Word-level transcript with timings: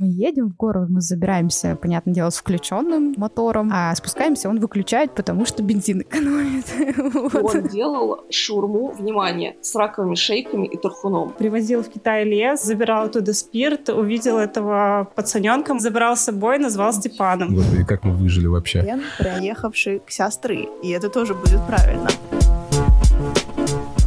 Мы 0.00 0.06
едем 0.06 0.48
в 0.48 0.54
город, 0.54 0.90
мы 0.90 1.00
забираемся, 1.00 1.74
понятное 1.74 2.14
дело, 2.14 2.30
с 2.30 2.36
включенным 2.36 3.14
мотором, 3.16 3.70
а 3.72 3.92
спускаемся, 3.96 4.48
он 4.48 4.60
выключает, 4.60 5.12
потому 5.12 5.44
что 5.44 5.60
бензин 5.64 6.02
экономит. 6.02 6.66
Он 7.34 7.66
делал 7.66 8.20
шурму, 8.30 8.92
внимание, 8.92 9.56
с 9.60 9.74
раковыми 9.74 10.14
шейками 10.14 10.68
и 10.68 10.76
тархуном. 10.76 11.34
Привозил 11.36 11.82
в 11.82 11.88
Китай 11.88 12.24
лес, 12.24 12.62
забирал 12.62 13.06
оттуда 13.06 13.32
спирт, 13.32 13.88
увидел 13.88 14.38
этого 14.38 15.10
пацаненка, 15.16 15.76
забрал 15.80 16.16
с 16.16 16.20
собой, 16.20 16.58
назвал 16.58 16.92
Степаном. 16.92 17.52
Господи, 17.54 17.84
как 17.84 18.04
мы 18.04 18.14
выжили 18.14 18.46
вообще? 18.46 18.82
Ген, 18.82 19.02
приехавший 19.18 19.98
к 19.98 20.10
сестры, 20.10 20.68
и 20.80 20.90
это 20.90 21.08
тоже 21.08 21.34
будет 21.34 21.66
правильно. 21.66 22.08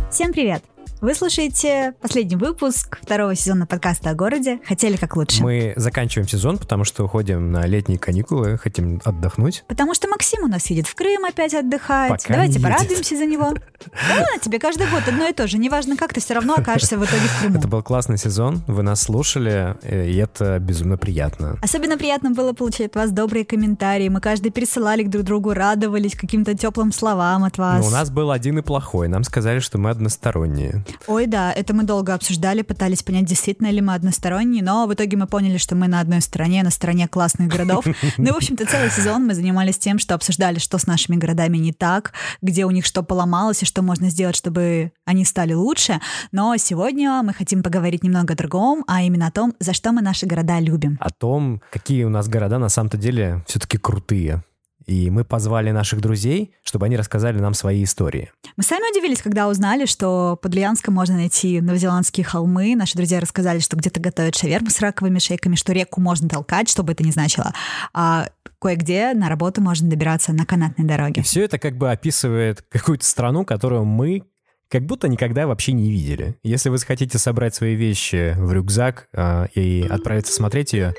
Всем 0.10 0.32
привет! 0.32 0.64
Вы 1.02 1.16
слушаете 1.16 1.96
последний 2.00 2.36
выпуск 2.36 3.00
второго 3.02 3.34
сезона 3.34 3.66
подкаста 3.66 4.12
о 4.12 4.14
городе 4.14 4.60
«Хотели 4.68 4.98
как 4.98 5.16
лучше». 5.16 5.42
Мы 5.42 5.74
заканчиваем 5.76 6.28
сезон, 6.28 6.60
потому 6.60 6.84
что 6.84 7.04
уходим 7.04 7.52
на 7.52 7.66
летние 7.66 7.98
каникулы, 7.98 8.60
хотим 8.60 9.02
отдохнуть. 9.04 9.64
Потому 9.68 9.96
что 9.96 10.08
Максим 10.08 10.44
у 10.44 10.48
нас 10.48 10.68
едет 10.68 10.86
в 10.86 10.94
Крым 10.94 11.26
опять 11.26 11.56
отдыхать. 11.56 12.12
Пока 12.12 12.34
Давайте 12.36 12.60
порадуемся 12.60 13.18
за 13.18 13.26
него. 13.26 13.52
Да 14.08 14.38
тебе, 14.40 14.60
каждый 14.60 14.88
год 14.92 15.02
одно 15.08 15.28
и 15.28 15.34
то 15.34 15.48
же. 15.48 15.58
Неважно 15.58 15.98
как, 15.98 16.14
ты 16.14 16.22
все 16.22 16.36
равно 16.36 16.54
окажешься 16.54 17.00
в 17.00 17.04
итоге 17.04 17.24
в 17.24 17.40
Крыму. 17.40 17.58
Это 17.58 17.68
был 17.68 17.82
классный 17.82 18.20
сезон, 18.20 18.62
вы 18.68 18.84
нас 18.84 19.02
слушали, 19.02 19.76
э, 19.82 20.08
и 20.08 20.16
это 20.18 20.60
безумно 20.60 20.98
приятно. 20.98 21.58
Особенно 21.64 21.98
приятно 21.98 22.30
было 22.30 22.54
получать 22.54 22.92
от 22.92 22.96
вас 22.96 23.12
добрые 23.12 23.44
комментарии. 23.44 24.08
Мы 24.08 24.22
каждый 24.22 24.52
пересылали 24.52 25.04
друг 25.04 25.24
другу, 25.26 25.54
радовались 25.54 26.16
каким-то 26.16 26.56
теплым 26.56 26.92
словам 26.92 27.44
от 27.44 27.58
вас. 27.58 27.82
Но 27.82 27.88
у 27.88 27.92
нас 27.92 28.12
был 28.12 28.30
один 28.30 28.60
и 28.60 28.62
плохой, 28.62 29.08
нам 29.08 29.24
сказали, 29.24 29.58
что 29.58 29.80
мы 29.80 29.90
односторонние. 29.90 30.86
Ой, 31.08 31.28
да, 31.28 31.52
это 31.52 31.74
мы 31.74 31.84
долго 31.84 32.14
обсуждали, 32.14 32.62
пытались 32.62 33.04
понять, 33.04 33.26
действительно 33.26 33.70
ли 33.70 33.82
мы 33.82 33.94
односторонние, 33.94 34.64
но 34.64 34.86
в 34.88 34.94
итоге 34.94 35.18
мы 35.18 35.28
поняли, 35.28 35.58
что 35.58 35.76
мы 35.76 35.88
на 35.88 36.00
одной 36.00 36.22
стороне, 36.22 36.64
на 36.64 36.72
стороне 36.72 37.08
классных 37.08 37.48
городов. 37.48 37.86
Ну 38.18 38.26
и, 38.28 38.32
в 38.32 38.36
общем-то, 38.36 38.66
целый 38.66 38.90
сезон 38.90 39.26
мы 39.26 39.34
занимались 39.34 39.78
тем, 39.78 40.00
что 40.00 40.16
обсуждали, 40.16 40.60
что 40.60 40.78
с 40.78 40.88
нашими 40.88 41.16
городами 41.16 41.58
не 41.58 41.74
так, 41.74 42.14
где 42.42 42.66
у 42.66 42.72
них 42.72 42.86
что 42.86 43.04
поломалось 43.04 43.64
и 43.64 43.66
что 43.66 43.82
можно 43.82 44.10
сделать, 44.10 44.36
чтобы 44.36 44.92
они 45.06 45.26
стали 45.26 45.54
лучше. 45.54 46.00
Но 46.32 46.56
сегодня 46.58 47.22
мы 47.24 47.34
хотим 47.34 47.64
поговорить 47.64 48.04
немного 48.04 48.34
о 48.34 48.38
другом, 48.38 48.84
а 48.88 49.02
именно 49.02 49.28
о 49.28 49.32
том, 49.32 49.54
за 49.60 49.74
что 49.74 49.92
мы 49.92 50.02
наши 50.02 50.26
города 50.26 50.60
любим. 50.60 50.98
О 51.00 51.10
том, 51.10 51.62
какие 51.72 52.04
у 52.04 52.10
нас 52.10 52.28
города 52.28 52.58
на 52.58 52.70
самом-то 52.70 52.98
деле 52.98 53.44
все-таки 53.48 53.78
крутые. 53.78 54.44
И 54.92 55.10
мы 55.10 55.24
позвали 55.24 55.72
наших 55.72 56.02
друзей, 56.02 56.54
чтобы 56.64 56.88
они 56.88 56.98
рассказали 56.98 57.40
нам 57.40 57.54
свои 57.54 57.86
истории. 57.86 58.30
Мы 58.58 58.64
сами 58.64 58.92
удивились, 58.92 59.22
когда 59.22 59.48
узнали, 59.48 59.86
что 59.86 60.38
под 60.42 60.54
Ульяновском 60.54 60.94
можно 60.94 61.16
найти 61.16 61.62
новозеландские 61.62 62.26
холмы. 62.26 62.76
Наши 62.76 62.98
друзья 62.98 63.22
рассказали, 63.22 63.60
что 63.60 63.78
где-то 63.78 64.02
готовят 64.02 64.36
шаверму 64.36 64.70
с 64.70 64.82
раковыми 64.82 65.20
шейками, 65.20 65.56
что 65.56 65.72
реку 65.72 66.02
можно 66.02 66.28
толкать, 66.28 66.68
что 66.68 66.84
бы 66.84 66.92
это 66.92 67.06
ни 67.06 67.12
значило. 67.12 67.54
А 67.94 68.28
кое-где 68.60 69.14
на 69.14 69.30
работу 69.30 69.62
можно 69.62 69.90
добираться 69.90 70.34
на 70.34 70.46
канатной 70.46 70.84
И 70.84 70.88
дороге. 70.90 71.22
все 71.22 71.46
это 71.46 71.58
как 71.58 71.78
бы 71.78 71.90
описывает 71.90 72.62
какую-то 72.70 73.06
страну, 73.06 73.46
которую 73.46 73.86
мы 73.86 74.24
как 74.70 74.86
будто 74.86 75.08
никогда 75.08 75.48
вообще 75.48 75.72
не 75.72 75.90
видели. 75.90 76.36
Если 76.44 76.68
вы 76.68 76.78
захотите 76.78 77.18
собрать 77.18 77.56
свои 77.56 77.76
вещи 77.76 78.36
в 78.38 78.52
рюкзак 78.52 79.08
а, 79.16 79.46
и 79.56 79.88
отправиться 79.90 80.34
смотреть 80.34 80.74
ее, 80.74 80.94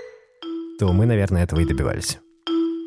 то 0.78 0.90
мы, 0.94 1.04
наверное, 1.04 1.44
этого 1.44 1.60
и 1.60 1.66
добивались. 1.66 2.18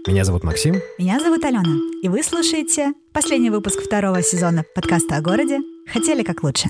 Меня 0.07 0.23
зовут 0.23 0.43
Максим. 0.43 0.75
Меня 0.99 1.19
зовут 1.19 1.43
Алена, 1.45 1.79
и 2.03 2.09
вы 2.09 2.21
слушаете 2.21 2.93
последний 3.11 3.49
выпуск 3.49 3.79
второго 3.81 4.21
сезона 4.21 4.63
подкаста 4.75 5.17
о 5.17 5.21
городе 5.21 5.61
«Хотели 5.91 6.21
как 6.21 6.43
лучше». 6.43 6.69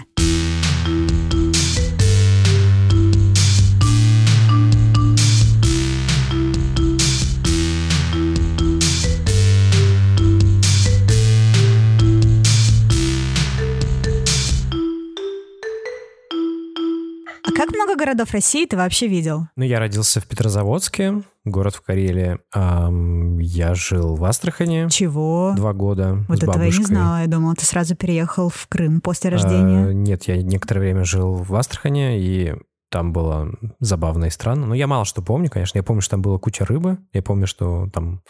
Как 17.55 17.69
много 17.73 17.95
городов 17.95 18.31
России 18.31 18.65
ты 18.65 18.77
вообще 18.77 19.07
видел? 19.07 19.47
Ну, 19.55 19.63
я 19.63 19.79
родился 19.79 20.19
в 20.21 20.27
Петрозаводске, 20.27 21.21
город 21.45 21.75
в 21.75 21.81
Карелии. 21.81 22.39
Ам, 22.53 23.39
я 23.39 23.73
жил 23.75 24.15
в 24.15 24.23
Астрахани 24.25 24.87
Чего? 24.89 25.53
два 25.55 25.73
года 25.73 26.25
Вот 26.27 26.39
с 26.39 26.43
этого 26.43 26.53
я 26.57 26.59
не 26.59 26.71
бабушкой. 26.71 26.85
знала. 26.85 27.21
Я 27.21 27.27
думала, 27.27 27.55
ты 27.55 27.65
сразу 27.65 27.95
переехал 27.95 28.49
в 28.49 28.67
Крым 28.67 29.01
после 29.01 29.29
А, 29.29 29.33
рождения. 29.33 29.93
нет, 29.93 30.23
я 30.27 30.41
некоторое 30.41 30.81
время 30.81 31.03
жил 31.03 31.33
в 31.33 31.55
Астрахани, 31.55 32.19
и 32.19 32.53
там 32.89 33.11
было 33.13 33.49
забавно 33.79 34.25
и 34.25 34.29
странно. 34.29 34.67
Но 34.67 34.73
я 34.75 34.87
мало 34.87 35.05
что 35.05 35.21
помню, 35.21 35.49
конечно. 35.49 35.77
Я 35.77 35.83
помню, 35.83 36.01
что 36.01 36.11
там 36.11 36.21
была 36.21 36.37
куча 36.39 36.65
рыбы. 36.65 36.97
Я 37.13 37.21
помню, 37.23 37.45
что 37.47 37.89
там 37.91 38.21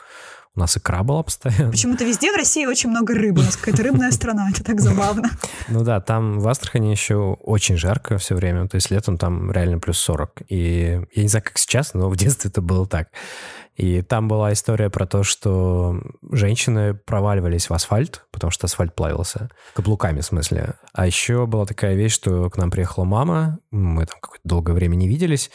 у 0.56 0.60
нас 0.60 0.78
икра 0.78 1.04
была 1.04 1.24
постоянно. 1.24 1.72
Почему-то 1.72 2.06
везде 2.06 2.32
в 2.32 2.36
России 2.36 2.66
очень 2.66 2.90
много 2.90 3.14
рыбы. 3.14 3.42
У 3.42 3.46
нас 3.46 3.58
какая-то 3.58 3.84
рыбная 3.84 4.12
страна. 4.12 4.50
Это 4.50 4.64
так 4.64 4.80
забавно. 4.80 5.30
Ну 5.68 5.84
да, 5.84 6.00
там 6.00 6.40
в 6.40 6.48
Астрахани 6.48 6.92
еще 6.92 7.38
очень 7.42 7.78
жарко 7.78 8.18
все 8.18 8.36
время. 8.36 8.68
То 8.68 8.76
есть 8.76 8.90
летом 8.90 9.18
там 9.18 9.52
реально 9.52 9.80
плюс 9.80 9.98
40. 10.00 10.44
И 10.48 11.02
я 11.14 11.22
не 11.22 11.28
знаю, 11.28 11.44
как 11.44 11.58
сейчас, 11.58 11.94
но 11.94 12.10
в 12.10 12.16
детстве 12.16 12.50
это 12.50 12.62
было 12.62 12.88
так. 12.88 13.10
И 13.76 14.02
там 14.02 14.28
была 14.28 14.54
история 14.54 14.90
про 14.90 15.06
то, 15.06 15.24
что 15.24 16.02
женщины 16.32 16.94
проваливались 16.94 17.70
в 17.70 17.74
асфальт, 17.74 18.26
потому 18.32 18.52
что 18.52 18.68
асфальт 18.68 18.96
плавился. 18.96 19.50
Каблуками, 19.74 20.22
в 20.22 20.26
смысле. 20.26 20.76
А 20.94 21.06
еще 21.06 21.46
была 21.46 21.66
такая 21.66 21.96
вещь, 21.96 22.14
что 22.14 22.50
к 22.50 22.58
нам 22.58 22.72
приехала 22.72 23.04
мама, 23.04 23.60
мы 23.72 24.06
там 24.06 24.18
какое-то 24.22 24.48
долгое 24.48 24.74
время 24.74 24.96
не 24.96 25.10
виделись, 25.10 25.52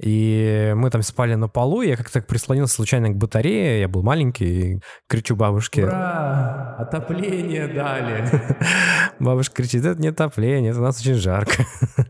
и 0.00 0.72
мы 0.74 0.90
там 0.90 1.02
спали 1.02 1.34
на 1.34 1.48
полу, 1.48 1.82
я 1.82 1.96
как-то 1.96 2.20
прислонился 2.20 2.74
случайно 2.74 3.10
к 3.10 3.16
батарее, 3.16 3.80
я 3.80 3.88
был 3.88 4.02
маленький, 4.02 4.74
и 4.74 4.80
кричу 5.08 5.36
бабушке... 5.36 5.84
Ура! 5.84 6.76
Отопление 6.78 7.68
дали! 7.68 8.28
Бабушка 9.20 9.62
кричит, 9.62 9.84
это 9.84 10.00
не 10.00 10.08
отопление, 10.08 10.72
это 10.72 10.80
у 10.80 10.84
нас 10.84 11.00
очень 11.00 11.14
жарко. 11.14 11.64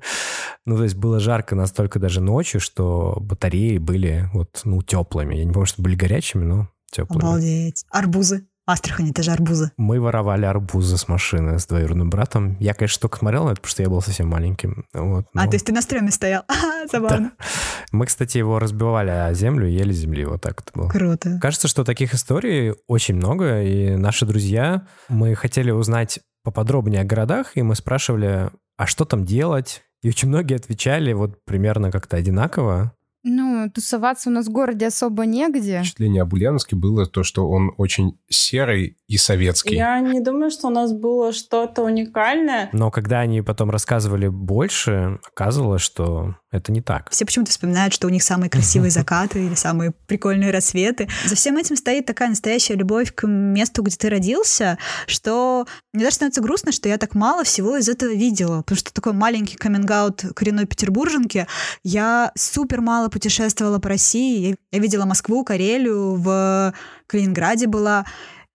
Ну, 0.65 0.77
то 0.77 0.84
есть 0.84 0.95
было 0.95 1.19
жарко 1.19 1.56
настолько 1.56 1.99
даже 1.99 2.21
ночью, 2.21 2.61
что 2.61 3.17
батареи 3.21 3.78
были 3.78 4.28
вот, 4.33 4.61
ну, 4.65 4.83
теплыми. 4.83 5.34
Я 5.34 5.45
не 5.45 5.53
помню, 5.53 5.67
что 5.67 5.83
были 5.83 5.97
горячими, 5.97 6.45
но 6.45 6.69
теплыми. 6.91 7.23
Обалдеть. 7.23 7.84
Арбузы. 7.91 8.47
Астрахань, 8.65 9.11
это 9.11 9.25
же 9.25 9.33
арбузы. 9.33 9.72
Мы 9.77 10.01
воровали 10.01 10.45
арбузы 10.45 10.97
с 10.97 11.09
машины 11.09 11.59
с 11.59 11.67
двоюродным 11.67 12.11
братом. 12.11 12.56
Я, 12.61 12.75
конечно, 12.75 13.01
только 13.01 13.19
смотрел 13.19 13.45
на 13.45 13.51
это, 13.51 13.56
потому 13.56 13.71
что 13.71 13.83
я 13.83 13.89
был 13.89 14.01
совсем 14.01 14.28
маленьким. 14.28 14.87
Вот, 14.95 15.27
А, 15.34 15.45
но 15.45 15.51
то 15.51 15.56
есть 15.56 15.67
ты 15.67 15.72
на 15.72 15.83
стреме 15.83 16.12
стоял. 16.12 16.45
А, 16.49 16.87
забавно. 16.87 17.33
Мы, 17.91 18.06
кстати, 18.06 18.39
его 18.39 18.61
разбивали 18.61 19.11
о 19.11 19.34
землю 19.34 19.67
ели 19.67 19.93
земли. 19.93 20.25
Вот 20.25 20.43
так 20.43 20.61
это 20.61 20.71
было. 20.75 20.89
Круто. 20.89 21.39
Кажется, 21.41 21.67
что 21.67 21.83
таких 21.83 22.15
историй 22.15 22.75
очень 22.87 23.17
много, 23.17 23.62
и 23.62 23.97
наши 23.97 24.27
друзья, 24.27 24.87
мы 25.09 25.34
хотели 25.34 25.72
узнать 25.72 26.21
поподробнее 26.45 27.03
о 27.03 27.05
городах, 27.05 27.56
и 27.56 27.62
мы 27.62 27.75
спрашивали, 27.75 28.51
а 28.77 28.87
что 28.87 29.05
там 29.05 29.25
делать? 29.25 29.83
И 30.03 30.09
очень 30.09 30.29
многие 30.29 30.57
отвечали 30.57 31.13
вот 31.13 31.45
примерно 31.45 31.91
как-то 31.91 32.17
одинаково. 32.17 32.93
Ну, 33.25 33.41
тусоваться 33.71 34.31
у 34.31 34.33
нас 34.33 34.47
в 34.47 34.50
городе 34.50 34.87
особо 34.87 35.27
негде. 35.27 35.78
Впечатление 35.81 36.23
об 36.23 36.33
Ульяновске 36.33 36.77
было 36.77 37.06
то, 37.06 37.23
что 37.23 37.49
он 37.49 37.73
очень 37.77 38.19
серый 38.28 38.99
и 39.09 39.17
советский. 39.19 39.77
Я 39.77 40.00
не 40.00 40.21
думаю, 40.21 40.50
что 40.50 40.69
у 40.69 40.71
нас 40.71 40.93
было 40.93 41.33
что-то 41.33 41.83
уникальное. 41.83 42.71
Но 42.72 42.91
когда 42.91 43.21
они 43.21 43.43
потом 43.43 43.71
рассказывали 43.71 44.28
больше, 44.28 45.19
оказывалось, 45.22 45.83
что 45.83 46.37
это 46.51 46.72
не 46.72 46.81
так. 46.81 47.11
Все 47.11 47.25
почему-то 47.25 47.51
вспоминают, 47.51 47.93
что 47.95 48.06
у 48.06 48.11
них 48.11 48.22
самые 48.22 48.49
красивые 48.51 48.91
закаты 48.93 49.45
или 49.45 49.55
самые 49.55 49.93
прикольные 50.06 50.51
рассветы. 50.51 51.09
За 51.27 51.34
всем 51.34 51.56
этим 51.56 51.77
стоит 51.77 52.06
такая 52.06 52.28
настоящая 52.28 52.75
любовь 52.75 53.12
к 53.15 53.27
месту, 53.27 53.83
где 53.83 53.97
ты 53.97 54.09
родился, 54.09 54.78
что 55.06 55.67
мне 55.93 56.05
даже 56.05 56.17
становится 56.17 56.41
грустно, 56.41 56.72
что 56.72 56.89
я 56.89 56.97
так 56.97 57.15
мало 57.15 57.45
всего 57.45 57.77
из 57.77 57.89
этого 57.89 58.12
видела. 58.12 58.62
Потому 58.62 58.78
что 58.78 58.95
такой 58.95 59.12
маленький 59.12 59.56
каминг-аут 59.56 60.25
коренной 60.34 60.67
петербурженки. 60.67 61.47
Я 61.83 62.33
супер 62.34 62.81
мало 62.81 63.09
путешествовала 63.09 63.43
по 63.55 63.89
России. 63.89 64.57
Я 64.71 64.78
видела 64.78 65.04
Москву, 65.04 65.45
Карелию, 65.45 66.15
в 66.15 66.75
Калининграде 67.07 67.66
была. 67.66 68.04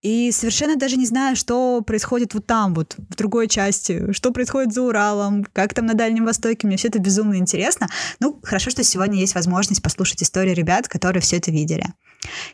И 0.03 0.31
совершенно 0.31 0.75
даже 0.75 0.95
не 0.95 1.07
знаю, 1.07 1.35
что 1.35 1.81
происходит 1.81 2.33
вот 2.33 2.45
там, 2.45 2.75
вот 2.75 2.95
в 2.97 3.15
другой 3.15 3.47
части, 3.47 4.11
что 4.13 4.31
происходит 4.31 4.71
за 4.73 4.83
Уралом, 4.83 5.43
как 5.53 5.73
там 5.73 5.87
на 5.87 5.95
Дальнем 5.95 6.25
Востоке. 6.25 6.67
Мне 6.67 6.77
все 6.77 6.89
это 6.89 6.99
безумно 6.99 7.35
интересно. 7.35 7.87
Ну, 8.19 8.39
хорошо, 8.43 8.69
что 8.69 8.83
сегодня 8.83 9.19
есть 9.19 9.33
возможность 9.33 9.81
послушать 9.81 10.21
истории 10.21 10.53
ребят, 10.53 10.87
которые 10.87 11.21
все 11.21 11.37
это 11.37 11.51
видели. 11.51 11.85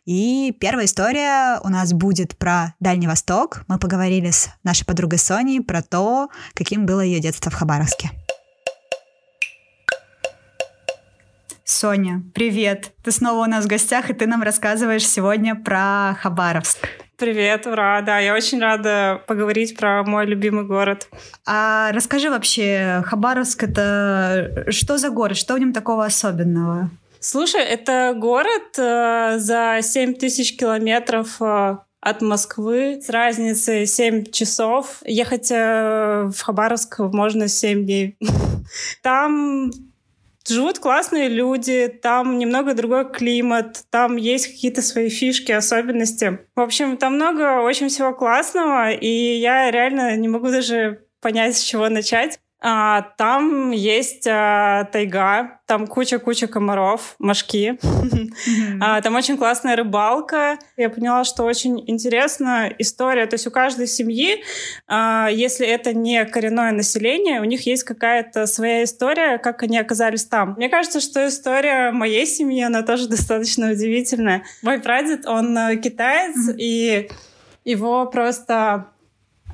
И 0.06 0.56
первая 0.60 0.86
история 0.86 1.60
у 1.64 1.70
нас 1.70 1.94
будет 1.94 2.38
про 2.38 2.76
Дальний 2.80 3.08
Восток. 3.08 3.64
Мы 3.68 3.78
поговорили 3.78 4.32
с 4.32 4.50
нашей 4.64 4.86
подругой 4.86 5.20
Соней 5.20 5.62
про 5.62 5.82
то, 5.82 6.30
каким 6.54 6.86
было 6.86 7.02
ее 7.02 7.20
детство 7.20 7.52
в 7.52 7.56
Хабаровске. 7.56 8.12
Соня, 11.66 12.22
привет! 12.34 12.92
Ты 13.04 13.12
снова 13.12 13.46
у 13.46 13.50
нас 13.50 13.64
в 13.64 13.70
гостях, 13.70 14.10
и 14.10 14.14
ты 14.14 14.28
нам 14.28 14.44
рассказываешь 14.44 15.08
сегодня 15.08 15.56
про 15.56 16.18
Хабаровск. 16.20 16.78
Привет, 17.16 17.66
ура, 17.66 18.02
да, 18.02 18.20
я 18.20 18.34
очень 18.34 18.60
рада 18.60 19.22
поговорить 19.28 19.78
про 19.78 20.04
мой 20.04 20.26
любимый 20.26 20.66
город. 20.66 21.08
А 21.46 21.92
расскажи 21.94 22.30
вообще, 22.30 23.02
Хабаровск 23.06 23.64
это 23.64 24.66
что 24.72 24.98
за 24.98 25.10
город, 25.10 25.38
что 25.38 25.54
в 25.54 25.60
нем 25.60 25.72
такого 25.72 26.04
особенного? 26.04 26.90
Слушай, 27.22 27.64
это 27.64 28.14
город 28.14 28.78
э, 28.78 29.36
за 29.38 29.80
7 29.82 30.16
тысяч 30.16 30.58
километров 30.58 31.42
э, 31.42 31.78
от 32.02 32.22
Москвы 32.22 33.00
с 33.02 33.08
разницей 33.08 33.86
7 33.86 34.26
часов. 34.32 34.98
Ехать 35.06 35.50
э, 35.50 36.26
в 36.26 36.42
Хабаровск 36.42 37.00
можно 37.00 37.48
7 37.48 37.86
дней. 37.86 38.18
Там 39.02 39.72
живут 40.48 40.80
классные 40.80 41.30
люди, 41.30 41.88
там 41.88 42.38
немного 42.38 42.74
другой 42.74 43.12
климат, 43.12 43.84
там 43.90 44.16
есть 44.16 44.48
какие-то 44.48 44.82
свои 44.82 45.10
фишки, 45.10 45.52
особенности. 45.52 46.40
В 46.56 46.62
общем, 46.62 46.98
там 46.98 47.16
много 47.16 47.62
очень 47.62 47.90
всего 47.90 48.14
классного, 48.14 48.92
и 48.92 49.08
я 49.08 49.72
реально 49.72 50.16
не 50.18 50.28
могу 50.28 50.50
даже 50.50 51.06
понять, 51.22 51.58
с 51.58 51.62
чего 51.62 51.90
начать. 51.90 52.40
А, 52.66 53.02
там 53.18 53.72
есть 53.72 54.26
а, 54.26 54.86
тайга, 54.86 55.60
там 55.66 55.86
куча-куча 55.86 56.48
комаров, 56.48 57.16
мошки. 57.20 57.78
а, 58.82 59.02
там 59.02 59.16
очень 59.16 59.38
классная 59.38 59.76
рыбалка. 59.76 60.58
Я 60.78 60.90
поняла, 60.90 61.26
что 61.26 61.44
очень 61.44 61.84
интересная 61.88 62.74
история. 62.80 63.26
То 63.26 63.34
есть 63.34 63.48
у 63.48 63.52
каждой 63.52 63.88
семьи, 63.88 64.44
если 64.90 65.68
это 65.68 65.94
не 65.94 66.24
коренное 66.26 66.72
население, 66.72 67.42
у 67.42 67.44
них 67.44 67.66
есть 67.66 67.84
какая-то 67.84 68.46
своя 68.46 68.86
история, 68.86 69.38
как 69.40 69.64
они 69.64 69.78
оказались 69.78 70.26
там. 70.26 70.54
Мне 70.54 70.70
кажется, 70.70 71.02
что 71.02 71.28
история 71.28 71.92
моей 71.92 72.26
семьи, 72.26 72.64
она 72.64 72.82
тоже 72.82 73.10
достаточно 73.10 73.72
удивительная. 73.72 74.44
Мой 74.62 74.80
прадед, 74.80 75.26
он 75.26 75.58
э, 75.58 75.76
китаец, 75.76 76.50
и 76.58 77.10
его 77.66 78.06
просто... 78.06 78.88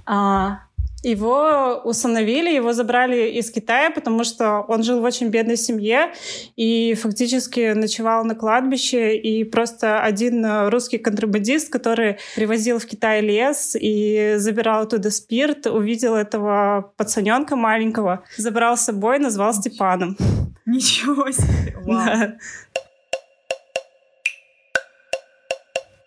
А, 0.06 0.62
его 1.04 1.82
усыновили, 1.84 2.54
его 2.54 2.74
забрали 2.74 3.30
из 3.30 3.52
Китая, 3.52 3.90
потому 3.90 4.24
что 4.24 4.62
он 4.68 4.84
жил 4.84 5.02
в 5.02 5.04
очень 5.04 5.28
бедной 5.28 5.58
семье 5.58 6.14
и 6.56 6.94
фактически 6.96 7.74
ночевал 7.74 8.26
на 8.26 8.36
кладбище. 8.36 9.18
И 9.18 9.44
просто 9.44 10.02
один 10.02 10.68
русский 10.70 10.98
контрабандист, 10.98 11.72
который 11.72 12.18
привозил 12.36 12.80
в 12.80 12.86
Китай 12.86 13.22
лес 13.22 13.76
и 13.80 14.36
забирал 14.38 14.84
оттуда 14.84 15.10
спирт, 15.10 15.68
увидел 15.68 16.16
этого 16.16 16.94
пацаненка 16.98 17.56
маленького, 17.56 18.24
забрал 18.38 18.76
с 18.78 18.82
собой, 18.82 19.20
назвал 19.20 19.54
Степаном. 19.54 20.18
Ничего 20.66 21.32
себе! 21.32 21.76
Вау. 21.84 22.32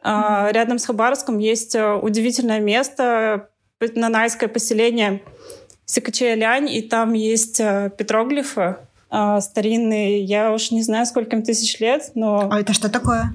А, 0.05 0.51
рядом 0.51 0.79
с 0.79 0.87
Хабаровском 0.87 1.39
есть 1.39 1.77
э, 1.77 1.95
удивительное 1.95 2.59
место, 2.59 3.51
нанайское 3.95 4.49
поселение 4.49 5.23
Сикачи-Лянь, 5.87 6.71
и 6.71 6.83
там 6.83 7.13
есть 7.13 7.61
э, 7.61 7.91
петроглифы 7.97 8.77
э, 9.11 9.41
старинные. 9.41 10.23
Я 10.23 10.53
уж 10.53 10.71
не 10.71 10.83
знаю, 10.83 11.07
сколько 11.07 11.37
им 11.37 11.43
тысяч 11.43 11.79
лет, 11.81 12.13
но... 12.15 12.49
А 12.51 12.61
это 12.61 12.73
что 12.73 12.89
такое? 12.91 13.35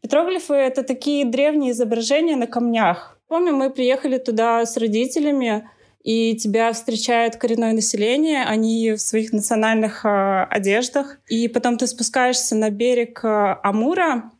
Петроглифы— 0.00 0.54
это 0.54 0.82
такие 0.82 1.24
древние 1.24 1.72
изображения 1.72 2.36
на 2.36 2.46
камнях. 2.46 3.18
Помню, 3.28 3.54
мы 3.54 3.70
приехали 3.70 4.18
туда 4.18 4.64
с 4.64 4.76
родителями, 4.76 5.68
и 6.02 6.34
тебя 6.36 6.72
встречает 6.72 7.36
коренное 7.36 7.72
население, 7.72 8.44
они 8.44 8.92
в 8.92 8.98
своих 8.98 9.32
национальных 9.32 10.04
э, 10.04 10.44
одеждах. 10.44 11.18
И 11.28 11.46
потом 11.48 11.76
ты 11.76 11.86
спускаешься 11.86 12.56
на 12.56 12.70
берег 12.70 13.20
э, 13.22 13.56
Амура, 13.62 14.30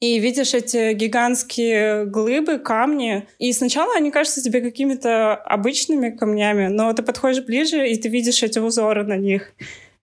и 0.00 0.18
видишь 0.18 0.54
эти 0.54 0.92
гигантские 0.92 2.06
глыбы, 2.06 2.58
камни. 2.58 3.28
И 3.38 3.52
сначала 3.52 3.94
они 3.96 4.10
кажутся 4.10 4.42
тебе 4.42 4.60
какими-то 4.60 5.34
обычными 5.34 6.10
камнями, 6.10 6.68
но 6.68 6.92
ты 6.92 7.02
подходишь 7.02 7.44
ближе, 7.44 7.88
и 7.88 7.96
ты 7.96 8.08
видишь 8.08 8.42
эти 8.42 8.58
узоры 8.58 9.04
на 9.04 9.16
них. 9.16 9.52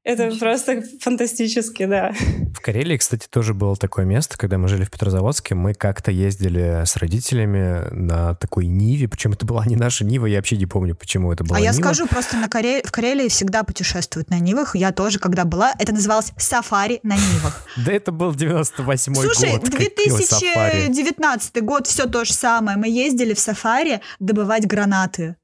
Это 0.06 0.30
просто 0.38 0.84
фантастически, 1.02 1.86
да. 1.88 2.14
В 2.54 2.62
Карелии, 2.62 2.96
кстати, 2.96 3.28
тоже 3.28 3.56
было 3.56 3.76
такое 3.76 4.06
место, 4.06 4.38
когда 4.38 4.60
мы 4.60 4.68
жили 4.68 4.84
в 4.84 4.92
Петрозаводске, 4.92 5.56
мы 5.56 5.74
как-то 5.74 6.12
ездили 6.12 6.84
с 6.86 6.96
родителями 6.96 7.90
на 7.92 8.36
такой 8.36 8.68
Ниве, 8.68 9.08
причем 9.08 9.34
это 9.34 9.48
была 9.48 9.66
не 9.66 9.76
наша 9.76 10.06
Нива, 10.06 10.28
я 10.28 10.38
вообще 10.38 10.58
не 10.58 10.68
помню, 10.68 10.96
почему 10.96 11.34
это 11.34 11.44
была 11.44 11.58
А 11.58 11.60
Нива. 11.60 11.74
я 11.74 11.74
скажу, 11.74 12.06
просто 12.06 12.38
на 12.38 12.48
Каре... 12.48 12.84
в 12.86 12.92
Карелии 12.92 13.30
всегда 13.30 13.64
путешествуют 13.64 14.30
на 14.30 14.40
Нивах, 14.40 14.76
я 14.76 14.92
тоже, 14.92 15.18
когда 15.18 15.44
была, 15.44 15.74
это 15.80 15.92
называлось 15.92 16.34
сафари 16.38 17.00
на 17.02 17.16
Нивах. 17.16 17.66
Да 17.86 17.92
это 17.92 18.12
был 18.12 18.32
98-й 18.32 19.14
год. 19.14 19.36
Слушай, 19.36 19.60
какого 19.60 20.22
сафари? 20.22 20.86
2019 20.86 21.64
год, 21.64 21.88
все 21.88 22.06
то 22.06 22.26
же 22.26 22.34
самое, 22.34 22.78
мы 22.78 22.88
ездили 22.88 23.34
в 23.34 23.40
сафари 23.40 24.02
добывать 24.20 24.68
гранаты 24.68 25.36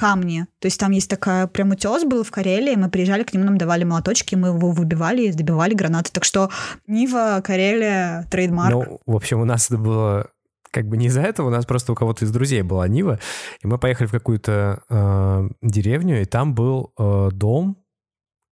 камни. 0.00 0.46
То 0.60 0.66
есть 0.66 0.80
там 0.80 0.92
есть 0.92 1.10
такая 1.10 1.46
прям 1.46 1.72
утес 1.72 2.04
был 2.04 2.24
в 2.24 2.30
Карелии, 2.30 2.74
мы 2.74 2.88
приезжали 2.88 3.22
к 3.22 3.34
нему, 3.34 3.44
нам 3.44 3.58
давали 3.58 3.84
молоточки, 3.84 4.34
мы 4.34 4.48
его 4.48 4.70
выбивали 4.70 5.24
и 5.24 5.32
добивали 5.32 5.74
гранаты. 5.74 6.10
Так 6.10 6.24
что 6.24 6.48
Нива, 6.86 7.42
Карелия, 7.44 8.26
трейдмарк. 8.30 8.72
Ну, 8.72 9.00
в 9.04 9.14
общем, 9.14 9.40
у 9.40 9.44
нас 9.44 9.66
это 9.66 9.76
было 9.76 10.30
как 10.70 10.88
бы 10.88 10.96
не 10.96 11.06
из-за 11.08 11.20
этого, 11.20 11.48
у 11.48 11.50
нас 11.50 11.66
просто 11.66 11.92
у 11.92 11.94
кого-то 11.94 12.24
из 12.24 12.30
друзей 12.30 12.62
была 12.62 12.88
Нива, 12.88 13.18
и 13.62 13.66
мы 13.66 13.76
поехали 13.76 14.06
в 14.06 14.12
какую-то 14.12 14.82
э, 14.88 15.48
деревню, 15.60 16.22
и 16.22 16.24
там 16.24 16.54
был 16.54 16.94
э, 16.96 17.28
дом 17.32 17.76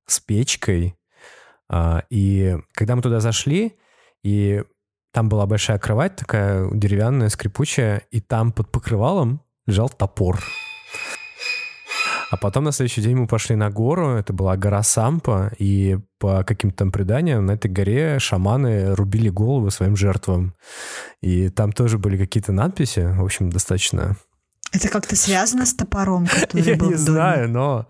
с 0.07 0.21
печкой, 0.21 0.97
э, 1.73 2.01
и 2.11 2.59
когда 2.73 2.95
мы 2.95 3.01
туда 3.01 3.21
зашли, 3.21 3.79
и 4.23 4.65
там 5.13 5.31
была 5.31 5.47
большая 5.47 5.79
кровать 5.79 6.17
такая 6.17 6.69
деревянная, 6.75 7.31
скрипучая, 7.31 8.03
и 8.11 8.21
там 8.21 8.53
под 8.53 8.71
покрывалом 8.71 9.41
лежал 9.67 9.89
топор. 9.89 10.41
А 12.31 12.37
потом 12.37 12.65
на 12.65 12.73
следующий 12.73 13.01
день 13.01 13.17
мы 13.17 13.27
пошли 13.27 13.57
на 13.57 13.71
гору, 13.71 14.11
это 14.11 14.33
была 14.33 14.57
гора 14.57 14.83
Сампа, 14.83 15.51
и 15.59 15.99
по 16.19 16.45
каким-то 16.45 16.77
там 16.77 16.93
преданиям 16.93 17.47
на 17.47 17.53
этой 17.53 17.71
горе 17.71 18.19
шаманы 18.19 18.95
рубили 18.95 19.31
головы 19.31 19.71
своим 19.71 19.97
жертвам. 19.97 20.55
И 21.23 21.49
там 21.49 21.73
тоже 21.73 21.99
были 21.99 22.19
какие-то 22.19 22.53
надписи, 22.53 23.01
в 23.01 23.25
общем, 23.25 23.51
достаточно 23.51 24.17
это 24.71 24.89
как-то 24.89 25.17
связано 25.17 25.65
с 25.65 25.73
топором, 25.73 26.27
который 26.27 26.63
Я 26.63 26.77
был 26.77 26.91
не 26.91 26.97
знаю, 26.97 27.49
но 27.49 27.87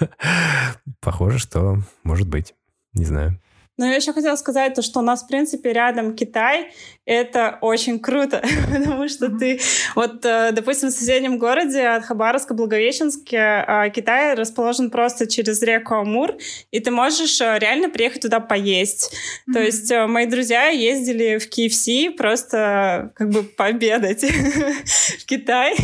похоже, 1.00 1.38
что 1.38 1.82
может 2.04 2.28
быть. 2.28 2.54
Не 2.94 3.04
знаю. 3.04 3.40
Но 3.80 3.86
я 3.86 3.94
еще 3.96 4.12
хотела 4.12 4.36
сказать 4.36 4.74
то, 4.74 4.82
что 4.82 4.98
у 4.98 5.02
нас, 5.02 5.22
в 5.22 5.26
принципе, 5.26 5.72
рядом 5.72 6.14
Китай. 6.14 6.70
Это 7.06 7.56
очень 7.62 7.98
круто, 7.98 8.42
потому 8.70 9.08
что 9.08 9.30
ты... 9.30 9.58
Вот, 9.94 10.22
э, 10.26 10.52
допустим, 10.52 10.90
в 10.90 10.92
соседнем 10.92 11.38
городе 11.38 11.86
от 11.86 12.04
Хабаровска, 12.04 12.52
Благовещенске, 12.52 13.64
э, 13.66 13.90
Китай 13.90 14.34
расположен 14.34 14.90
просто 14.90 15.26
через 15.26 15.62
реку 15.62 15.94
Амур, 15.94 16.34
и 16.70 16.78
ты 16.78 16.90
можешь 16.90 17.40
э, 17.40 17.58
реально 17.58 17.88
приехать 17.88 18.20
туда 18.20 18.38
поесть. 18.38 19.14
Mm-hmm. 19.14 19.52
То 19.54 19.60
есть 19.60 19.92
мои 20.08 20.26
друзья 20.26 20.66
ездили 20.66 21.38
в 21.38 21.48
KFC 21.48 22.10
просто 22.10 23.12
как 23.16 23.30
бы 23.30 23.44
пообедать 23.44 24.22
в 25.18 25.24
Китай. 25.24 25.74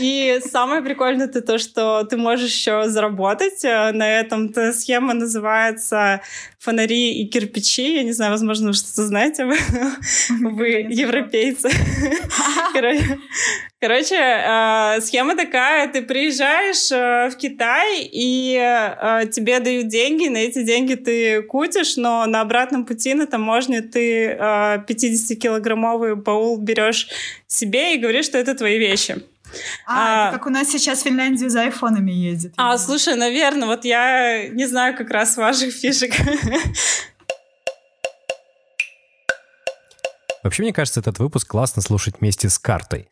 И 0.00 0.40
самое 0.50 0.82
прикольное 0.82 1.26
это 1.26 1.42
то, 1.42 1.58
что 1.58 2.02
ты 2.02 2.16
можешь 2.16 2.50
еще 2.50 2.88
заработать 2.88 3.62
на 3.62 4.20
этом. 4.20 4.48
Эта 4.48 4.72
схема 4.72 5.14
называется 5.14 6.20
фонари 6.58 7.03
и 7.12 7.26
кирпичи. 7.26 7.96
Я 7.96 8.02
не 8.02 8.12
знаю, 8.12 8.32
возможно, 8.32 8.68
вы 8.68 8.72
что-то 8.74 9.06
знаете. 9.06 9.44
Вы 9.44 10.86
европейцы. 10.90 11.68
Короче, 13.80 14.16
э, 14.16 15.00
схема 15.02 15.36
такая. 15.36 15.88
Ты 15.88 16.00
приезжаешь 16.00 16.90
э, 16.90 17.28
в 17.28 17.36
Китай, 17.36 18.08
и 18.10 18.56
э, 18.56 19.26
тебе 19.30 19.60
дают 19.60 19.88
деньги. 19.88 20.28
На 20.28 20.38
эти 20.38 20.62
деньги 20.62 20.94
ты 20.94 21.42
кутишь, 21.42 21.96
но 21.96 22.24
на 22.24 22.40
обратном 22.40 22.86
пути 22.86 23.12
на 23.12 23.26
таможне 23.26 23.82
ты 23.82 24.38
50-килограммовый 24.88 26.14
баул 26.14 26.56
берешь 26.56 27.08
себе 27.46 27.94
и 27.94 27.98
говоришь, 27.98 28.24
что 28.24 28.38
это 28.38 28.54
твои 28.54 28.78
вещи. 28.78 29.16
А, 29.86 30.28
а 30.28 30.32
как 30.32 30.46
у 30.46 30.50
нас 30.50 30.68
сейчас 30.68 31.00
в 31.00 31.04
Финляндию 31.04 31.50
за 31.50 31.62
айфонами 31.62 32.12
ездит. 32.12 32.54
А, 32.56 32.76
слушай, 32.78 33.14
наверное, 33.14 33.66
вот 33.66 33.84
я 33.84 34.48
не 34.48 34.66
знаю 34.66 34.96
как 34.96 35.10
раз 35.10 35.36
ваших 35.36 35.72
фишек. 35.72 36.12
Вообще, 40.42 40.62
мне 40.62 40.72
кажется, 40.74 41.00
этот 41.00 41.18
выпуск 41.18 41.48
классно 41.48 41.80
слушать 41.80 42.16
вместе 42.20 42.50
с 42.50 42.58
картой. 42.58 43.08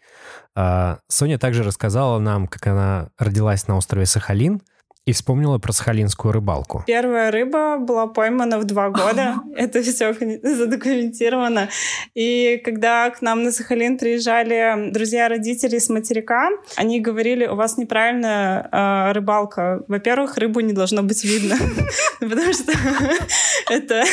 А, 0.55 0.99
Соня 1.09 1.39
также 1.39 1.63
рассказала 1.63 2.19
нам, 2.19 2.47
как 2.47 2.67
она 2.67 3.09
родилась 3.19 3.67
на 3.69 3.77
острове 3.77 4.05
Сахалин, 4.05 4.61
и 5.05 5.13
вспомнила 5.13 5.59
про 5.59 5.73
сахалинскую 5.73 6.31
рыбалку. 6.33 6.85
Первая 6.87 7.33
рыба 7.33 7.79
была 7.79 8.07
поймана 8.07 8.59
в 8.61 8.65
два 8.65 8.89
года. 8.91 9.35
Это 9.57 9.83
все 9.83 10.15
задокументировано. 10.43 11.69
И 12.15 12.61
когда 12.65 13.11
к 13.11 13.21
нам 13.21 13.43
на 13.43 13.51
Сахалин 13.51 13.99
приезжали 13.99 14.91
друзья 14.93 15.29
родителей 15.29 15.81
с 15.81 15.89
материка, 15.89 16.51
они 16.77 17.01
говорили, 17.01 17.47
у 17.47 17.57
вас 17.57 17.79
неправильная 17.79 18.69
э, 18.71 19.13
рыбалка. 19.13 19.83
Во-первых, 19.89 20.37
рыбу 20.37 20.61
не 20.61 20.73
должно 20.73 21.03
быть 21.03 21.25
видно, 21.25 21.57
потому 22.21 22.53
что 22.53 22.73
это 23.71 24.05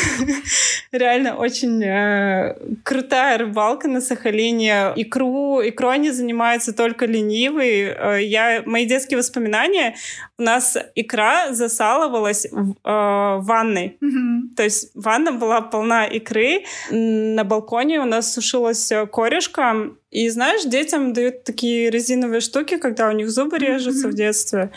реально 0.92 1.36
очень 1.36 1.84
э, 1.84 2.58
крутая 2.84 3.38
рыбалка 3.38 3.88
на 3.88 4.02
Сахалине. 4.02 4.94
Икру, 4.96 5.62
икру 5.62 5.90
они 5.90 6.10
занимаются 6.10 6.74
только 6.74 7.06
ленивые. 7.06 7.96
Э, 7.96 8.24
я, 8.24 8.64
мои 8.66 8.88
детские 8.88 9.20
воспоминания, 9.20 9.96
у 10.40 10.42
нас 10.42 10.79
икра 10.96 11.54
засалывалась 11.54 12.48
в 12.52 12.72
э, 12.72 13.40
ванной. 13.42 13.98
Мгм. 14.02 14.52
То 14.56 14.64
есть 14.64 14.92
ванна 14.96 15.32
была 15.32 15.62
полна 15.62 16.06
икры. 16.06 16.66
На 16.92 17.44
балконе 17.44 18.00
у 18.00 18.06
нас 18.06 18.34
сушилась 18.34 18.92
э, 18.92 19.06
корешка. 19.08 19.92
И 20.12 20.30
знаешь, 20.30 20.64
детям 20.66 21.14
дают 21.14 21.44
такие 21.44 21.90
резиновые 21.90 22.42
штуки, 22.42 22.78
когда 22.78 23.10
у 23.10 23.12
них 23.12 23.30
зубы 23.30 23.58
режутся 23.60 24.08
в 24.08 24.14
детстве. 24.14 24.72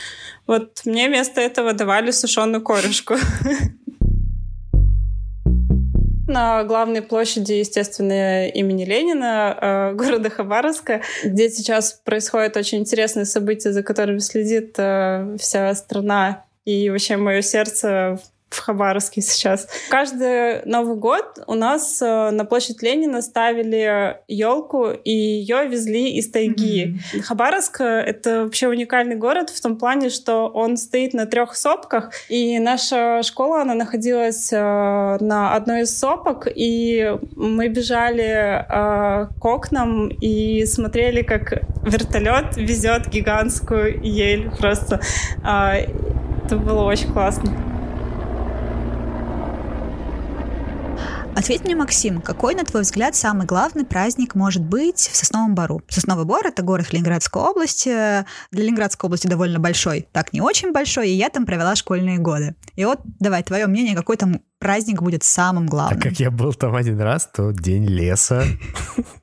Вот 0.46 0.82
мне 0.84 1.08
вместо 1.08 1.40
этого 1.40 1.72
давали 1.72 2.10
сушеную 2.10 2.62
корешку. 2.62 3.14
На 6.32 6.64
главной 6.64 7.02
площади, 7.02 7.52
естественно, 7.52 8.48
имени 8.48 8.86
Ленина, 8.86 9.58
э, 9.60 9.92
города 9.94 10.30
Хабаровска, 10.30 11.02
где 11.22 11.50
сейчас 11.50 11.92
происходит 11.92 12.56
очень 12.56 12.78
интересное 12.78 13.26
событие, 13.26 13.74
за 13.74 13.82
которым 13.82 14.18
следит 14.18 14.76
э, 14.78 15.36
вся 15.38 15.74
страна 15.74 16.46
и 16.64 16.88
вообще 16.88 17.18
мое 17.18 17.42
сердце 17.42 18.18
в 18.54 18.60
Хабаровске 18.60 19.20
сейчас. 19.20 19.68
Каждый 19.90 20.64
Новый 20.64 20.96
год 20.96 21.42
у 21.46 21.54
нас 21.54 22.00
э, 22.02 22.30
на 22.30 22.44
площадь 22.44 22.82
Ленина 22.82 23.22
ставили 23.22 24.18
елку, 24.28 24.90
и 24.90 25.10
ее 25.10 25.66
везли 25.66 26.12
из 26.16 26.30
тайги. 26.30 26.98
Хабаровск 27.24 27.80
э,— 27.80 27.84
это 28.06 28.44
вообще 28.44 28.68
уникальный 28.68 29.16
город 29.16 29.50
в 29.50 29.60
том 29.60 29.76
плане, 29.76 30.10
что 30.10 30.48
он 30.48 30.76
стоит 30.76 31.14
на 31.14 31.26
трех 31.26 31.56
сопках, 31.56 32.12
и 32.28 32.58
наша 32.58 33.22
школа, 33.22 33.62
она 33.62 33.74
находилась 33.74 34.52
э, 34.52 34.56
на 34.56 35.54
одной 35.54 35.82
из 35.82 35.98
сопок, 35.98 36.46
и 36.54 37.16
мы 37.36 37.68
бежали 37.68 38.64
к 38.68 39.44
окнам 39.44 40.08
и 40.08 40.64
смотрели, 40.66 41.22
как 41.22 41.62
вертолет 41.82 42.56
везет 42.56 43.08
гигантскую 43.08 44.00
ель 44.02 44.50
просто. 44.50 45.00
А, 45.42 45.74
Это 45.74 46.56
было 46.56 46.82
очень 46.82 47.12
классно. 47.12 47.52
Ответь 51.34 51.64
мне, 51.64 51.74
Максим, 51.74 52.20
какой, 52.20 52.54
на 52.54 52.64
твой 52.64 52.82
взгляд, 52.82 53.16
самый 53.16 53.46
главный 53.46 53.84
праздник 53.84 54.34
может 54.34 54.62
быть 54.62 54.98
в 54.98 55.16
Сосновом 55.16 55.54
Бору? 55.54 55.80
Сосновый 55.88 56.26
Бор— 56.26 56.46
это 56.46 56.62
город 56.62 56.92
Ленинградской 56.92 57.42
области. 57.42 57.88
Для 57.88 58.64
Ленинградской 58.64 59.08
области 59.08 59.26
довольно 59.26 59.58
большой, 59.58 60.06
так 60.12 60.32
не 60.34 60.42
очень 60.42 60.72
большой, 60.72 61.08
и 61.08 61.14
я 61.14 61.30
там 61.30 61.46
провела 61.46 61.74
школьные 61.74 62.18
годы. 62.18 62.54
И 62.76 62.84
вот 62.84 63.00
давай, 63.18 63.42
твое 63.42 63.66
мнение, 63.66 63.96
какой 63.96 64.18
там 64.18 64.42
праздник 64.58 65.02
будет 65.02 65.24
самым 65.24 65.66
главным? 65.66 66.00
Так 66.00 66.10
как 66.10 66.20
я 66.20 66.30
был 66.30 66.52
там 66.52 66.76
один 66.76 67.00
раз, 67.00 67.28
то 67.34 67.50
день 67.50 67.86
леса, 67.86 68.44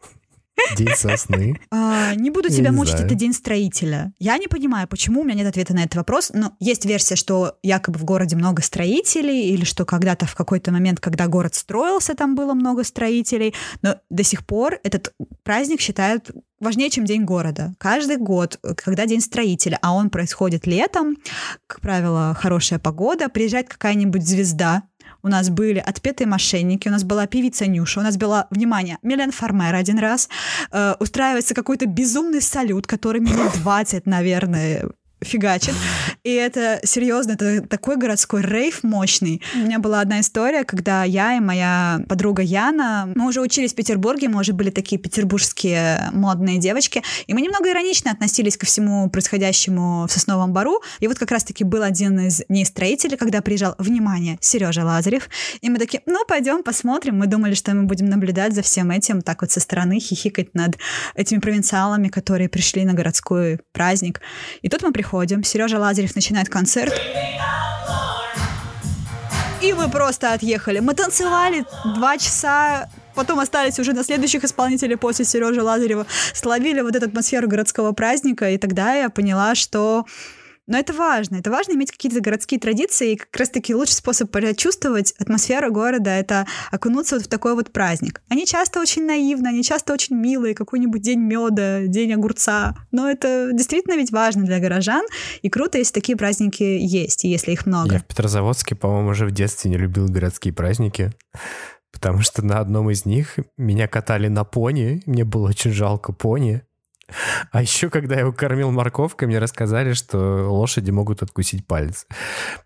день 0.76 0.96
сосны. 0.96 1.60
А, 1.72 2.16
не 2.16 2.30
буду 2.30 2.50
Я 2.50 2.56
тебя 2.56 2.70
не 2.70 2.76
мучить, 2.76 3.00
это 3.00 3.16
день 3.16 3.34
строителя. 3.34 4.14
Я 4.20 4.38
не 4.38 4.48
понимаю, 4.48 4.88
почему 4.88 5.22
у 5.22 5.24
меня 5.24 5.36
нет 5.36 5.48
ответа 5.48 5.74
на 5.74 5.84
этот 5.84 5.96
вопрос, 5.96 6.32
но 6.34 6.56
есть 6.60 6.86
версия, 6.86 7.16
что 7.16 7.58
якобы 7.64 8.00
в 8.00 8.04
городе 8.04 8.36
много 8.36 8.62
строителей, 8.62 9.50
или 9.50 9.66
что 9.66 9.86
когда-то 9.86 10.26
в 10.26 10.36
какой-то 10.36 10.72
момент, 10.72 11.00
когда 11.00 11.28
город 11.28 11.56
строился, 11.56 12.16
там 12.16 12.36
было 12.36 12.54
много 12.54 12.84
строителей, 12.84 13.54
но 13.82 13.98
до 14.10 14.24
сих 14.24 14.46
пор 14.46 14.80
этот 14.84 15.14
праздник 15.44 15.82
считают 15.82 16.32
важнее, 16.60 16.90
чем 16.90 17.06
День 17.06 17.24
города. 17.24 17.74
Каждый 17.78 18.18
год, 18.18 18.60
когда 18.76 19.06
День 19.06 19.22
строителя, 19.22 19.80
а 19.82 19.94
он 19.94 20.10
происходит 20.10 20.68
летом, 20.68 21.18
как 21.68 21.82
правило, 21.82 22.36
хорошая 22.40 22.80
погода, 22.80 23.30
приезжает 23.30 23.70
какая-нибудь 23.70 24.26
звезда, 24.26 24.84
у 25.24 25.28
нас 25.28 25.50
были 25.50 25.80
отпетые 25.80 26.28
мошенники, 26.28 26.88
у 26.88 26.92
нас 26.92 27.04
была 27.04 27.28
певица 27.28 27.66
Нюша, 27.68 28.00
у 28.00 28.04
нас 28.04 28.18
была, 28.18 28.48
внимание, 28.50 28.98
Милен 29.02 29.32
Фармер 29.32 29.76
один 29.76 30.00
раз, 30.00 30.30
э, 30.72 30.96
устраивается 31.00 31.54
какой-то 31.54 31.86
безумный 31.86 32.42
салют, 32.42 32.88
который 32.88 33.22
минут 33.22 33.54
20, 33.62 34.06
наверное, 34.06 34.90
фигачит. 35.22 35.74
И 36.24 36.34
это 36.34 36.80
серьезно, 36.84 37.34
это 37.34 37.62
такой 37.62 37.98
городской 37.98 38.42
рейв 38.42 38.84
мощный. 38.84 39.42
У 39.56 39.60
меня 39.60 39.80
была 39.80 40.02
одна 40.02 40.20
история, 40.20 40.64
когда 40.64 41.04
я 41.04 41.38
и 41.38 41.40
моя 41.40 42.02
подруга 42.08 42.42
Яна, 42.42 43.12
мы 43.16 43.28
уже 43.28 43.42
учились 43.42 43.72
в 43.74 43.76
Петербурге, 43.76 44.28
мы 44.28 44.42
уже 44.42 44.54
были 44.54 44.70
такие 44.70 45.00
петербургские 45.00 46.10
модные 46.12 46.58
девочки, 46.58 47.04
и 47.28 47.34
мы 47.34 47.42
немного 47.42 47.70
иронично 47.70 48.12
относились 48.12 48.58
ко 48.58 48.66
всему 48.66 49.10
происходящему 49.10 50.08
в 50.08 50.12
Сосновом 50.12 50.52
Бару. 50.54 50.82
И 51.00 51.08
вот 51.08 51.18
как 51.18 51.32
раз-таки 51.32 51.64
был 51.64 51.84
один 51.84 52.20
из 52.20 52.44
дней 52.50 52.66
строителей, 52.66 53.18
когда 53.18 53.42
приезжал, 53.42 53.76
внимание, 53.78 54.38
Сережа 54.42 54.84
Лазарев, 54.84 55.30
и 55.62 55.70
мы 55.70 55.78
такие, 55.80 56.02
ну, 56.06 56.26
пойдем 56.28 56.64
посмотрим. 56.64 57.18
Мы 57.18 57.28
думали, 57.28 57.54
что 57.54 57.74
мы 57.74 57.84
будем 57.84 58.08
наблюдать 58.08 58.54
за 58.54 58.62
всем 58.62 58.92
этим, 58.92 59.22
так 59.22 59.42
вот 59.42 59.52
со 59.52 59.60
стороны 59.60 60.00
хихикать 60.00 60.54
над 60.54 60.78
этими 61.16 61.40
провинциалами, 61.40 62.10
которые 62.10 62.50
пришли 62.50 62.86
на 62.86 62.94
городской 62.94 63.60
праздник. 63.72 64.22
И 64.62 64.70
тут 64.70 64.82
мы 64.82 64.92
приходим, 64.92 65.09
Сережа 65.44 65.80
Лазарев 65.80 66.16
начинает 66.16 66.50
концерт. 66.50 66.94
И 69.62 69.74
мы 69.74 69.90
просто 69.90 70.34
отъехали. 70.34 70.80
Мы 70.80 70.94
танцевали 70.94 71.66
два 71.84 72.18
часа, 72.18 72.90
потом 73.14 73.40
остались 73.40 73.78
уже 73.80 73.94
на 73.94 74.04
следующих 74.04 74.44
исполнителей 74.44 74.96
после 74.96 75.26
Сережи 75.26 75.62
Лазарева, 75.62 76.06
словили 76.34 76.82
вот 76.82 76.96
эту 76.96 77.08
атмосферу 77.08 77.48
городского 77.48 77.92
праздника, 77.92 78.50
и 78.52 78.58
тогда 78.58 78.94
я 78.94 79.10
поняла, 79.10 79.56
что 79.56 80.06
но 80.70 80.78
это 80.78 80.94
важно. 80.94 81.38
Это 81.38 81.50
важно 81.50 81.74
иметь 81.74 81.92
какие-то 81.92 82.22
городские 82.22 82.60
традиции. 82.60 83.14
И 83.14 83.16
как 83.16 83.36
раз-таки 83.36 83.74
лучший 83.74 83.96
способ 83.96 84.30
почувствовать 84.30 85.14
атмосферу 85.18 85.74
города— 85.74 86.10
это 86.12 86.46
окунуться 86.72 87.16
вот 87.16 87.26
в 87.26 87.28
такой 87.28 87.56
вот 87.56 87.72
праздник. 87.72 88.22
Они 88.30 88.46
часто 88.46 88.80
очень 88.80 89.06
наивны, 89.06 89.48
они 89.48 89.64
часто 89.64 89.94
очень 89.94 90.16
милые. 90.16 90.54
Какой-нибудь 90.54 91.02
день 91.02 91.22
меда, 91.22 91.88
день 91.88 92.14
огурца. 92.14 92.76
Но 92.92 93.10
это 93.10 93.50
действительно 93.52 93.96
ведь 93.96 94.12
важно 94.12 94.46
для 94.46 94.60
горожан. 94.60 95.04
И 95.42 95.50
круто, 95.50 95.80
если 95.80 95.94
такие 95.94 96.16
праздники 96.16 96.62
есть, 96.62 97.26
и 97.26 97.30
если 97.30 97.54
их 97.54 97.66
много. 97.66 97.94
Я 97.94 98.00
в 98.00 98.06
Петрозаводске, 98.06 98.76
по-моему, 98.76 99.10
уже 99.10 99.26
в 99.26 99.32
детстве 99.32 99.72
не 99.72 99.78
любил 99.78 100.06
городские 100.06 100.54
праздники, 100.54 101.12
потому 101.92 102.22
что 102.22 102.46
на 102.46 102.60
одном 102.60 102.92
из 102.92 103.06
них 103.06 103.40
меня 103.58 103.88
катали 103.88 104.28
на 104.28 104.44
пони, 104.44 105.02
мне 105.08 105.26
было 105.26 105.50
очень 105.50 105.72
жалко 105.72 106.14
пони. 106.14 106.62
А 107.52 107.62
еще, 107.62 107.90
когда 107.90 108.16
я 108.16 108.22
его 108.22 108.32
кормил 108.32 108.72
морковкой, 108.72 109.28
мне 109.28 109.40
рассказали, 109.40 109.94
что 109.94 110.50
лошади 110.50 110.92
могут 110.92 111.24
откусить 111.24 111.66
палец. 111.66 112.06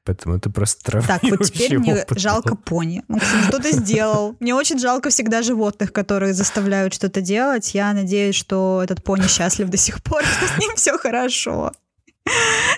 Поэтому 0.04 0.36
это 0.36 0.50
просто 0.50 1.02
Так, 1.02 1.24
вот 1.24 1.44
теперь 1.46 1.70
травмирующий 1.70 1.78
мне 1.78 1.94
опыт 1.96 2.10
был. 2.10 2.18
жалко 2.20 2.56
пони. 2.56 3.04
Максим, 3.08 3.44
что 3.44 3.60
ты 3.60 3.72
сделал? 3.72 4.36
Мне 4.40 4.54
очень 4.56 4.80
жалко 4.80 5.10
всегда 5.10 5.42
животных, 5.42 5.94
которые 5.94 6.34
заставляют 6.34 6.94
что-то 6.94 7.22
делать. 7.22 7.74
Я 7.74 7.94
надеюсь, 7.94 8.36
что 8.36 8.82
этот 8.84 9.04
пони 9.04 9.28
счастлив 9.28 9.70
до 9.70 9.78
сих 9.78 10.02
пор, 10.04 10.24
что 10.26 10.48
с 10.48 10.58
ним 10.60 10.76
все 10.76 10.98
хорошо. 10.98 11.72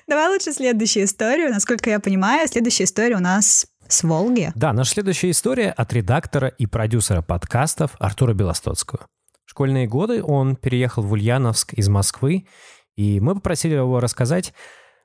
Давай 0.07 0.29
лучше 0.29 0.51
следующую 0.53 1.05
историю. 1.05 1.49
Насколько 1.51 1.89
я 1.89 1.99
понимаю, 1.99 2.47
следующая 2.47 2.85
история 2.85 3.15
у 3.15 3.19
нас 3.19 3.67
с 3.87 4.03
Волги. 4.03 4.51
Да, 4.55 4.73
наша 4.73 4.93
следующая 4.93 5.29
история 5.31 5.69
от 5.71 5.93
редактора 5.93 6.47
и 6.47 6.65
продюсера 6.65 7.21
подкастов 7.21 7.91
Артура 7.99 8.33
Белостоцкого. 8.33 9.07
Школьные 9.55 9.87
годы 9.87 10.21
он 10.21 10.57
переехал 10.57 11.01
в 11.01 11.13
Ульяновск 11.13 11.75
из 11.75 11.87
Москвы, 11.87 12.45
и 12.97 13.21
мы 13.21 13.35
попросили 13.35 13.75
его 13.75 14.01
рассказать, 14.01 14.53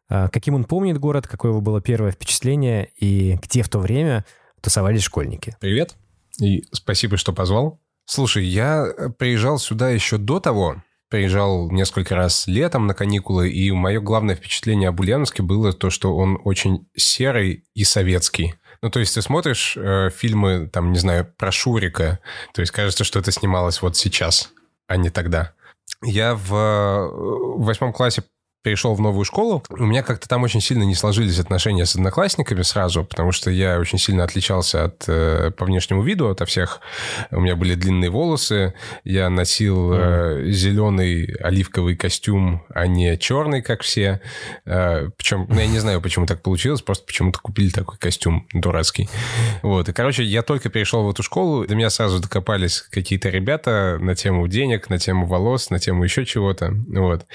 а, 0.08 0.26
каким 0.26 0.56
он 0.56 0.64
помнит 0.64 0.98
город, 0.98 1.28
какое 1.28 1.52
его 1.52 1.60
было 1.60 1.80
первое 1.80 2.10
впечатление 2.10 2.90
и 2.98 3.38
где 3.40 3.62
в 3.62 3.68
то 3.68 3.78
время 3.78 4.24
тусовались 4.60 5.02
школьники. 5.02 5.56
Привет. 5.60 5.94
И 6.40 6.64
спасибо, 6.72 7.16
что 7.16 7.32
позвал. 7.32 7.80
Слушай, 8.06 8.44
я 8.44 8.84
э, 8.86 9.10
приезжал 9.10 9.60
сюда 9.60 9.90
еще 9.90 10.18
до 10.18 10.40
того. 10.40 10.82
Приезжал 11.10 11.70
несколько 11.70 12.16
раз 12.16 12.48
летом 12.48 12.88
на 12.88 12.94
каникулы, 12.94 13.52
и 13.52 13.70
мое 13.70 14.00
главное 14.00 14.34
впечатление 14.34 14.88
об 14.88 14.98
Ульяновске 14.98 15.44
было 15.44 15.72
то, 15.72 15.90
что 15.90 16.16
он 16.16 16.40
очень 16.42 16.88
серый 16.96 17.62
и 17.74 17.84
советский. 17.84 18.56
Ну, 18.82 18.90
то 18.90 19.00
есть 19.00 19.14
ты 19.14 19.22
смотришь 19.22 19.76
э, 19.76 20.10
фильмы, 20.10 20.68
там, 20.72 20.92
не 20.92 20.98
знаю, 20.98 21.30
про 21.36 21.52
Шурика, 21.52 22.18
то 22.54 22.60
есть 22.62 22.72
кажется, 22.72 23.04
что 23.04 23.18
это 23.18 23.30
снималось 23.30 23.82
вот 23.82 23.96
сейчас, 23.96 24.52
а 24.86 24.96
не 24.96 25.10
тогда. 25.10 25.52
Я 26.02 26.34
в 26.34 26.54
э, 26.54 27.58
восьмом 27.62 27.92
классе 27.92 28.24
перешел 28.62 28.94
в 28.94 29.00
новую 29.00 29.24
школу, 29.24 29.62
у 29.70 29.86
меня 29.86 30.02
как-то 30.02 30.28
там 30.28 30.42
очень 30.42 30.60
сильно 30.60 30.82
не 30.82 30.94
сложились 30.94 31.38
отношения 31.38 31.86
с 31.86 31.94
одноклассниками 31.94 32.62
сразу, 32.62 33.04
потому 33.04 33.32
что 33.32 33.50
я 33.50 33.78
очень 33.78 33.98
сильно 33.98 34.24
отличался 34.24 34.84
от, 34.84 35.04
э, 35.06 35.50
по 35.56 35.64
внешнему 35.64 36.02
виду 36.02 36.28
от 36.28 36.46
всех. 36.46 36.80
У 37.30 37.40
меня 37.40 37.56
были 37.56 37.74
длинные 37.74 38.10
волосы, 38.10 38.74
я 39.04 39.30
носил 39.30 39.92
э, 39.94 40.50
зеленый 40.50 41.34
оливковый 41.40 41.96
костюм, 41.96 42.62
а 42.74 42.86
не 42.86 43.16
черный, 43.16 43.62
как 43.62 43.82
все. 43.82 44.20
Э, 44.66 45.08
причем, 45.16 45.46
ну, 45.48 45.58
я 45.58 45.66
не 45.66 45.78
знаю, 45.78 46.02
почему 46.02 46.26
так 46.26 46.42
получилось, 46.42 46.82
просто 46.82 47.06
почему-то 47.06 47.38
купили 47.40 47.70
такой 47.70 47.96
костюм 47.98 48.46
дурацкий. 48.52 49.08
Вот, 49.62 49.88
и, 49.88 49.92
короче, 49.92 50.22
я 50.22 50.42
только 50.42 50.68
перешел 50.68 51.04
в 51.04 51.10
эту 51.10 51.22
школу, 51.22 51.66
до 51.66 51.74
меня 51.74 51.88
сразу 51.88 52.20
докопались 52.20 52.82
какие-то 52.82 53.30
ребята 53.30 53.98
на 54.00 54.14
тему 54.14 54.46
денег, 54.48 54.90
на 54.90 54.98
тему 54.98 55.26
волос, 55.26 55.70
на 55.70 55.78
тему 55.78 56.04
еще 56.04 56.26
чего-то. 56.26 56.74
Вот. 56.88 57.26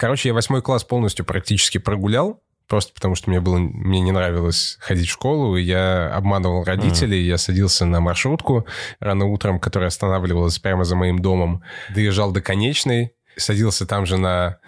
Короче, 0.00 0.30
я 0.30 0.34
восьмой 0.34 0.60
класс 0.60 0.71
полностью 0.80 1.24
практически 1.24 1.78
прогулял. 1.78 2.42
просто 2.68 2.94
потому 2.94 3.14
что 3.14 3.30
мне 3.30 3.40
было 3.40 3.58
мне 3.58 4.00
не 4.00 4.12
нравилось 4.12 4.78
ходить 4.80 5.08
в 5.08 5.12
школу, 5.12 5.56
и 5.56 5.62
я 5.62 6.14
обманывал 6.14 6.64
родителей, 6.64 7.22
mm. 7.22 7.28
я 7.28 7.38
садился 7.38 7.84
на 7.84 8.00
маршрутку 8.00 8.66
рано 9.00 9.26
утром, 9.26 9.60
которая 9.60 9.88
останавливалась 9.88 10.58
прямо 10.58 10.84
за 10.84 10.96
моим 10.96 11.18
домом, 11.18 11.62
доезжал 11.94 12.32
до 12.32 12.40
конечной, 12.40 13.12
садился 13.36 13.86
там 13.86 14.06
же 14.06 14.16
на 14.16 14.58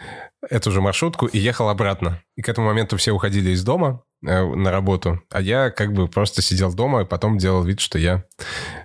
эту 0.51 0.71
же 0.71 0.81
маршрутку 0.81 1.27
и 1.27 1.39
ехал 1.39 1.69
обратно. 1.69 2.23
И 2.37 2.43
к 2.43 2.49
этому 2.49 2.69
моменту 2.69 2.97
все 2.97 3.13
уходили 3.13 3.51
из 3.51 3.65
дома 3.65 4.03
э, 4.27 4.45
на 4.45 4.71
работу, 4.71 5.23
а 5.31 5.41
я 5.41 5.71
как 5.71 5.93
бы 5.93 6.09
просто 6.09 6.43
сидел 6.43 6.75
дома 6.75 7.03
и 7.03 7.07
потом 7.07 7.39
делал 7.39 7.63
вид, 7.63 7.81
что 7.81 7.99
я 7.99 8.25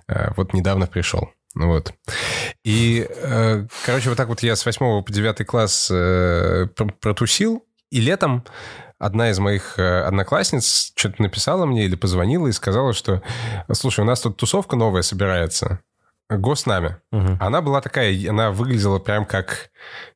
э, 0.08 0.32
вот 0.36 0.54
недавно 0.54 0.86
пришел. 0.86 1.30
Вот. 1.54 1.92
И, 2.64 3.06
э, 3.08 3.66
короче, 3.84 4.08
вот 4.08 4.16
так 4.16 4.28
вот 4.28 4.42
я 4.42 4.54
с 4.54 4.64
8 4.64 5.02
по 5.02 5.12
9 5.12 5.46
класс 5.46 5.90
э, 5.90 6.66
протусил, 7.00 7.64
и 7.90 8.00
летом 8.00 8.44
одна 8.98 9.30
из 9.30 9.38
моих 9.38 9.78
э, 9.78 10.02
одноклассниц 10.02 10.92
что-то 10.94 11.22
написала 11.22 11.66
мне 11.66 11.86
или 11.86 11.96
позвонила 11.96 12.46
и 12.46 12.52
сказала, 12.52 12.92
что, 12.92 13.22
слушай, 13.72 14.00
у 14.00 14.04
нас 14.04 14.20
тут 14.20 14.36
тусовка 14.36 14.76
новая 14.76 15.02
собирается, 15.02 15.80
го 16.28 16.54
с 16.54 16.66
нами. 16.66 16.96
Угу. 17.10 17.38
Она 17.40 17.62
была 17.62 17.80
такая, 17.80 18.14
она 18.28 18.52
выглядела 18.52 18.98
прям 18.98 19.26
как 19.26 19.70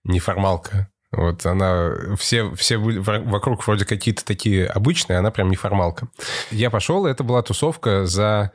неформалка. 0.05 0.89
Вот 1.17 1.47
она, 1.47 1.95
все, 2.19 2.55
все 2.55 2.79
вокруг 2.79 3.67
вроде 3.67 3.85
какие-то 3.85 4.25
такие 4.25 4.67
обычные, 4.67 5.19
она 5.19 5.31
прям 5.31 5.51
неформалка. 5.51 6.09
Я 6.51 6.71
пошел, 6.71 7.07
это 7.07 7.25
была 7.25 7.43
тусовка 7.43 8.07
за 8.07 8.53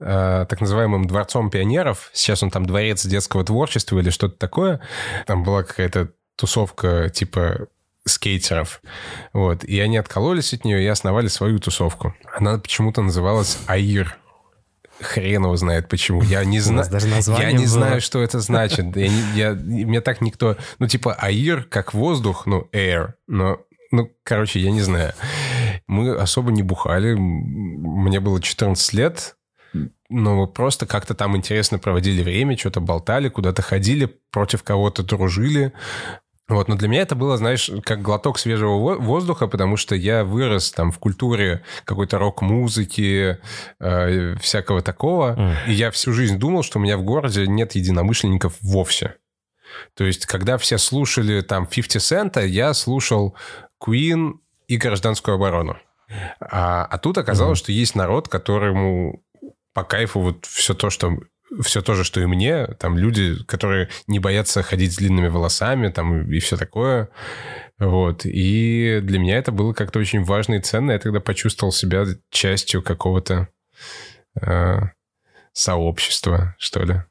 э, 0.00 0.46
так 0.48 0.60
называемым 0.60 1.06
Дворцом 1.06 1.50
пионеров. 1.50 2.10
Сейчас 2.12 2.42
он 2.42 2.50
там 2.50 2.66
Дворец 2.66 3.04
детского 3.04 3.44
творчества 3.44 3.98
или 3.98 4.10
что-то 4.10 4.36
такое. 4.36 4.80
Там 5.26 5.42
была 5.42 5.62
какая-то 5.62 6.10
тусовка 6.36 7.08
типа 7.08 7.68
скейтеров. 8.04 8.82
Вот. 9.32 9.64
И 9.64 9.78
они 9.80 9.96
откололись 9.96 10.52
от 10.52 10.64
нее 10.64 10.82
и 10.82 10.86
основали 10.86 11.28
свою 11.28 11.58
тусовку. 11.58 12.14
Она 12.34 12.58
почему-то 12.58 13.02
называлась 13.02 13.58
АИР 13.66 14.16
хрен 15.02 15.44
его 15.44 15.56
знает 15.56 15.88
почему. 15.88 16.22
Я 16.22 16.44
не 16.44 16.60
знаю. 16.60 16.86
Я 17.38 17.52
не 17.52 17.58
было. 17.58 17.66
знаю, 17.66 18.00
что 18.00 18.22
это 18.22 18.40
значит. 18.40 18.96
Я, 18.96 19.08
не, 19.08 19.22
я, 19.34 19.52
мне 19.52 20.00
так 20.00 20.20
никто... 20.20 20.56
Ну, 20.78 20.86
типа, 20.86 21.14
аир 21.14 21.64
как 21.64 21.94
воздух, 21.94 22.46
ну, 22.46 22.68
air. 22.72 23.14
Но, 23.26 23.58
ну, 23.90 24.10
короче, 24.24 24.60
я 24.60 24.70
не 24.70 24.80
знаю. 24.80 25.12
Мы 25.86 26.14
особо 26.14 26.50
не 26.52 26.62
бухали. 26.62 27.14
Мне 27.14 28.20
было 28.20 28.40
14 28.40 28.92
лет. 28.94 29.36
Но 30.08 30.36
мы 30.36 30.46
просто 30.46 30.86
как-то 30.86 31.14
там 31.14 31.36
интересно 31.36 31.78
проводили 31.78 32.22
время, 32.22 32.58
что-то 32.58 32.80
болтали, 32.80 33.30
куда-то 33.30 33.62
ходили, 33.62 34.14
против 34.30 34.62
кого-то 34.62 35.02
дружили. 35.02 35.72
Вот, 36.48 36.68
но 36.68 36.76
для 36.76 36.88
меня 36.88 37.02
это 37.02 37.14
было, 37.14 37.36
знаешь, 37.36 37.70
как 37.84 38.02
глоток 38.02 38.38
свежего 38.38 38.96
воздуха, 38.98 39.46
потому 39.46 39.76
что 39.76 39.94
я 39.94 40.24
вырос 40.24 40.72
там 40.72 40.90
в 40.90 40.98
культуре 40.98 41.62
какой-то 41.84 42.18
рок-музыки, 42.18 43.38
э, 43.78 44.36
всякого 44.36 44.82
такого, 44.82 45.36
mm. 45.36 45.54
и 45.68 45.72
я 45.72 45.90
всю 45.90 46.12
жизнь 46.12 46.38
думал, 46.38 46.62
что 46.62 46.78
у 46.78 46.82
меня 46.82 46.98
в 46.98 47.04
городе 47.04 47.46
нет 47.46 47.74
единомышленников 47.74 48.54
вовсе. 48.60 49.14
То 49.94 50.04
есть, 50.04 50.26
когда 50.26 50.58
все 50.58 50.78
слушали 50.78 51.40
там 51.42 51.66
50 51.66 52.02
Cent, 52.02 52.46
я 52.46 52.74
слушал 52.74 53.36
Queen 53.82 54.32
и 54.66 54.76
гражданскую 54.76 55.36
оборону. 55.36 55.78
А, 56.40 56.84
а 56.84 56.98
тут 56.98 57.18
оказалось, 57.18 57.60
mm. 57.60 57.62
что 57.62 57.72
есть 57.72 57.94
народ, 57.94 58.28
которому 58.28 59.22
по 59.72 59.84
кайфу 59.84 60.20
вот 60.20 60.44
все 60.44 60.74
то, 60.74 60.90
что 60.90 61.16
все 61.60 61.82
то 61.82 61.94
же, 61.94 62.04
что 62.04 62.20
и 62.20 62.26
мне. 62.26 62.66
Там 62.78 62.96
люди, 62.96 63.36
которые 63.44 63.88
не 64.06 64.18
боятся 64.18 64.62
ходить 64.62 64.92
с 64.92 64.96
длинными 64.96 65.28
волосами 65.28 65.88
там 65.88 66.30
и 66.30 66.38
все 66.38 66.56
такое. 66.56 67.08
Вот. 67.78 68.24
И 68.24 69.00
для 69.02 69.18
меня 69.18 69.38
это 69.38 69.52
было 69.52 69.72
как-то 69.72 69.98
очень 69.98 70.22
важно 70.22 70.54
и 70.54 70.60
ценно. 70.60 70.92
Я 70.92 70.98
тогда 70.98 71.20
почувствовал 71.20 71.72
себя 71.72 72.04
частью 72.30 72.82
какого-то 72.82 73.48
э, 74.40 74.78
сообщества, 75.52 76.54
что 76.58 76.82
ли. 76.84 77.02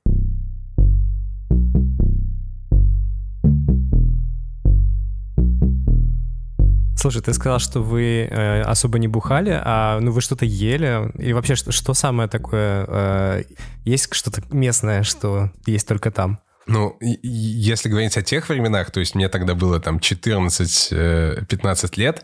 Слушай, 7.01 7.23
ты 7.23 7.33
сказал, 7.33 7.57
что 7.57 7.81
вы 7.81 8.27
э, 8.29 8.61
особо 8.61 8.99
не 8.99 9.07
бухали, 9.07 9.59
а 9.59 9.99
ну 9.99 10.11
вы 10.11 10.21
что-то 10.21 10.45
ели? 10.45 11.11
И 11.17 11.33
вообще, 11.33 11.55
что, 11.55 11.71
что 11.71 11.95
самое 11.95 12.29
такое? 12.29 12.85
Э, 12.87 13.43
есть 13.85 14.13
что-то 14.13 14.43
местное, 14.51 15.01
что 15.01 15.49
есть 15.65 15.87
только 15.87 16.11
там? 16.11 16.37
Ну, 16.67 16.95
если 17.01 17.89
говорить 17.89 18.15
о 18.17 18.21
тех 18.21 18.47
временах, 18.49 18.91
то 18.91 18.99
есть 18.99 19.15
мне 19.15 19.29
тогда 19.29 19.55
было 19.55 19.79
там 19.79 19.97
14-15 19.97 20.91
э, 20.91 21.99
лет, 21.99 22.21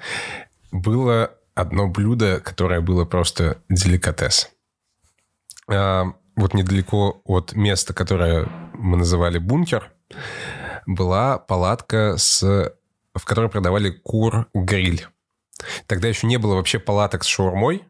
было 0.71 1.32
одно 1.56 1.88
блюдо, 1.88 2.39
которое 2.39 2.80
было 2.80 3.04
просто 3.04 3.58
деликатес. 3.69 4.52
А, 5.67 6.06
вот 6.36 6.54
недалеко 6.54 7.19
от 7.25 7.54
места, 7.54 7.95
которое 7.95 8.47
мы 8.75 8.97
называли 8.97 9.39
бункер, 9.39 9.91
была 10.86 11.39
палатка 11.39 12.13
с 12.17 12.75
в 13.17 13.25
которой 13.25 13.49
продавали 13.49 13.89
кур-гриль. 13.89 15.08
Тогда 15.88 16.08
еще 16.08 16.27
не 16.27 16.38
было 16.38 16.56
вообще 16.56 16.80
палаток 16.80 17.23
с 17.23 17.27
шаурмой. 17.27 17.84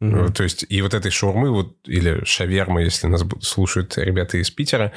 Mm-hmm. 0.00 0.32
То 0.32 0.44
есть, 0.44 0.64
и 0.68 0.80
вот 0.80 0.94
этой 0.94 1.10
шаурмы, 1.10 1.50
вот, 1.50 1.76
или 1.84 2.22
шавермы, 2.24 2.82
если 2.82 3.08
нас 3.08 3.24
слушают 3.40 3.98
ребята 3.98 4.38
из 4.38 4.48
Питера, 4.48 4.92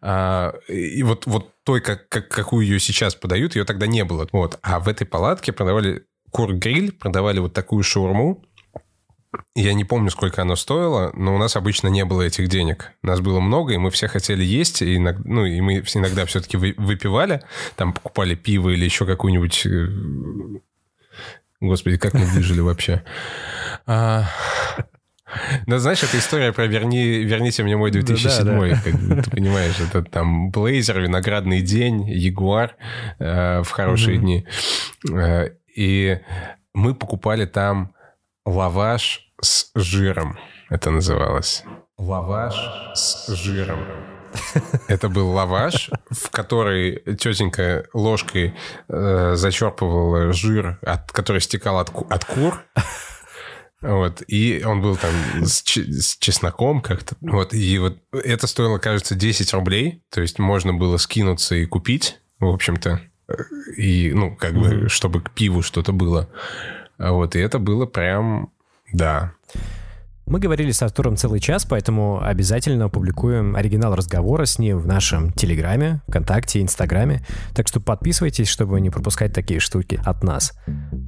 а, 0.00 0.54
и 0.66 1.02
вот, 1.02 1.26
вот 1.26 1.52
той, 1.62 1.82
как, 1.82 2.08
как, 2.08 2.28
какую 2.28 2.66
ее 2.66 2.80
сейчас 2.80 3.14
подают, 3.14 3.54
ее 3.54 3.64
тогда 3.64 3.86
не 3.86 4.02
было. 4.02 4.26
Вот. 4.32 4.58
А 4.62 4.80
в 4.80 4.88
этой 4.88 5.06
палатке 5.06 5.52
продавали 5.52 6.06
кур-гриль, 6.30 6.92
продавали 6.92 7.38
вот 7.38 7.52
такую 7.52 7.82
шаурму, 7.82 8.44
я 9.54 9.74
не 9.74 9.84
помню, 9.84 10.10
сколько 10.10 10.42
оно 10.42 10.56
стоило, 10.56 11.12
но 11.14 11.34
у 11.34 11.38
нас 11.38 11.56
обычно 11.56 11.88
не 11.88 12.04
было 12.04 12.22
этих 12.22 12.48
денег. 12.48 12.92
Нас 13.02 13.20
было 13.20 13.40
много, 13.40 13.74
и 13.74 13.78
мы 13.78 13.90
все 13.90 14.08
хотели 14.08 14.42
есть, 14.42 14.82
и, 14.82 14.96
иногда, 14.96 15.22
ну, 15.24 15.46
и 15.46 15.60
мы 15.60 15.78
иногда 15.94 16.26
все-таки 16.26 16.56
выпивали, 16.56 17.42
там 17.76 17.92
покупали 17.92 18.34
пиво 18.34 18.70
или 18.70 18.84
еще 18.84 19.06
какую-нибудь... 19.06 19.66
Э, 19.66 19.88
господи, 21.60 21.96
как 21.96 22.14
мы 22.14 22.24
выжили 22.24 22.60
вообще? 22.60 23.04
А... 23.86 24.28
Ну, 25.66 25.78
знаешь, 25.78 26.02
это 26.02 26.18
история 26.18 26.52
про 26.52 26.66
верни, 26.66 27.22
«Верните 27.22 27.62
мне 27.62 27.76
мой 27.76 27.92
2007», 27.92 28.42
да, 28.42 28.68
да, 28.68 29.14
как 29.14 29.24
ты 29.24 29.30
понимаешь. 29.30 29.78
Это 29.78 30.02
там 30.02 30.50
Блейзер, 30.50 31.00
Виноградный 31.00 31.60
день, 31.60 32.08
Ягуар 32.10 32.74
э, 33.20 33.62
в 33.62 33.70
хорошие 33.70 34.16
mm-hmm. 34.16 34.20
дни. 34.20 34.46
Э, 35.12 35.50
и 35.76 36.18
мы 36.74 36.96
покупали 36.96 37.46
там 37.46 37.94
Лаваш 38.50 39.30
с 39.40 39.70
жиром. 39.76 40.36
Это 40.70 40.90
называлось. 40.90 41.62
Лаваш 41.98 42.54
с 42.94 43.28
жиром. 43.28 43.78
Это 44.88 45.08
был 45.08 45.30
лаваш, 45.30 45.90
в 46.10 46.30
который 46.30 47.00
тетенька 47.16 47.86
ложкой 47.94 48.54
э, 48.88 49.34
зачерпывала 49.36 50.32
жир, 50.32 50.78
от, 50.82 51.12
который 51.12 51.40
стекал 51.40 51.78
от, 51.78 51.90
от 52.10 52.24
кур. 52.24 52.60
Вот, 53.82 54.22
и 54.26 54.62
он 54.66 54.82
был 54.82 54.96
там 54.96 55.10
с, 55.42 55.62
с 55.64 56.18
чесноком 56.18 56.82
как-то. 56.82 57.16
Вот, 57.20 57.54
и 57.54 57.78
вот 57.78 57.98
это 58.12 58.46
стоило, 58.46 58.78
кажется, 58.78 59.14
10 59.14 59.54
рублей. 59.54 60.02
То 60.10 60.20
есть 60.20 60.38
можно 60.38 60.74
было 60.74 60.96
скинуться 60.96 61.54
и 61.54 61.66
купить, 61.66 62.18
в 62.40 62.46
общем-то. 62.46 63.00
И, 63.76 64.12
ну, 64.12 64.36
как 64.36 64.54
бы, 64.54 64.88
чтобы 64.88 65.22
к 65.22 65.30
пиву 65.30 65.62
что-то 65.62 65.92
было. 65.92 66.28
Вот, 67.00 67.34
и 67.34 67.40
это 67.40 67.58
было 67.58 67.86
прям, 67.86 68.52
да. 68.92 69.32
Мы 70.26 70.38
говорили 70.38 70.70
с 70.70 70.80
Артуром 70.80 71.16
целый 71.16 71.40
час, 71.40 71.64
поэтому 71.64 72.22
обязательно 72.22 72.84
опубликуем 72.84 73.56
оригинал 73.56 73.96
разговора 73.96 74.44
с 74.44 74.60
ним 74.60 74.78
в 74.78 74.86
нашем 74.86 75.32
Телеграме, 75.32 76.02
ВКонтакте, 76.06 76.60
Инстаграме. 76.60 77.26
Так 77.52 77.66
что 77.66 77.80
подписывайтесь, 77.80 78.46
чтобы 78.46 78.80
не 78.80 78.90
пропускать 78.90 79.32
такие 79.32 79.58
штуки 79.58 80.00
от 80.04 80.22
нас. 80.22 80.52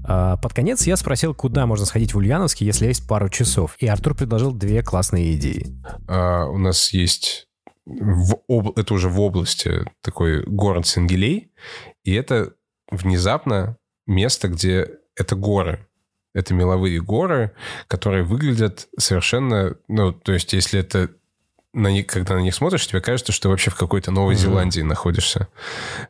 А 0.04 0.38
под 0.38 0.54
конец 0.54 0.88
я 0.88 0.96
спросил, 0.96 1.34
куда 1.34 1.66
можно 1.66 1.86
сходить 1.86 2.14
в 2.14 2.16
Ульяновске, 2.16 2.64
если 2.64 2.86
есть 2.86 3.06
пару 3.06 3.28
часов. 3.28 3.76
И 3.78 3.86
Артур 3.86 4.16
предложил 4.16 4.50
две 4.50 4.82
классные 4.82 5.36
идеи. 5.36 5.80
А, 6.08 6.46
у 6.46 6.58
нас 6.58 6.92
есть 6.92 7.46
в 7.86 8.38
об... 8.48 8.76
это 8.76 8.94
уже 8.94 9.08
в 9.08 9.20
области 9.20 9.84
такой 10.00 10.42
город 10.44 10.86
Сенгелей, 10.86 11.52
и 12.02 12.12
это 12.12 12.54
внезапно 12.90 13.76
место, 14.06 14.48
где 14.48 14.98
это 15.16 15.36
горы. 15.36 15.86
Это 16.34 16.54
меловые 16.54 17.00
горы, 17.00 17.52
которые 17.88 18.22
выглядят 18.24 18.88
совершенно... 18.98 19.76
Ну, 19.88 20.12
то 20.12 20.32
есть, 20.32 20.52
если 20.52 20.80
это 20.80 21.10
на 21.74 21.88
них, 21.88 22.06
когда 22.06 22.34
на 22.34 22.40
них 22.40 22.54
смотришь, 22.54 22.86
тебе 22.86 23.00
кажется, 23.00 23.32
что 23.32 23.42
ты 23.42 23.48
вообще 23.48 23.70
в 23.70 23.76
какой-то 23.76 24.10
Новой 24.10 24.34
mm-hmm. 24.34 24.38
Зеландии 24.38 24.80
находишься. 24.82 25.48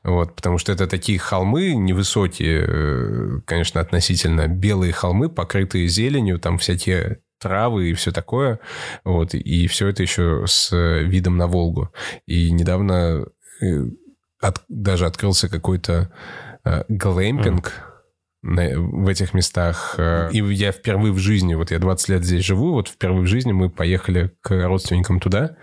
Вот, 0.03 0.35
потому 0.35 0.59
что 0.59 0.73
это 0.73 0.87
такие 0.87 1.19
холмы 1.19 1.75
невысокие, 1.75 2.65
э, 2.67 3.41
конечно, 3.45 3.81
относительно 3.81 4.49
белые 4.49 4.93
холмы, 4.93 5.29
покрытые 5.29 5.87
зеленью, 5.87 6.41
там 6.41 6.59
всякие 6.59 7.21
травы 7.39 7.91
и 7.91 7.95
все 7.95 8.13
такое. 8.13 8.59
Вот, 9.05 9.35
и 9.35 9.67
все 9.69 9.89
это 9.89 10.03
еще 10.03 10.45
с 10.47 10.73
видом 10.73 11.37
на 11.37 11.47
Волгу. 11.47 11.93
И 12.27 12.51
недавно 12.51 13.27
э, 13.61 13.67
от, 14.41 14.63
даже 14.69 15.07
открылся 15.07 15.49
какой-то 15.49 16.13
э, 16.65 16.85
глэмпинг, 16.89 17.67
mm 17.67 17.73
на- 17.79 17.92
в 18.43 19.09
этих 19.09 19.35
местах. 19.35 19.95
Э, 19.99 20.29
И 20.33 20.39
я 20.53 20.73
впервые 20.73 21.13
в 21.13 21.19
жизни, 21.19 21.55
вот 21.55 21.71
я 21.71 21.79
20 21.79 22.09
лет 22.09 22.25
здесь 22.25 22.45
живу, 22.45 22.73
вот 22.73 22.89
впервые 22.89 23.23
в 23.23 23.27
жизни 23.29 23.53
мы 23.53 23.71
поехали 23.71 24.33
к 24.41 24.51
родственникам 24.67 25.21
туда, 25.21 25.57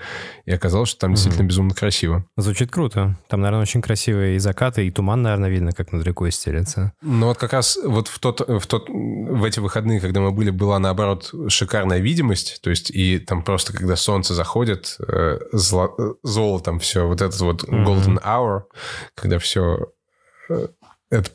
и 0.45 0.51
оказалось, 0.51 0.89
что 0.89 0.99
там 1.01 1.13
действительно 1.13 1.45
безумно 1.45 1.73
красиво. 1.73 2.25
Звучит 2.37 2.71
круто. 2.71 3.17
Там, 3.27 3.41
наверное, 3.41 3.63
очень 3.63 3.81
красивые 3.81 4.37
и 4.37 4.39
закаты, 4.39 4.87
и 4.87 4.91
туман, 4.91 5.21
наверное, 5.21 5.49
видно, 5.49 5.71
как 5.73 5.91
над 5.91 6.05
рекой 6.05 6.31
стелется. 6.31 6.93
Но 7.01 7.27
вот 7.27 7.37
как 7.37 7.51
раз 7.53 7.77
вот 7.83 8.07
в, 8.07 8.17
тот, 8.19 8.39
в, 8.47 8.65
тот, 8.65 8.87
в 8.89 9.43
эти 9.43 9.59
выходные, 9.59 9.99
когда 9.99 10.21
мы 10.21 10.31
были, 10.31 10.49
была, 10.49 10.79
наоборот, 10.79 11.33
шикарная 11.49 11.99
видимость. 11.99 12.61
То 12.61 12.69
есть 12.69 12.91
и 12.91 13.19
там 13.19 13.43
просто, 13.43 13.73
когда 13.73 13.97
солнце 13.97 14.33
заходит, 14.33 14.95
э, 15.05 15.39
зло- 15.53 15.93
э, 15.99 16.13
золотом 16.23 16.79
все, 16.79 17.05
вот 17.07 17.21
этот 17.21 17.39
вот 17.41 17.63
golden 17.65 18.23
hour, 18.23 18.61
когда 19.15 19.37
все... 19.37 19.87
Это 21.09 21.31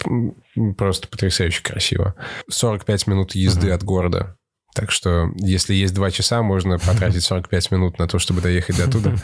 просто 0.77 1.09
потрясающе 1.09 1.63
красиво. 1.63 2.15
45 2.49 3.07
минут 3.09 3.35
езды 3.35 3.71
от 3.71 3.83
города. 3.83 4.37
Так 4.75 4.91
что, 4.91 5.31
если 5.37 5.75
есть 5.75 5.95
два 5.95 6.11
часа, 6.11 6.43
можно 6.43 6.79
потратить 6.79 7.23
45 7.23 7.71
минут 7.71 7.99
на 7.99 8.09
то, 8.09 8.19
чтобы 8.19 8.41
доехать 8.41 8.77
до 8.77 8.91
туда 8.91 9.15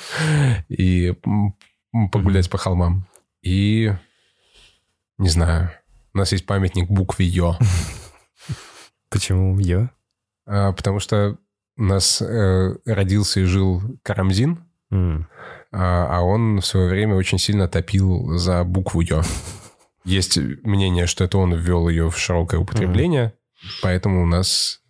и 0.68 1.14
погулять 2.12 2.50
по 2.50 2.58
холмам. 2.58 3.06
И 3.42 3.92
не 5.18 5.28
знаю. 5.28 5.70
У 6.12 6.18
нас 6.18 6.32
есть 6.32 6.46
памятник 6.46 6.90
букве 6.90 7.26
Ё. 7.26 7.56
Почему 9.10 9.58
я? 9.58 9.90
А, 10.46 10.72
Потому 10.72 10.98
что 10.98 11.38
у 11.76 11.82
нас 11.82 12.20
э, 12.20 12.76
родился 12.84 13.40
и 13.40 13.44
жил 13.44 13.82
Карамзин, 14.02 14.64
а 14.92 15.26
а 15.72 16.22
он 16.22 16.60
в 16.60 16.66
свое 16.66 16.88
время 16.88 17.14
очень 17.14 17.38
сильно 17.38 17.68
топил 17.68 18.36
за 18.36 18.64
букву 18.64 19.00
Ё. 19.02 19.22
Есть 20.10 20.38
мнение, 20.38 21.06
что 21.06 21.22
это 21.22 21.38
он 21.38 21.54
ввел 21.54 21.88
ее 21.88 22.10
в 22.10 22.18
широкое 22.18 22.58
употребление, 22.58 23.32
поэтому 23.80 24.24
у 24.24 24.26
нас 24.26 24.80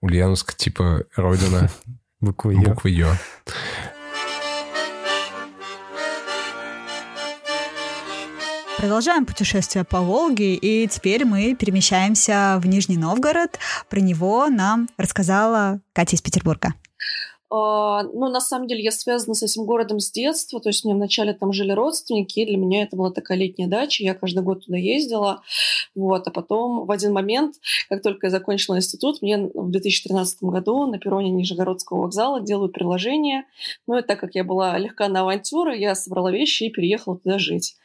Ульяновск 0.00 0.54
типа 0.54 1.04
родина 1.14 1.68
Буквы 2.20 2.54
«Ё». 2.54 2.62
буквы 2.62 2.88
Ё. 2.88 3.08
Продолжаем 8.78 9.26
путешествие 9.26 9.84
по 9.84 10.00
Волге, 10.00 10.54
и 10.54 10.88
теперь 10.88 11.26
мы 11.26 11.54
перемещаемся 11.54 12.58
в 12.62 12.66
Нижний 12.66 12.96
Новгород. 12.96 13.58
Про 13.90 14.00
него 14.00 14.48
нам 14.48 14.88
рассказала 14.96 15.82
Катя 15.92 16.16
из 16.16 16.22
Петербурга. 16.22 16.72
А, 17.50 18.02
Ну, 18.02 18.28
на 18.28 18.40
самом 18.40 18.66
деле, 18.66 18.82
я 18.82 18.90
связана 18.90 19.34
с 19.34 19.42
этим 19.42 19.64
городом 19.64 20.00
с 20.00 20.10
детства. 20.10 20.60
То 20.60 20.68
есть 20.68 20.84
у 20.84 20.88
меня 20.88 20.96
вначале 20.96 21.32
там 21.32 21.52
жили 21.52 21.72
родственники, 21.72 22.40
и 22.40 22.46
для 22.46 22.56
меня 22.56 22.82
это 22.82 22.96
была 22.96 23.10
такая 23.10 23.38
летняя 23.38 23.66
дача. 23.66 24.04
Я 24.04 24.14
каждый 24.14 24.42
год 24.42 24.66
туда 24.66 24.76
ездила. 24.76 25.42
Вот. 25.94 26.26
А 26.26 26.30
потом 26.30 26.84
в 26.84 26.90
один 26.90 27.12
момент, 27.12 27.56
как 27.88 28.02
только 28.02 28.26
я 28.26 28.30
закончила 28.30 28.76
институт, 28.76 29.22
мне 29.22 29.50
в 29.54 29.70
2013 29.70 30.42
году 30.42 30.86
на 30.86 30.98
перроне 30.98 31.30
Нижегородского 31.30 32.02
вокзала 32.02 32.40
делают 32.40 32.72
приложение. 32.72 33.44
Ну, 33.86 33.98
и 33.98 34.02
так 34.02 34.20
как 34.20 34.34
я 34.34 34.44
была 34.44 34.76
легка 34.76 35.08
на 35.08 35.20
авантюры, 35.20 35.76
я 35.76 35.94
собрала 35.94 36.30
вещи 36.30 36.64
и 36.64 36.70
переехала 36.70 37.16
туда 37.16 37.38
жить. 37.38 37.76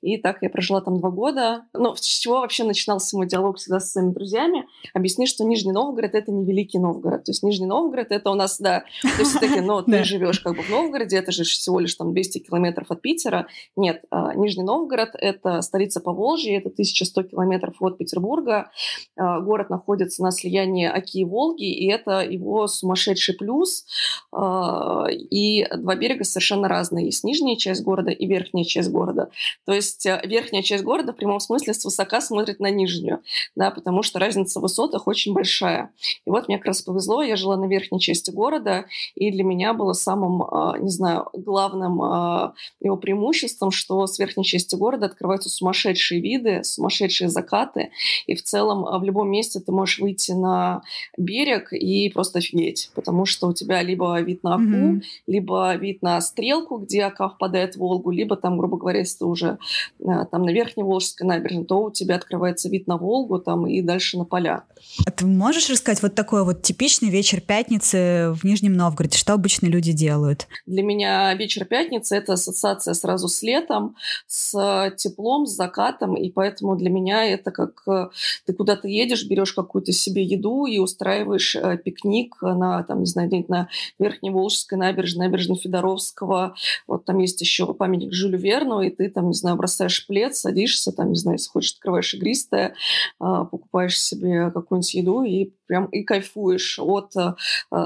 И 0.00 0.16
так 0.16 0.38
я 0.42 0.48
прожила 0.48 0.80
там 0.80 0.98
два 0.98 1.10
года. 1.10 1.64
Ну, 1.74 1.94
с 1.94 2.00
чего 2.00 2.40
вообще 2.40 2.64
начинался 2.64 3.16
мой 3.16 3.26
диалог 3.26 3.58
всегда 3.58 3.80
со 3.80 3.88
своими 3.88 4.12
друзьями? 4.12 4.66
Объясни, 4.94 5.26
что 5.26 5.44
Нижний 5.44 5.72
Новгород— 5.72 6.14
это 6.14 6.32
не 6.32 6.44
Великий 6.44 6.78
Новгород. 6.78 7.24
То 7.24 7.32
есть 7.32 7.42
Нижний 7.42 7.66
Новгород— 7.66 8.06
это 8.10 8.30
у 8.30 8.34
нас, 8.34 8.58
да, 8.58 8.84
то 9.16 9.22
есть 9.22 9.30
все-таки, 9.30 9.60
ну, 9.60 9.82
ты 9.82 10.04
живешь 10.04 10.40
как 10.40 10.56
бы 10.56 10.62
в 10.62 10.70
Новгороде, 10.70 11.16
это 11.16 11.32
же 11.32 11.44
всего 11.44 11.80
лишь 11.80 11.94
там 11.94 12.12
200 12.12 12.38
километров 12.38 12.90
от 12.90 13.00
Питера. 13.00 13.46
Нет, 13.76 14.02
а, 14.10 14.34
Нижний 14.34 14.62
Новгород— 14.62 15.10
это 15.14 15.60
столица 15.62 16.00
Поволжья, 16.00 16.58
это 16.58 16.70
1100 16.70 17.24
километров 17.24 17.76
от 17.80 17.98
Петербурга. 17.98 18.70
А, 19.16 19.40
Город 19.40 19.70
находится 19.70 20.22
на 20.22 20.30
слиянии 20.30 20.86
Оки 20.86 21.20
и 21.20 21.24
Волги, 21.24 21.70
и 21.70 21.90
это 21.90 22.20
его 22.20 22.66
сумасшедший 22.66 23.34
плюс. 23.34 23.84
А, 24.32 25.06
И 25.08 25.66
два 25.76 25.94
берега 25.96 26.24
совершенно 26.24 26.68
разные. 26.68 27.06
Есть 27.06 27.24
нижняя 27.24 27.56
часть 27.56 27.82
города 27.82 28.10
и 28.10 28.26
верхняя 28.26 28.64
часть 28.64 28.90
города. 28.90 29.30
То 29.66 29.72
есть 29.72 30.06
верхняя 30.24 30.62
часть 30.62 30.84
города 30.84 31.12
в 31.12 31.16
прямом 31.16 31.40
смысле 31.40 31.74
свысока 31.74 32.20
смотрит 32.20 32.60
на 32.60 32.70
нижнюю, 32.70 33.22
да, 33.54 33.70
потому 33.70 34.02
что 34.02 34.18
разница 34.18 34.58
в 34.58 34.62
высотах 34.62 35.06
очень 35.06 35.32
большая. 35.32 35.90
И 36.26 36.30
вот 36.30 36.48
мне 36.48 36.58
как 36.58 36.66
раз 36.66 36.82
повезло, 36.82 37.22
я 37.22 37.36
жила 37.36 37.56
на 37.56 37.66
верхней 37.66 38.00
части 38.00 38.30
города, 38.30 38.86
и 39.14 39.30
для 39.30 39.44
меня 39.44 39.74
было 39.74 39.92
самым, 39.92 40.42
а, 40.42 40.76
не 40.78 40.90
знаю, 40.90 41.28
главным 41.32 42.02
а, 42.02 42.54
его 42.80 42.96
преимуществом, 42.96 43.70
что 43.70 44.06
с 44.06 44.18
верхней 44.18 44.44
части 44.44 44.76
города 44.76 45.06
открываются 45.06 45.48
сумасшедшие 45.48 46.20
виды, 46.20 46.64
сумасшедшие 46.64 47.28
закаты, 47.28 47.90
и 48.26 48.34
в 48.34 48.42
целом 48.42 48.84
а, 48.86 48.98
в 48.98 49.04
любом 49.04 49.30
месте 49.30 49.60
ты 49.60 49.72
можешь 49.72 49.98
выйти 49.98 50.32
на 50.32 50.82
берег 51.16 51.72
и 51.72 52.10
просто 52.10 52.38
офигеть, 52.38 52.90
потому 52.94 53.24
что 53.26 53.48
у 53.48 53.52
тебя 53.52 53.82
либо 53.82 54.20
вид 54.20 54.42
на 54.42 54.54
Аку, 54.54 54.62
Мгм. 54.62 55.02
либо 55.26 55.74
вид 55.76 56.02
на 56.02 56.20
стрелку, 56.20 56.78
где 56.78 57.02
Ака 57.04 57.28
впадает 57.28 57.74
в 57.74 57.78
Волгу, 57.78 58.10
либо 58.10 58.36
там, 58.36 58.58
грубо 58.58 58.76
говоря, 58.76 59.00
если 59.00 59.18
ты 59.18 59.24
уже 59.24 59.58
там 59.98 60.42
на 60.42 60.50
Верхней 60.50 60.82
Волжской 60.82 61.26
набережной, 61.26 61.64
то 61.64 61.82
у 61.82 61.90
тебя 61.90 62.16
открывается 62.16 62.68
вид 62.68 62.86
на 62.86 62.96
Волгу 62.96 63.38
там 63.38 63.66
и 63.66 63.82
дальше 63.82 64.18
на 64.18 64.24
поля. 64.24 64.64
А 65.06 65.10
ты 65.10 65.26
можешь 65.26 65.68
рассказать 65.70 66.02
вот 66.02 66.14
такой 66.14 66.44
вот 66.44 66.62
типичный 66.62 67.10
вечер 67.10 67.40
пятницы 67.40 68.32
в 68.34 68.44
Нижнем 68.44 68.74
Новгороде? 68.74 68.89
Что 69.14 69.34
обычно 69.34 69.66
люди 69.66 69.92
делают? 69.92 70.46
Для 70.66 70.82
меня 70.82 71.32
вечер 71.34 71.64
пятницы— 71.64 72.16
это 72.16 72.34
ассоциация 72.34 72.94
сразу 72.94 73.28
с 73.28 73.42
летом, 73.42 73.96
с 74.26 74.94
теплом, 74.96 75.46
с 75.46 75.52
закатом, 75.52 76.16
и 76.16 76.30
поэтому 76.30 76.76
для 76.76 76.90
меня 76.90 77.24
это 77.24 77.50
как 77.50 77.82
э, 77.86 78.08
ты 78.46 78.52
куда-то 78.52 78.88
едешь, 78.88 79.26
берешь 79.26 79.52
какую-то 79.52 79.92
себе 79.92 80.22
еду 80.22 80.66
и 80.66 80.78
устраиваешь 80.78 81.56
э, 81.56 81.78
пикник 81.78 82.36
на, 82.42 82.82
там, 82.84 83.00
не 83.00 83.06
знаю, 83.06 83.28
где-нибудь 83.28 83.48
на 83.48 83.68
Верхней 83.98 84.30
Волжской 84.30 84.78
набережной, 84.78 85.26
набережной 85.26 85.56
Федоровского. 85.56 86.54
Вот 86.86 87.04
там 87.04 87.18
есть 87.18 87.40
еще 87.40 87.72
памятник 87.74 88.12
Жюлю 88.12 88.38
Верну, 88.38 88.80
и 88.82 88.90
ты 88.90 89.08
там, 89.10 89.28
не 89.28 89.34
знаю, 89.34 89.56
бросаешь 89.56 90.06
плед, 90.06 90.36
садишься, 90.36 90.92
там, 90.92 91.10
не 91.10 91.16
знаю, 91.16 91.36
если 91.38 91.50
хочешь, 91.50 91.74
открываешь 91.74 92.14
игристое, 92.14 92.74
а, 93.18 93.44
покупаешь 93.44 94.00
себе 94.00 94.50
какую-нибудь 94.50 94.94
еду 94.94 95.22
и 95.22 95.52
прям 95.66 95.86
и 95.86 96.02
кайфуешь 96.02 96.80
от 96.80 97.14
э, 97.16 97.34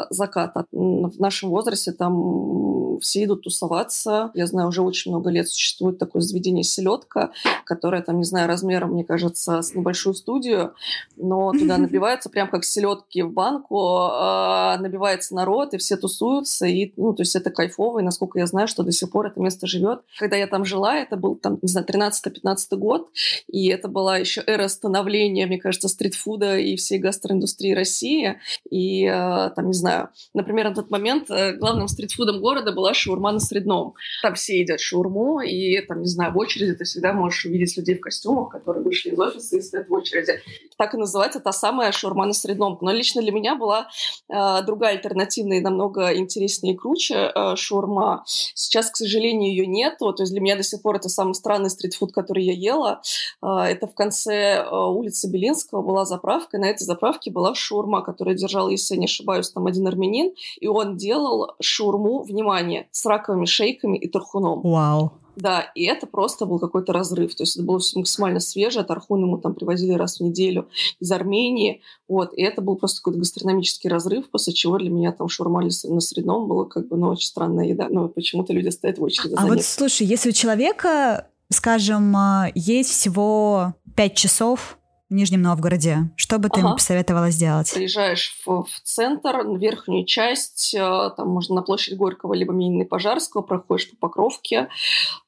заката. 0.08 0.64
В 1.02 1.20
нашем 1.20 1.50
возрасте 1.50 1.92
там 1.92 2.98
все 3.00 3.24
идут 3.24 3.42
тусоваться. 3.42 4.30
Я 4.34 4.46
знаю, 4.46 4.68
уже 4.68 4.82
очень 4.82 5.10
много 5.10 5.30
лет 5.30 5.48
существует 5.48 5.98
такое 5.98 6.22
заведение 6.22 6.64
«Селедка», 6.64 7.32
которое 7.64 8.02
там, 8.02 8.18
не 8.18 8.24
знаю, 8.24 8.48
размером, 8.48 8.92
мне 8.92 9.04
кажется, 9.04 9.62
с 9.62 9.74
небольшую 9.74 10.14
студию, 10.14 10.74
но 11.16 11.52
туда 11.52 11.78
набивается 11.78 12.30
прям 12.30 12.48
как 12.48 12.64
селедки 12.64 13.22
в 13.22 13.32
банку, 13.32 13.76
э, 13.76 14.78
набивается 14.78 15.34
народ, 15.34 15.74
и 15.74 15.78
все 15.78 15.96
тусуются, 15.96 16.66
и, 16.66 16.92
ну, 16.96 17.12
то 17.12 17.22
есть 17.22 17.36
это 17.36 17.50
кайфово, 17.50 18.00
и 18.00 18.02
насколько 18.02 18.38
я 18.38 18.46
знаю, 18.46 18.68
что 18.68 18.82
до 18.82 18.92
сих 18.92 19.10
пор 19.10 19.26
это 19.26 19.40
место 19.40 19.66
живет. 19.66 20.00
Когда 20.18 20.36
я 20.36 20.46
там 20.46 20.64
жила, 20.64 20.96
это 20.96 21.16
был, 21.16 21.36
там, 21.36 21.58
не 21.62 21.68
знаю, 21.68 21.86
13-15 21.86 22.76
год, 22.76 23.08
и 23.48 23.68
это 23.68 23.88
была 23.88 24.18
еще 24.18 24.42
эра 24.46 24.68
становления, 24.68 25.46
мне 25.46 25.58
кажется, 25.58 25.88
стритфуда 25.88 26.58
и 26.58 26.76
всей 26.76 26.98
гастроиндустрии 26.98 27.74
России. 27.74 28.38
И, 28.70 29.04
э, 29.04 29.50
там, 29.54 29.66
не 29.66 29.74
знаю, 29.74 30.08
например, 30.32 30.74
на 30.74 30.82
тот 30.84 30.90
момент 30.90 31.30
э, 31.30 31.54
главным 31.54 31.88
стритфудом 31.88 32.40
города 32.40 32.72
была 32.72 32.94
шаурма 32.94 33.32
на 33.32 33.40
Средном. 33.40 33.94
Там 34.22 34.34
все 34.34 34.60
едят 34.60 34.80
шаурму, 34.80 35.40
и, 35.40 35.80
там, 35.80 36.00
не 36.00 36.08
знаю, 36.08 36.32
в 36.32 36.38
очереди 36.38 36.74
ты 36.74 36.84
всегда 36.84 37.12
можешь 37.12 37.44
увидеть 37.46 37.76
людей 37.76 37.96
в 37.96 38.00
костюмах, 38.00 38.50
которые 38.50 38.84
вышли 38.84 39.10
из 39.10 39.18
офиса 39.18 39.56
и 39.56 39.60
стоят 39.60 39.88
в 39.88 39.92
очереди. 39.92 40.40
Так 40.76 40.94
и 40.94 40.96
называется 40.96 41.40
та 41.40 41.52
самая 41.52 41.92
шаурма 41.92 42.26
на 42.26 42.32
Средном. 42.32 42.78
Но 42.80 42.92
лично 42.92 43.22
для 43.22 43.32
меня 43.32 43.56
была 43.56 43.88
э, 44.28 44.62
другая 44.66 44.94
альтернативная 44.96 45.58
и 45.58 45.60
намного 45.60 46.14
интереснее 46.16 46.74
и 46.74 46.76
круче 46.76 47.32
э, 47.34 47.56
шаурма. 47.56 48.24
Сейчас, 48.26 48.90
к 48.90 48.96
сожалению, 48.96 49.50
ее 49.50 49.66
нету. 49.66 50.12
То 50.12 50.22
есть 50.22 50.32
для 50.32 50.40
меня 50.40 50.56
до 50.56 50.62
сих 50.62 50.82
пор 50.82 50.96
это 50.96 51.08
самый 51.08 51.34
странный 51.34 51.70
стритфуд, 51.70 52.12
который 52.12 52.44
я 52.44 52.52
ела. 52.52 53.00
Э, 53.42 53.62
это 53.62 53.86
в 53.86 53.94
конце 53.94 54.64
э, 54.64 54.68
улицы 54.70 55.30
Белинского 55.30 55.82
была 55.82 56.04
заправка, 56.04 56.56
и 56.56 56.60
на 56.60 56.66
этой 56.66 56.84
заправке 56.84 57.30
была 57.30 57.54
шаурма, 57.54 58.02
которую 58.02 58.36
держал, 58.36 58.68
если 58.68 58.94
я 58.94 59.00
не 59.00 59.06
ошибаюсь, 59.06 59.50
там 59.50 59.66
один 59.66 59.86
армянин, 59.86 60.32
и 60.60 60.68
он 60.74 60.96
делал 60.96 61.52
шаурму, 61.60 62.22
внимание, 62.22 62.88
с 62.90 63.06
раковыми 63.06 63.44
шейками 63.44 63.96
и 63.96 64.08
тархуном. 64.08 64.60
Вау. 64.62 65.12
Да, 65.36 65.62
и 65.74 65.84
это 65.84 66.06
просто 66.06 66.46
был 66.46 66.58
какой-то 66.58 66.92
разрыв. 66.92 67.34
То 67.34 67.42
есть 67.42 67.56
это 67.56 67.64
было 67.64 67.78
все 67.78 67.98
максимально 67.98 68.40
свежее. 68.40 68.84
Тархун 68.84 69.22
ему 69.22 69.38
там 69.38 69.54
привозили 69.54 69.92
раз 69.92 70.18
в 70.18 70.20
неделю 70.20 70.68
из 71.00 71.10
Армении. 71.10 71.80
Вот. 72.08 72.32
И 72.34 72.42
это 72.42 72.62
был 72.62 72.76
просто 72.76 73.00
какой-то 73.00 73.18
гастрономический 73.18 73.90
разрыв, 73.90 74.30
после 74.30 74.52
чего 74.52 74.78
для 74.78 74.90
меня 74.90 75.12
там 75.12 75.28
шаурма 75.28 75.62
на 75.62 76.00
средном 76.00 76.48
было 76.48 76.64
как 76.64 76.88
бы, 76.88 76.96
ну, 76.96 77.08
очень 77.08 77.26
странная 77.26 77.66
еда. 77.66 77.88
Ну, 77.90 78.08
почему-то 78.08 78.52
люди 78.52 78.68
стоят 78.68 78.98
в 78.98 79.02
очереди 79.02 79.34
А 79.36 79.46
вот 79.46 79.62
слушай, 79.62 80.06
если 80.06 80.30
у 80.30 80.32
человека, 80.32 81.28
скажем, 81.50 82.14
а, 82.16 82.50
есть 82.54 82.90
всего 82.90 83.74
пять 83.96 84.14
часов 84.14 84.78
в 85.10 85.14
Нижнем 85.14 85.42
Новгороде? 85.42 86.10
Что 86.16 86.38
бы 86.38 86.48
ты 86.48 86.60
ага. 86.60 86.70
им 86.70 86.74
посоветовала 86.74 87.30
сделать? 87.30 87.72
Приезжаешь 87.72 88.34
в, 88.44 88.64
в 88.64 88.80
центр, 88.82 89.42
в 89.42 89.56
верхнюю 89.58 90.04
часть, 90.06 90.74
э, 90.74 91.10
там 91.16 91.28
можно 91.28 91.56
на 91.56 91.62
площадь 91.62 91.96
Горького 91.96 92.34
либо 92.34 92.52
Минины 92.52 92.84
Пожарского, 92.84 93.42
проходишь 93.42 93.90
по 93.90 93.96
Покровке, 93.96 94.68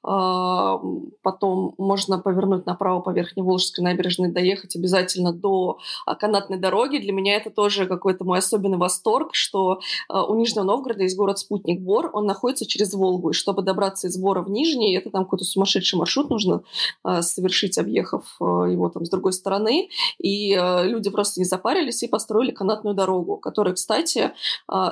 потом 0.06 1.74
можно 1.78 2.18
повернуть 2.20 2.64
направо 2.64 3.00
по 3.00 3.10
Верхней 3.10 3.42
Волжской 3.42 3.82
набережной, 3.82 4.30
доехать 4.30 4.76
обязательно 4.76 5.32
до 5.32 5.78
а, 6.06 6.14
канатной 6.14 6.58
дороги. 6.58 6.98
Для 6.98 7.12
меня 7.12 7.34
это 7.34 7.50
тоже 7.50 7.86
какой-то 7.86 8.24
мой 8.24 8.38
особенный 8.38 8.78
восторг, 8.78 9.34
что 9.34 9.80
а, 10.08 10.24
у 10.24 10.36
Нижнего 10.36 10.62
Новгорода 10.62 11.02
есть 11.02 11.16
город-спутник 11.16 11.80
Бор, 11.80 12.10
он 12.12 12.26
находится 12.26 12.66
через 12.66 12.94
Волгу, 12.94 13.30
и 13.30 13.32
чтобы 13.32 13.62
добраться 13.62 14.06
из 14.06 14.16
Бора 14.16 14.42
в 14.42 14.50
Нижний, 14.50 14.96
это 14.96 15.10
там 15.10 15.24
какой-то 15.24 15.44
сумасшедший 15.44 15.98
маршрут 15.98 16.30
нужно 16.30 16.62
совершить, 17.20 17.76
объехав 17.76 18.36
его 18.40 18.88
там 18.88 19.04
с 19.04 19.10
другой 19.10 19.32
стороны, 19.32 19.88
и 20.18 20.54
люди 20.84 21.10
просто 21.10 21.40
не 21.40 21.44
запарились 21.44 22.02
и 22.02 22.08
построили 22.08 22.52
канатную 22.52 22.94
дорогу, 22.94 23.38
которая, 23.38 23.74
кстати, 23.74 24.32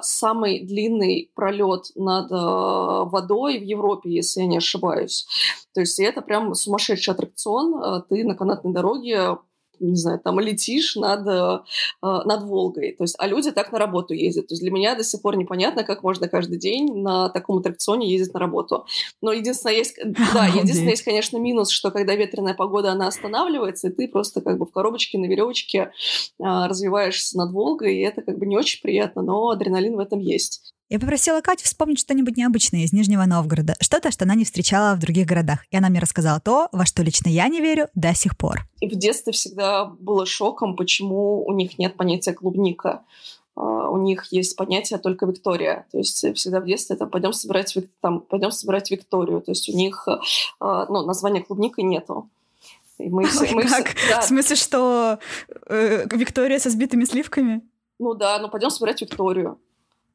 самый 0.03 0.65
длинный 0.65 1.31
пролет 1.35 1.93
над 1.95 2.31
водой 2.31 3.59
в 3.59 3.63
Европе, 3.63 4.11
если 4.11 4.41
я 4.41 4.47
не 4.47 4.57
ошибаюсь. 4.59 5.04
То 5.75 5.81
есть 5.81 5.99
это 6.01 6.23
прям 6.23 6.55
сумасшедший 6.55 7.15
аттракцион. 7.15 8.05
Ты 8.09 8.25
на 8.25 8.35
канатной 8.35 8.73
дороге 8.73 9.39
не 9.81 9.97
знаю, 9.97 10.21
там 10.21 10.41
летишь 10.41 10.97
над, 10.97 11.27
э, 11.27 11.59
над 12.01 12.43
Волгой. 12.45 12.93
То 12.93 13.05
есть, 13.05 13.17
а 13.19 13.27
люди 13.27 13.51
так 13.51 13.73
на 13.73 13.79
работу 13.79 14.15
ездят. 14.15 14.49
То 14.49 14.55
есть 14.55 14.63
для 14.63 14.71
меня 14.71 14.95
до 14.95 15.05
сих 15.05 15.23
пор 15.23 15.37
непонятно, 15.37 15.85
как 15.85 16.03
можно 16.03 16.29
каждый 16.29 16.59
день 16.59 17.03
на 17.03 17.29
таком 17.29 17.59
аттракционе 17.59 18.11
ездить 18.11 18.35
на 18.35 18.41
работу. 18.41 18.87
Но 19.21 19.33
единственное 19.33 19.77
есть, 19.77 19.99
да, 20.05 20.47
единственное 20.47 20.91
есть, 20.91 21.03
конечно, 21.03 21.39
минус, 21.39 21.71
что 21.71 21.91
когда 21.91 22.15
ветреная 22.15 22.55
погода, 22.55 22.93
она 22.93 23.09
останавливается, 23.09 23.89
и 23.89 23.93
ты 23.93 24.09
просто 24.09 24.41
как 24.41 24.59
бы 24.59 24.67
в 24.67 24.71
коробочке 24.71 25.19
на 25.19 25.27
веревочке 25.27 25.93
а, 26.41 26.69
развиваешься 26.69 27.37
над 27.37 27.53
Волгой, 27.53 27.97
и 27.97 28.01
это 28.01 28.23
как 28.23 28.39
бы 28.39 28.47
не 28.47 28.57
очень 28.57 28.81
приятно, 28.81 29.23
но 29.23 29.51
адреналин 29.51 29.97
в 29.97 30.01
этом 30.01 30.19
есть. 30.19 30.75
Я 30.95 31.01
попросила 31.01 31.41
Катю 31.41 31.65
вспомнить 31.65 31.99
что-нибудь 31.99 32.37
необычное 32.37 32.85
из 32.85 32.93
Нижнего 32.93 33.25
Новгорода, 33.25 33.75
что-то, 33.81 34.13
что 34.13 34.27
она 34.27 34.37
не 34.37 34.45
встречала 34.45 34.95
в 34.95 35.01
других 35.01 35.27
городах. 35.27 35.65
И 35.73 35.77
она 35.77 35.89
мне 35.89 35.99
рассказала 35.99 36.39
то, 36.39 36.69
во 36.71 36.87
что 36.87 37.03
лично 37.03 37.29
я 37.29 37.49
не 37.49 37.61
верю 37.61 37.89
до 37.97 38.15
сих 38.15 38.37
пор. 38.37 38.61
И 38.79 38.87
в 38.87 38.95
детстве 38.95 39.33
всегда 39.33 39.87
было 39.87 40.25
шоком, 40.25 40.77
почему 40.77 41.45
у 41.45 41.53
них 41.53 41.81
нет 41.81 41.97
понятия 41.97 42.33
клубника. 42.33 43.03
Uh, 43.57 43.89
у 43.89 43.97
них 43.97 44.27
есть 44.31 44.55
понятие 44.55 45.01
только 45.01 45.27
Виктория. 45.27 45.85
То 45.91 45.99
есть 45.99 46.33
всегда 46.37 46.61
в 46.61 46.65
детстве 46.65 46.95
там 46.95 47.11
пойдем 47.11 47.33
собирать, 47.33 47.77
там, 48.01 48.21
пойдем 48.21 48.53
собирать 48.53 48.89
Викторию. 48.93 49.41
То 49.41 49.51
есть 49.51 49.69
у 49.69 49.73
них 49.73 50.07
uh, 50.07 50.87
ну, 50.89 51.05
названия 51.05 51.43
клубника 51.43 51.83
нету. 51.83 52.29
И 52.99 53.09
мы 53.09 53.25
все, 53.25 53.53
мы 53.53 53.65
как? 53.65 53.89
Все, 53.89 54.11
да. 54.11 54.21
В 54.21 54.25
смысле, 54.27 54.55
что 54.55 55.19
э, 55.67 56.07
Виктория 56.13 56.61
со 56.61 56.71
сбитыми 56.71 57.05
сливками? 57.05 57.63
Ну 57.99 58.15
да, 58.15 58.39
ну 58.39 58.49
пойдем 58.49 58.71
собирать 58.71 59.01
Викторию. 59.01 59.59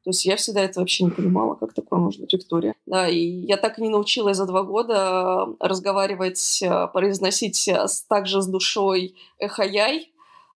То 0.04 0.10
есть 0.10 0.24
я 0.24 0.36
всегда 0.36 0.62
это 0.62 0.80
вообще 0.80 1.04
не 1.04 1.10
понимала, 1.10 1.54
как 1.54 1.74
такое 1.74 1.98
может 1.98 2.20
быть 2.20 2.32
Виктория. 2.32 2.74
Да, 2.86 3.08
и 3.08 3.18
я 3.18 3.56
так 3.56 3.78
и 3.78 3.82
не 3.82 3.90
научилась 3.90 4.36
за 4.36 4.46
два 4.46 4.62
года 4.62 5.48
разговаривать, 5.60 6.62
э, 6.62 6.88
произносить 6.88 7.68
также 8.08 8.40
с 8.40 8.46
душой 8.46 9.14
эхаяй. 9.38 10.10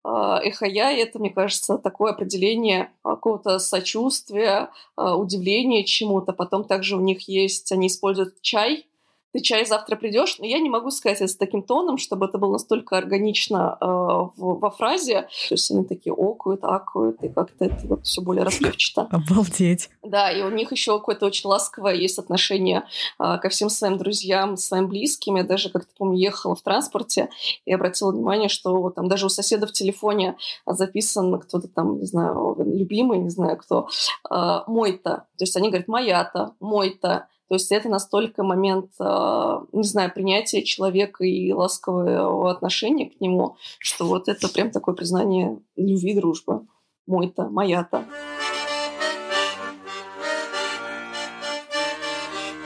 А, 0.03 0.39
эхаяй— 0.43 0.97
это, 1.01 1.19
мне 1.19 1.29
кажется, 1.29 1.77
такое 1.77 2.11
определение 2.11 2.91
какого-то 3.03 3.59
сочувствия, 3.59 4.69
удивления 4.97 5.83
чему-то. 5.85 6.33
Потом 6.33 6.63
также 6.63 6.95
у 6.95 7.01
них 7.01 7.27
есть, 7.27 7.71
они 7.71 7.87
используют 7.87 8.41
чай, 8.41 8.85
ты 9.33 9.39
чай 9.39 9.65
завтра 9.65 9.95
придешь, 9.95 10.37
но 10.39 10.45
я 10.45 10.59
не 10.59 10.69
могу 10.69 10.91
сказать 10.91 11.21
это 11.21 11.27
с 11.27 11.35
таким 11.35 11.63
тоном, 11.63 11.97
чтобы 11.97 12.25
это 12.25 12.37
было 12.37 12.53
настолько 12.53 12.97
органично 12.97 13.77
э, 13.79 13.85
в, 13.85 14.31
во 14.59 14.69
фразе. 14.71 15.21
То 15.47 15.55
есть 15.55 15.71
они 15.71 15.85
такие 15.85 16.13
окают, 16.13 16.63
акают, 16.63 17.23
и 17.23 17.29
как-то 17.29 17.65
это 17.65 17.87
вот 17.87 18.05
все 18.05 18.21
более 18.21 18.43
распевчато. 18.43 19.07
Обалдеть. 19.11 19.89
Да, 20.03 20.31
и 20.31 20.41
у 20.41 20.49
них 20.49 20.71
еще 20.71 20.97
какое-то 20.97 21.25
очень 21.25 21.47
ласковое 21.47 21.95
есть 21.95 22.19
отношение 22.19 22.83
э, 23.19 23.37
ко 23.41 23.49
всем 23.49 23.69
своим 23.69 23.97
друзьям, 23.97 24.57
своим 24.57 24.87
близким. 24.87 25.35
Я 25.35 25.43
даже 25.43 25.69
как-то, 25.69 25.89
помню, 25.97 26.17
ехала 26.17 26.55
в 26.55 26.61
транспорте 26.61 27.29
и 27.65 27.73
обратила 27.73 28.11
внимание, 28.11 28.49
что 28.49 28.89
там 28.89 29.07
даже 29.07 29.25
у 29.25 29.29
соседа 29.29 29.67
в 29.67 29.71
телефоне 29.71 30.37
записан 30.65 31.39
кто-то 31.39 31.67
там, 31.67 31.99
не 31.99 32.05
знаю, 32.05 32.55
любимый, 32.59 33.19
не 33.19 33.29
знаю 33.29 33.57
кто, 33.57 33.87
э, 34.29 34.59
мой-то. 34.67 35.25
То 35.37 35.43
есть 35.43 35.55
они 35.55 35.69
говорят 35.69 35.87
моя-то, 35.87 36.53
мой-то. 36.59 37.27
То 37.51 37.55
есть 37.55 37.69
это 37.73 37.89
настолько 37.89 38.43
момент, 38.43 38.91
а, 38.97 39.65
не 39.73 39.83
знаю, 39.83 40.09
принятия 40.13 40.63
человека 40.63 41.25
и 41.25 41.51
ласкового 41.51 42.49
отношения 42.49 43.09
к 43.09 43.19
нему, 43.19 43.57
что 43.77 44.05
вот 44.05 44.29
это 44.29 44.47
прям 44.47 44.71
такое 44.71 44.95
признание 44.95 45.59
любви, 45.75 46.13
дружбы. 46.13 46.65
Мой-то, 47.07 47.49
моя-то. 47.49 48.05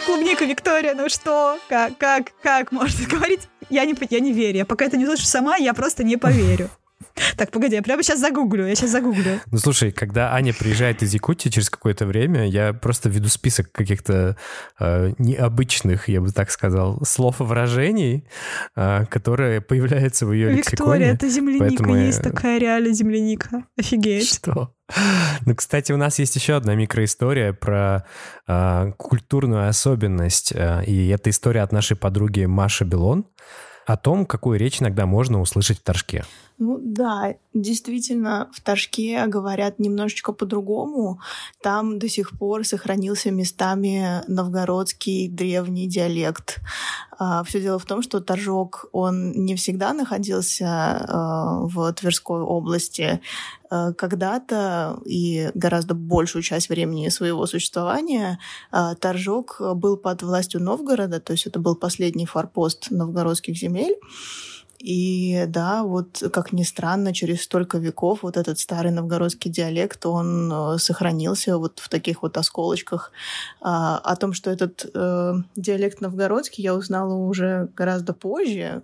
Клубника 0.05 0.45
Виктория, 0.45 0.93
ну 0.93 1.09
что? 1.09 1.57
Как, 1.67 1.97
как, 1.97 2.33
как 2.43 2.71
можно 2.71 3.07
говорить? 3.09 3.49
Я 3.71 3.85
не, 3.85 3.95
я 4.11 4.19
не 4.19 4.33
верю. 4.33 4.59
Я 4.59 4.65
пока 4.67 4.85
это 4.85 4.97
не 4.97 5.07
слышу 5.07 5.25
сама, 5.25 5.57
я 5.57 5.73
просто 5.73 6.03
не 6.03 6.17
поверю. 6.17 6.69
Так, 7.37 7.51
погоди, 7.51 7.75
я 7.75 7.81
прямо 7.81 8.03
сейчас 8.03 8.19
загуглю, 8.19 8.65
я 8.67 8.75
сейчас 8.75 8.91
загуглю. 8.91 9.39
Ну, 9.51 9.57
слушай, 9.57 9.91
когда 9.91 10.33
Аня 10.33 10.53
приезжает 10.53 11.03
из 11.03 11.13
Якутии 11.13 11.49
через 11.49 11.69
какое-то 11.69 12.05
время, 12.05 12.47
я 12.47 12.73
просто 12.73 13.09
веду 13.09 13.27
список 13.29 13.71
каких-то 13.71 14.37
э, 14.79 15.13
необычных, 15.17 16.09
я 16.09 16.21
бы 16.21 16.31
так 16.31 16.51
сказал, 16.51 17.01
слов 17.05 17.41
и 17.41 17.43
выражений, 17.43 18.25
э, 18.75 19.05
которые 19.09 19.61
появляются 19.61 20.25
в 20.25 20.31
ее 20.31 20.51
Виктория, 20.51 20.57
лексиконе. 20.57 20.91
Виктория, 20.91 21.13
это 21.13 21.29
земляника, 21.29 21.65
Поэтому 21.65 21.95
есть 21.95 22.21
такая 22.21 22.59
реально 22.59 22.93
земляника. 22.93 23.63
Офигеть. 23.77 24.27
Что? 24.27 24.71
Ну, 25.45 25.55
кстати, 25.55 25.91
у 25.91 25.97
нас 25.97 26.19
есть 26.19 26.35
еще 26.35 26.55
одна 26.55 26.75
микроистория 26.75 27.53
про 27.53 28.05
э, 28.47 28.91
культурную 28.97 29.67
особенность, 29.67 30.51
э, 30.53 30.83
и 30.85 31.09
это 31.09 31.29
история 31.29 31.61
от 31.61 31.71
нашей 31.71 31.97
подруги 31.97 32.45
Маши 32.45 32.83
Белон 32.83 33.25
о 33.85 33.97
том, 33.97 34.25
какую 34.25 34.59
речь 34.59 34.81
иногда 34.81 35.05
можно 35.05 35.39
услышать 35.39 35.79
в 35.79 35.83
Торжке. 35.83 36.25
Ну 36.57 36.79
да, 36.81 37.35
действительно, 37.53 38.49
в 38.53 38.61
Ташке 38.61 39.25
говорят 39.27 39.77
немножечко 39.77 40.31
по-другому. 40.31 41.19
Там 41.61 41.99
до 41.99 42.07
сих 42.07 42.37
пор 42.37 42.65
сохранился 42.65 43.29
местами 43.29 44.23
новгородский 44.27 45.27
древний 45.27 45.87
диалект. 45.87 46.59
А, 47.17 47.43
Все 47.43 47.61
дело 47.61 47.79
в 47.79 47.85
том, 47.85 48.01
что 48.01 48.19
Торжок, 48.19 48.85
он 48.91 49.31
не 49.31 49.55
всегда 49.55 49.93
находился 49.93 50.67
а, 50.67 51.59
в 51.61 51.93
Тверской 51.93 52.41
области. 52.41 53.21
А, 53.69 53.93
когда-то 53.93 54.99
и 55.05 55.49
гораздо 55.53 55.93
большую 55.93 56.41
часть 56.41 56.69
времени 56.69 57.09
своего 57.09 57.45
существования 57.45 58.39
Торжок 58.99 59.61
был 59.75 59.97
под 59.97 60.23
властью 60.23 60.61
Новгорода, 60.61 61.19
то 61.19 61.33
есть 61.33 61.47
это 61.47 61.59
был 61.59 61.75
последний 61.75 62.25
форпост 62.25 62.91
новгородских 62.91 63.55
земель. 63.55 63.95
И 64.85 65.45
да, 65.47 65.83
вот 65.83 66.21
как 66.31 66.53
ни 66.53 66.61
странно, 66.61 67.11
через 67.11 67.41
столько 67.41 67.79
веков 67.79 68.19
вот 68.21 68.37
этот 68.37 68.59
старый 68.59 68.91
новгородский 68.91 69.49
диалект, 69.49 70.05
он 70.05 70.51
э, 70.53 70.77
сохранился 70.77 71.57
вот 71.57 71.79
в 71.79 71.89
таких 71.89 72.21
вот 72.21 72.37
осколочках. 72.37 73.11
А, 73.61 73.97
о 73.97 74.15
том, 74.15 74.33
что 74.33 74.51
этот 74.51 74.85
э, 74.93 75.33
диалект 75.55 76.01
новгородский, 76.01 76.63
я 76.63 76.75
узнала 76.75 77.15
уже 77.15 77.67
гораздо 77.75 78.13
позже, 78.13 78.83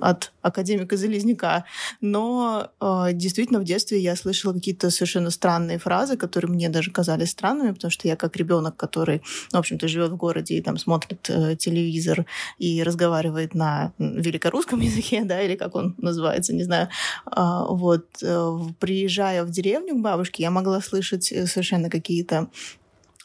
от 0.00 0.32
академика 0.42 0.96
Залезняка. 0.96 1.64
Но 2.00 2.70
э, 2.80 3.12
действительно 3.12 3.60
в 3.60 3.64
детстве 3.64 4.00
я 4.00 4.16
слышала 4.16 4.52
какие-то 4.52 4.90
совершенно 4.90 5.30
странные 5.30 5.78
фразы, 5.78 6.16
которые 6.16 6.50
мне 6.50 6.68
даже 6.68 6.90
казались 6.90 7.30
странными, 7.30 7.72
потому 7.72 7.90
что 7.90 8.08
я 8.08 8.16
как 8.16 8.36
ребенок, 8.36 8.76
который, 8.76 9.22
ну, 9.52 9.58
в 9.58 9.60
общем-то, 9.60 9.88
живет 9.88 10.10
в 10.10 10.16
городе 10.16 10.54
и 10.54 10.62
там 10.62 10.78
смотрит 10.78 11.28
э, 11.28 11.56
телевизор 11.56 12.26
и 12.58 12.82
разговаривает 12.82 13.54
на 13.54 13.92
великорусском 13.98 14.80
языке, 14.80 15.22
да, 15.24 15.39
или 15.42 15.56
как 15.56 15.74
он 15.74 15.94
называется, 15.98 16.54
не 16.54 16.64
знаю. 16.64 16.88
Э, 17.26 17.64
вот, 17.68 18.06
э, 18.22 18.58
приезжая 18.78 19.44
в 19.44 19.50
деревню 19.50 19.94
к 19.94 20.02
бабушке, 20.02 20.42
я 20.42 20.50
могла 20.50 20.80
слышать 20.80 21.32
э, 21.32 21.46
совершенно 21.46 21.90
какие-то 21.90 22.48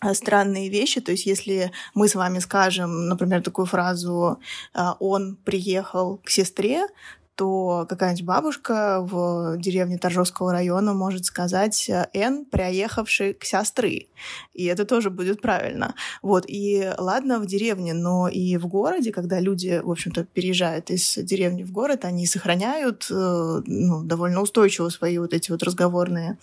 Э, 0.06 0.13
странные 0.13 0.69
вещи. 0.69 1.01
То 1.01 1.12
есть 1.12 1.25
если 1.25 1.71
мы 1.93 2.08
с 2.08 2.15
вами 2.15 2.39
скажем, 2.39 3.08
например, 3.08 3.41
такую 3.41 3.65
фразу 3.65 4.39
«он 4.99 5.38
приехал 5.43 6.17
к 6.23 6.30
сестре», 6.30 6.88
то 7.36 7.86
какая-нибудь 7.89 8.26
бабушка 8.26 9.00
в 9.02 9.58
деревне 9.58 9.98
Торжовского 9.98 10.52
района 10.52 10.93
может 10.93 11.26
сказать 11.26 11.89
«Н, 12.13 12.45
приехавший 12.45 13.34
к 13.34 13.43
сестры». 13.43 14.08
И 14.54 14.65
это 14.65 14.86
тоже 14.86 15.10
будет 15.10 15.41
правильно. 15.41 15.95
Вот. 16.21 16.45
И 16.48 16.89
ладно 16.98 17.39
в 17.39 17.45
деревне, 17.45 17.93
но 17.93 18.28
и 18.28 18.58
в 18.58 18.67
городе, 18.67 19.12
когда 19.12 19.39
люди, 19.39 19.82
в 19.84 19.91
общем-то, 19.91 20.24
переезжают 20.24 20.89
из 20.91 21.15
деревни 21.15 21.63
в 21.63 21.71
город, 21.71 22.06
они 22.06 22.26
сохраняют 22.26 23.08
э, 23.12 23.62
ну, 23.65 24.04
довольно 24.04 24.41
устойчиво 24.41 24.89
свои 24.89 25.17
вот 25.17 25.34
эти 25.34 25.52
вот 25.52 25.62
разговорные 25.63 26.38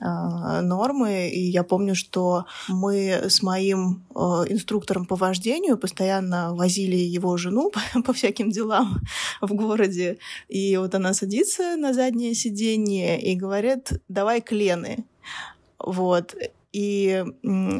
э, 0.00 0.60
нормы. 0.62 1.28
И 1.28 1.40
я 1.40 1.62
помню, 1.62 1.94
что 1.94 2.46
мы 2.68 3.24
с 3.28 3.42
моим 3.42 4.02
э, 4.14 4.18
инструктором 4.48 5.04
по 5.04 5.16
вождению 5.16 5.76
постоянно 5.76 6.54
возили 6.54 6.96
его 6.96 7.36
жену 7.36 7.70
по, 7.94 8.02
по 8.02 8.12
всяким 8.12 8.50
делам 8.50 9.00
в 9.40 9.52
городе, 9.52 10.18
И 10.48 10.76
вот 10.76 10.94
она 10.94 11.14
садится 11.14 11.76
на 11.76 11.92
заднее 11.92 12.34
сиденье 12.34 13.20
и 13.20 13.34
говорит, 13.34 13.92
давай 14.08 14.40
клены. 14.40 15.04
Вот 15.78 16.34
и 16.72 17.24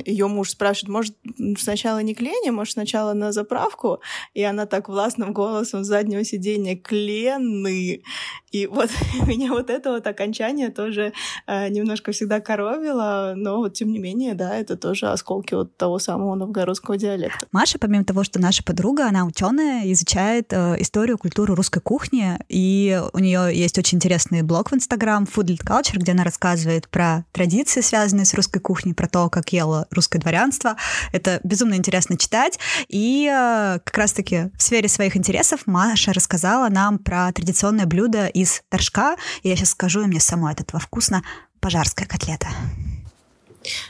ее 0.07 0.29
муж 0.29 0.51
спрашивает, 0.51 0.88
может, 0.88 1.16
сначала 1.59 1.98
не 2.03 2.14
клени, 2.14 2.51
может, 2.51 2.74
сначала 2.74 3.12
на 3.12 3.33
заправку, 3.33 4.01
и 4.35 4.42
она 4.42 4.66
так 4.66 4.88
властным 4.88 5.33
голосом 5.33 5.85
с 5.85 5.88
заднего 5.88 6.24
сиденья 6.24 6.77
клены. 6.77 8.03
И 8.51 8.66
вот 8.66 8.90
меня 9.27 9.51
вот 9.51 9.70
это 9.70 9.90
вот 9.90 10.07
окончание 10.07 10.70
тоже 10.70 11.12
э, 11.46 11.68
немножко 11.68 12.12
всегда 12.12 12.40
коробило, 12.40 13.35
но 13.37 13.59
вот 13.59 13.74
тем 13.74 13.92
не 13.92 13.98
менее, 13.98 14.35
да, 14.35 14.55
это 14.57 14.77
тоже 14.77 15.09
осколки 15.09 15.55
вот 15.55 15.77
того 15.77 15.98
самого 15.98 16.35
новгородского 16.35 16.96
диалекта. 16.96 17.46
Маша, 17.53 17.79
помимо 17.79 18.05
того, 18.05 18.24
что 18.24 18.40
наша 18.40 18.62
подруга, 18.64 19.07
она 19.07 19.27
ученая, 19.27 19.92
изучает 19.92 20.53
э, 20.53 20.77
историю, 20.81 21.18
культуру 21.18 21.55
русской 21.55 21.81
кухни, 21.81 22.38
и 22.48 23.01
у 23.12 23.18
нее 23.18 23.51
есть 23.53 23.79
очень 23.79 23.96
интересный 23.96 24.42
блог 24.42 24.70
в 24.70 24.74
Инстаграм 24.74 25.24
Foodlit 25.24 25.64
Culture, 25.64 25.98
где 25.98 26.12
она 26.12 26.24
рассказывает 26.24 26.88
про 26.88 27.24
традиции, 27.33 27.81
связанные 27.81 28.24
с 28.24 28.35
русской 28.35 28.61
кухней, 28.61 28.78
кухни, 28.79 28.93
про 28.93 29.09
то, 29.09 29.29
как 29.29 29.53
ело 29.53 29.87
русское 29.91 30.19
дворянство. 30.19 30.77
Это 31.12 31.41
безумно 31.43 31.75
интересно 31.75 32.17
читать. 32.17 32.59
И 32.88 33.27
э, 33.27 33.81
как 33.85 33.99
раз-таки 33.99 34.51
в 34.57 34.62
сфере 34.62 34.88
своих 34.88 35.17
интересов 35.17 35.67
Маша 35.67 36.12
рассказала 36.12 36.69
нам 36.69 36.99
про 36.99 37.33
традиционное 37.33 37.87
блюдо 37.87 38.27
из 38.27 38.62
торжка. 38.69 39.17
И 39.43 39.49
я 39.49 39.57
сейчас 39.57 39.71
скажу, 39.71 40.03
и 40.03 40.07
мне 40.07 40.21
самой 40.21 40.53
от 40.53 40.61
этого 40.61 40.79
вкусно. 40.79 41.23
Пожарская 41.61 42.07
котлета. 42.07 42.47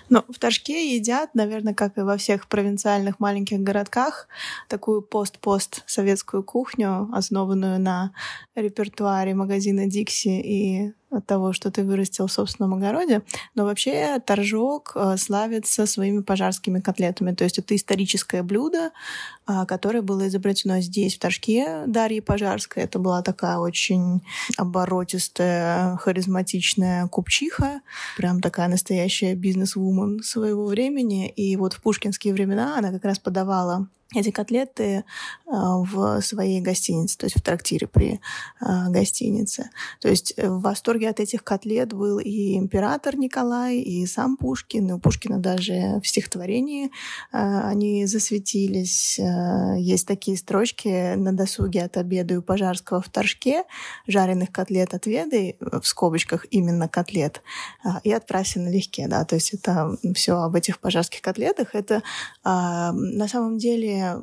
Ну, 0.09 0.24
в 0.29 0.38
Ташке 0.38 0.96
едят, 0.96 1.35
наверное, 1.35 1.74
как 1.74 1.98
и 1.98 2.01
во 2.01 2.16
всех 2.16 2.48
провинциальных 2.48 3.20
маленьких 3.20 3.61
городках, 3.61 4.27
такую 4.68 5.03
пост-пост 5.03 5.83
советскую 5.87 6.42
кухню, 6.42 7.11
основанную 7.12 7.79
на 7.79 8.12
репертуаре 8.55 9.35
магазина 9.35 9.87
Дикси 9.87 10.40
и 10.40 10.92
от 11.11 11.27
того, 11.27 11.53
что 11.53 11.71
ты 11.71 11.85
вырастил 11.85 12.27
в 12.27 12.33
собственном 12.33 12.75
огороде. 12.75 13.23
Но 13.55 13.64
вообще 13.64 14.18
торжок 14.25 14.92
э, 14.94 15.16
славится 15.16 15.87
своими 15.87 16.21
пожарскими 16.21 16.81
котлетами. 16.81 17.35
То 17.35 17.44
есть 17.44 17.59
это 17.59 17.75
историческое 17.75 18.42
блюдо, 18.42 18.90
которое 19.66 20.02
было 20.02 20.28
изобретено 20.28 20.80
здесь, 20.80 21.16
в 21.16 21.20
Торжке, 21.20 21.84
Дарьи 21.87 22.20
Пожарской. 22.20 22.82
Это 22.82 22.98
была 22.98 23.22
такая 23.22 23.58
очень 23.58 24.22
оборотистая, 24.56 25.96
харизматичная 25.96 27.06
купчиха, 27.08 27.80
прям 28.16 28.40
такая 28.40 28.68
настоящая 28.68 29.34
бизнес-вумен 29.34 30.22
своего 30.22 30.66
времени. 30.66 31.28
И 31.28 31.56
вот 31.56 31.72
в 31.72 31.80
пушкинские 31.80 32.34
времена 32.34 32.78
она 32.78 32.90
как 32.92 33.04
раз 33.04 33.18
подавала 33.18 33.88
эти 34.14 34.30
котлеты 34.30 35.04
а, 35.46 35.78
в 35.78 36.22
своей 36.22 36.62
гостинице, 36.62 37.18
то 37.18 37.26
есть 37.26 37.38
в 37.38 37.42
трактире 37.42 37.87
при 37.87 38.20
а, 38.58 38.88
гостинице. 38.88 39.70
То 40.00 40.08
есть 40.08 40.34
в 40.38 40.61
восторге 40.62 41.11
от 41.11 41.20
этих 41.20 41.44
котлет 41.44 41.92
был 41.92 42.18
и 42.18 42.56
император 42.56 43.16
Николай, 43.16 43.78
и 43.78 44.06
сам 44.06 44.37
Пушкин, 44.38 44.88
и 44.88 44.92
у 44.92 44.98
Пушкина 44.98 45.38
даже 45.38 46.00
в 46.02 46.08
стихотворении 46.08 46.90
а, 47.32 47.68
они 47.68 48.06
засветились. 48.06 49.20
Есть 49.79 50.07
такие 50.07 50.37
строчки 50.37 51.14
на 51.14 51.33
досуге 51.33 51.85
от 51.85 51.96
обеда 51.96 52.38
у 52.38 52.42
Пожарского 52.42 53.01
в 53.01 53.09
Торжке, 53.09 53.64
жареных 54.07 54.53
котлет 54.53 54.94
отведай, 54.94 55.57
в 55.61 55.83
скобочках 55.85 56.46
именно 56.51 56.88
котлет, 56.88 57.42
и 58.05 58.12
отправься 58.12 58.61
налегке. 58.61 59.09
Да? 59.09 59.24
То 59.24 59.37
есть 59.37 59.55
это 59.55 59.96
все 60.14 60.37
об 60.38 60.55
этих 60.55 60.81
пожарских 60.81 61.22
котлетах. 61.22 61.74
Это 61.74 62.03
на 62.44 63.29
самом 63.29 63.59
деле 63.59 64.22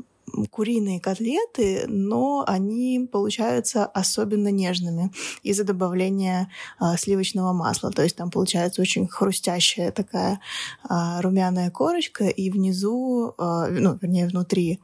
куриные 0.49 0.99
котлеты, 0.99 1.85
но 1.87 2.43
они 2.47 3.07
получаются 3.11 3.85
особенно 3.85 4.49
нежными 4.49 5.11
из-за 5.43 5.63
добавления 5.63 6.49
а, 6.79 6.97
сливочного 6.97 7.53
масла. 7.53 7.91
То 7.91 8.03
есть 8.03 8.15
там 8.15 8.31
получается 8.31 8.81
очень 8.81 9.07
хрустящая 9.07 9.91
такая 9.91 10.39
а, 10.83 11.21
румяная 11.21 11.71
корочка, 11.71 12.25
и 12.25 12.49
внизу, 12.49 13.33
а, 13.37 13.67
ну, 13.67 13.97
вернее, 14.01 14.27
внутри 14.27 14.79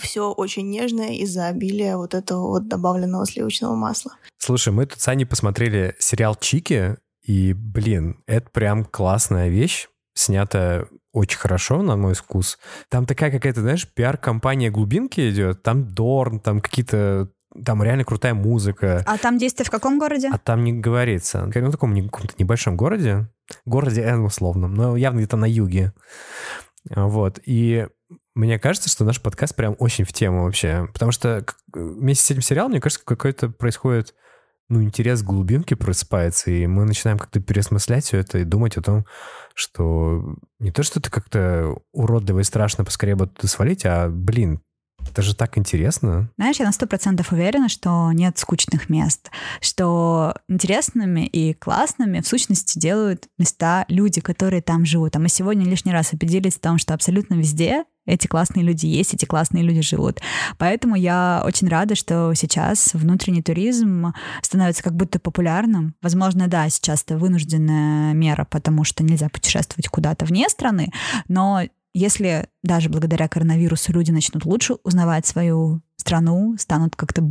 все 0.00 0.32
очень 0.32 0.68
нежное 0.68 1.10
из-за 1.10 1.46
обилия 1.46 1.96
вот 1.96 2.14
этого 2.14 2.48
вот 2.48 2.66
добавленного 2.66 3.24
сливочного 3.24 3.76
масла. 3.76 4.16
Слушай, 4.36 4.72
мы 4.72 4.84
тут 4.84 5.00
с 5.00 5.06
Аней 5.06 5.26
посмотрели 5.26 5.94
сериал 6.00 6.34
«Чики», 6.34 6.96
и, 7.22 7.52
блин, 7.52 8.22
это 8.26 8.50
прям 8.50 8.84
классная 8.84 9.48
вещь, 9.48 9.88
снята 10.14 10.86
очень 11.12 11.38
хорошо, 11.38 11.82
на 11.82 11.96
мой 11.96 12.14
вкус. 12.14 12.58
Там 12.88 13.06
такая 13.06 13.30
какая-то, 13.30 13.60
знаешь, 13.60 13.86
пиар-компания 13.92 14.70
глубинки 14.70 15.30
идет. 15.30 15.62
Там 15.62 15.92
Дорн, 15.92 16.40
там 16.40 16.60
какие-то 16.60 17.30
там 17.64 17.82
реально 17.82 18.04
крутая 18.04 18.34
музыка. 18.34 19.02
А 19.06 19.18
там 19.18 19.36
действие 19.36 19.66
в 19.66 19.70
каком 19.70 19.98
городе? 19.98 20.30
А 20.32 20.38
там 20.38 20.62
не 20.62 20.72
говорится. 20.72 21.50
Ну, 21.52 21.68
в 21.68 21.72
таком 21.72 22.08
каком-то 22.08 22.34
небольшом 22.38 22.76
городе. 22.76 23.28
Городе 23.64 24.02
N 24.02 24.24
условном, 24.24 24.74
но 24.74 24.96
явно 24.96 25.18
где-то 25.18 25.36
на 25.36 25.46
юге. 25.46 25.92
Вот. 26.88 27.40
И 27.44 27.88
мне 28.34 28.60
кажется, 28.60 28.88
что 28.88 29.04
наш 29.04 29.20
подкаст 29.20 29.56
прям 29.56 29.74
очень 29.80 30.04
в 30.04 30.12
тему 30.12 30.44
вообще. 30.44 30.88
Потому 30.92 31.10
что 31.10 31.44
вместе 31.72 32.24
с 32.24 32.30
этим 32.30 32.42
сериалом, 32.42 32.70
мне 32.70 32.80
кажется, 32.80 33.04
какой-то 33.04 33.48
происходит 33.48 34.14
ну, 34.70 34.82
интерес 34.82 35.22
к 35.22 35.26
глубинке 35.26 35.76
просыпается, 35.76 36.50
и 36.50 36.66
мы 36.66 36.84
начинаем 36.84 37.18
как-то 37.18 37.40
пересмыслять 37.40 38.04
все 38.04 38.18
это 38.18 38.38
и 38.38 38.44
думать 38.44 38.76
о 38.76 38.82
том, 38.82 39.04
что 39.54 40.36
не 40.60 40.70
то, 40.70 40.82
что 40.82 41.00
это 41.00 41.10
как-то 41.10 41.76
уродливо 41.92 42.40
и 42.40 42.44
страшно 42.44 42.84
поскорее 42.84 43.16
бы 43.16 43.26
туда 43.26 43.48
свалить, 43.48 43.84
а, 43.84 44.08
блин, 44.08 44.60
это 45.10 45.22
же 45.22 45.34
так 45.34 45.58
интересно. 45.58 46.30
Знаешь, 46.36 46.58
я 46.58 46.66
на 46.66 46.72
сто 46.72 46.86
процентов 46.86 47.32
уверена, 47.32 47.68
что 47.68 48.12
нет 48.12 48.38
скучных 48.38 48.88
мест, 48.88 49.30
что 49.60 50.34
интересными 50.48 51.26
и 51.26 51.54
классными 51.54 52.20
в 52.20 52.26
сущности 52.26 52.78
делают 52.78 53.28
места 53.38 53.84
люди, 53.88 54.20
которые 54.20 54.62
там 54.62 54.84
живут. 54.84 55.16
А 55.16 55.18
мы 55.18 55.28
сегодня 55.28 55.64
лишний 55.64 55.92
раз 55.92 56.12
убедились 56.12 56.54
в 56.54 56.60
том, 56.60 56.78
что 56.78 56.94
абсолютно 56.94 57.34
везде 57.34 57.84
эти 58.06 58.26
классные 58.26 58.64
люди 58.64 58.86
есть, 58.86 59.14
эти 59.14 59.24
классные 59.24 59.62
люди 59.62 59.82
живут. 59.82 60.20
Поэтому 60.58 60.96
я 60.96 61.42
очень 61.44 61.68
рада, 61.68 61.94
что 61.94 62.32
сейчас 62.34 62.94
внутренний 62.94 63.42
туризм 63.42 64.12
становится 64.42 64.82
как 64.82 64.96
будто 64.96 65.20
популярным. 65.20 65.94
Возможно, 66.02 66.48
да, 66.48 66.68
сейчас 66.68 67.02
это 67.02 67.18
вынужденная 67.18 68.12
мера, 68.14 68.46
потому 68.50 68.84
что 68.84 69.04
нельзя 69.04 69.28
путешествовать 69.28 69.88
куда-то 69.88 70.24
вне 70.24 70.48
страны, 70.48 70.92
но 71.28 71.62
если 71.92 72.46
даже 72.62 72.88
благодаря 72.88 73.28
коронавирусу 73.28 73.92
люди 73.92 74.10
начнут 74.10 74.44
лучше 74.44 74.76
узнавать 74.84 75.26
свою 75.26 75.82
страну, 75.96 76.56
станут 76.58 76.96
как-то 76.96 77.22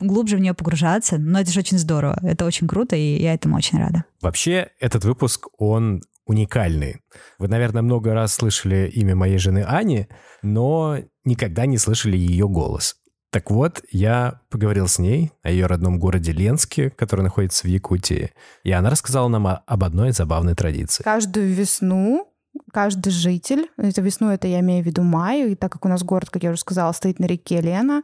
глубже 0.00 0.36
в 0.36 0.40
нее 0.40 0.54
погружаться, 0.54 1.18
но 1.18 1.40
это 1.40 1.50
же 1.50 1.60
очень 1.60 1.78
здорово, 1.78 2.18
это 2.22 2.44
очень 2.44 2.66
круто, 2.66 2.96
и 2.96 3.22
я 3.22 3.34
этому 3.34 3.56
очень 3.56 3.78
рада. 3.78 4.04
Вообще, 4.20 4.70
этот 4.80 5.04
выпуск, 5.04 5.48
он 5.58 6.02
уникальный. 6.26 7.00
Вы, 7.38 7.48
наверное, 7.48 7.82
много 7.82 8.14
раз 8.14 8.34
слышали 8.34 8.90
имя 8.94 9.14
моей 9.14 9.38
жены 9.38 9.64
Ани, 9.66 10.08
но 10.42 10.98
никогда 11.24 11.66
не 11.66 11.78
слышали 11.78 12.16
ее 12.16 12.48
голос. 12.48 12.96
Так 13.30 13.50
вот, 13.50 13.82
я 13.90 14.40
поговорил 14.48 14.86
с 14.86 15.00
ней 15.00 15.32
о 15.42 15.50
ее 15.50 15.66
родном 15.66 15.98
городе 15.98 16.30
Ленске, 16.30 16.90
который 16.90 17.22
находится 17.22 17.66
в 17.66 17.68
Якутии, 17.68 18.30
и 18.62 18.70
она 18.70 18.90
рассказала 18.90 19.26
нам 19.28 19.46
об 19.46 19.84
одной 19.84 20.12
забавной 20.12 20.54
традиции. 20.54 21.02
Каждую 21.02 21.52
весну 21.52 22.32
каждый 22.74 23.10
житель, 23.10 23.70
это 23.76 24.02
весну, 24.02 24.30
это 24.30 24.48
я 24.48 24.60
имею 24.60 24.82
в 24.82 24.86
виду 24.86 25.02
май, 25.02 25.52
и 25.52 25.54
так 25.54 25.72
как 25.72 25.84
у 25.84 25.88
нас 25.88 26.02
город, 26.02 26.28
как 26.30 26.42
я 26.42 26.50
уже 26.50 26.60
сказала, 26.60 26.92
стоит 26.92 27.20
на 27.20 27.26
реке 27.26 27.60
Лена, 27.60 28.02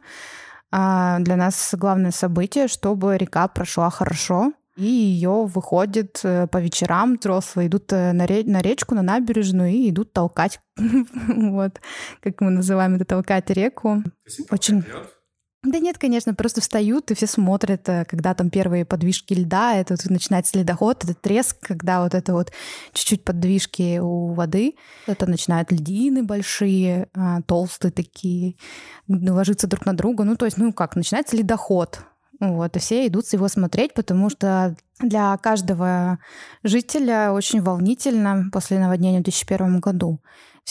а, 0.71 1.19
для 1.19 1.35
нас 1.35 1.75
главное 1.77 2.11
событие, 2.11 2.69
чтобы 2.69 3.17
река 3.17 3.47
прошла 3.49 3.89
хорошо, 3.89 4.53
и 4.77 4.85
ее 4.85 5.45
выходит 5.45 6.21
э, 6.23 6.47
по 6.47 6.57
вечерам, 6.59 7.17
взрослые 7.17 7.67
идут 7.67 7.91
э, 7.91 8.13
на, 8.13 8.25
ре- 8.25 8.45
на 8.45 8.61
речку, 8.61 8.95
на 8.95 9.01
набережную 9.01 9.71
и 9.71 9.89
идут 9.89 10.13
толкать, 10.13 10.61
вот, 11.27 11.81
как 12.21 12.39
мы 12.39 12.51
называем 12.51 12.95
это, 12.95 13.03
толкать 13.03 13.49
реку. 13.49 14.01
Очень... 14.49 14.85
Да 15.63 15.77
нет, 15.77 15.99
конечно, 15.99 16.33
просто 16.33 16.59
встают 16.59 17.11
и 17.11 17.13
все 17.13 17.27
смотрят, 17.27 17.87
э, 17.87 18.03
когда 18.05 18.33
там 18.33 18.49
первые 18.49 18.83
подвижки 18.83 19.33
льда, 19.35 19.75
это 19.75 19.93
вот 19.93 20.09
начинается 20.09 20.57
ледоход, 20.57 21.03
этот 21.03 21.21
треск, 21.21 21.55
когда 21.61 22.01
вот 22.01 22.15
это 22.15 22.33
вот 22.33 22.51
чуть-чуть 22.93 23.23
подвижки 23.23 23.99
у 23.99 24.33
воды, 24.33 24.73
это 25.05 25.27
начинают 25.29 25.71
льдины 25.71 26.23
большие, 26.23 27.09
а, 27.13 27.43
толстые 27.43 27.91
такие, 27.91 28.55
ложиться 29.07 29.67
друг 29.67 29.85
на 29.85 29.95
друга, 29.95 30.23
ну 30.23 30.35
то 30.35 30.45
есть, 30.45 30.57
ну 30.57 30.73
как, 30.73 30.95
начинается 30.95 31.37
ледоход, 31.37 31.99
вот, 32.39 32.75
и 32.75 32.79
все 32.79 33.05
идут 33.05 33.31
его 33.31 33.47
смотреть, 33.47 33.93
потому 33.93 34.31
что 34.31 34.75
для 34.99 35.37
каждого 35.37 36.17
жителя 36.63 37.33
очень 37.33 37.61
волнительно 37.61 38.49
после 38.51 38.79
наводнения 38.79 39.19
в 39.19 39.23
2001 39.23 39.79
году 39.79 40.21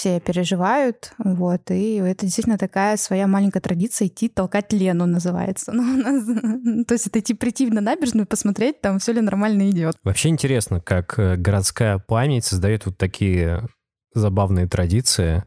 все 0.00 0.18
переживают, 0.18 1.12
вот, 1.18 1.70
и 1.70 1.96
это 1.96 2.24
действительно 2.24 2.56
такая 2.56 2.96
своя 2.96 3.26
маленькая 3.26 3.60
традиция 3.60 4.08
идти 4.08 4.30
толкать 4.30 4.72
Лену 4.72 5.06
называется. 5.06 5.72
Ну, 5.80 5.96
нас, 5.96 6.86
то 6.86 6.94
есть 6.94 7.06
это 7.06 7.20
идти 7.20 7.34
прийти 7.34 7.70
на 7.70 7.80
набережную, 7.80 8.26
посмотреть, 8.26 8.80
там 8.80 8.98
все 8.98 9.12
ли 9.12 9.20
нормально 9.20 9.70
идет. 9.70 9.96
Вообще 10.02 10.28
интересно, 10.28 10.80
как 10.80 11.18
э, 11.18 11.36
городская 11.36 11.98
память 11.98 12.44
создает 12.44 12.86
вот 12.86 12.98
такие 12.98 13.66
забавные 14.14 14.66
традиции. 14.66 15.44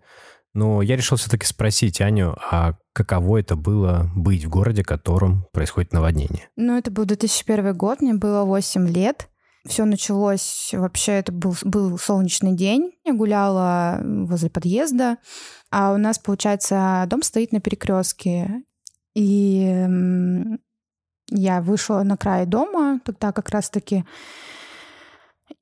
Но 0.53 0.81
я 0.81 0.95
решил 0.95 1.17
все-таки 1.17 1.45
спросить 1.45 2.01
Аню, 2.01 2.35
а 2.51 2.73
каково 2.93 3.39
это 3.39 3.55
было 3.55 4.11
быть 4.15 4.45
в 4.45 4.49
городе, 4.49 4.83
в 4.83 4.87
котором 4.87 5.45
происходит 5.51 5.93
наводнение? 5.93 6.49
Ну, 6.55 6.77
это 6.77 6.91
был 6.91 7.05
2001 7.05 7.75
год, 7.75 8.01
мне 8.01 8.13
было 8.13 8.43
8 8.43 8.87
лет. 8.87 9.29
Все 9.65 9.85
началось, 9.85 10.71
вообще 10.73 11.13
это 11.13 11.31
был, 11.31 11.55
был 11.63 11.97
солнечный 11.97 12.53
день. 12.53 12.93
Я 13.05 13.13
гуляла 13.13 14.01
возле 14.03 14.49
подъезда, 14.49 15.17
а 15.71 15.93
у 15.93 15.97
нас, 15.97 16.19
получается, 16.19 17.05
дом 17.07 17.21
стоит 17.21 17.51
на 17.53 17.61
перекрестке. 17.61 18.63
И 19.15 19.87
я 21.29 21.61
вышла 21.61 22.03
на 22.03 22.17
край 22.17 22.45
дома, 22.45 22.99
тогда 23.05 23.31
как 23.31 23.49
раз-таки 23.49 24.03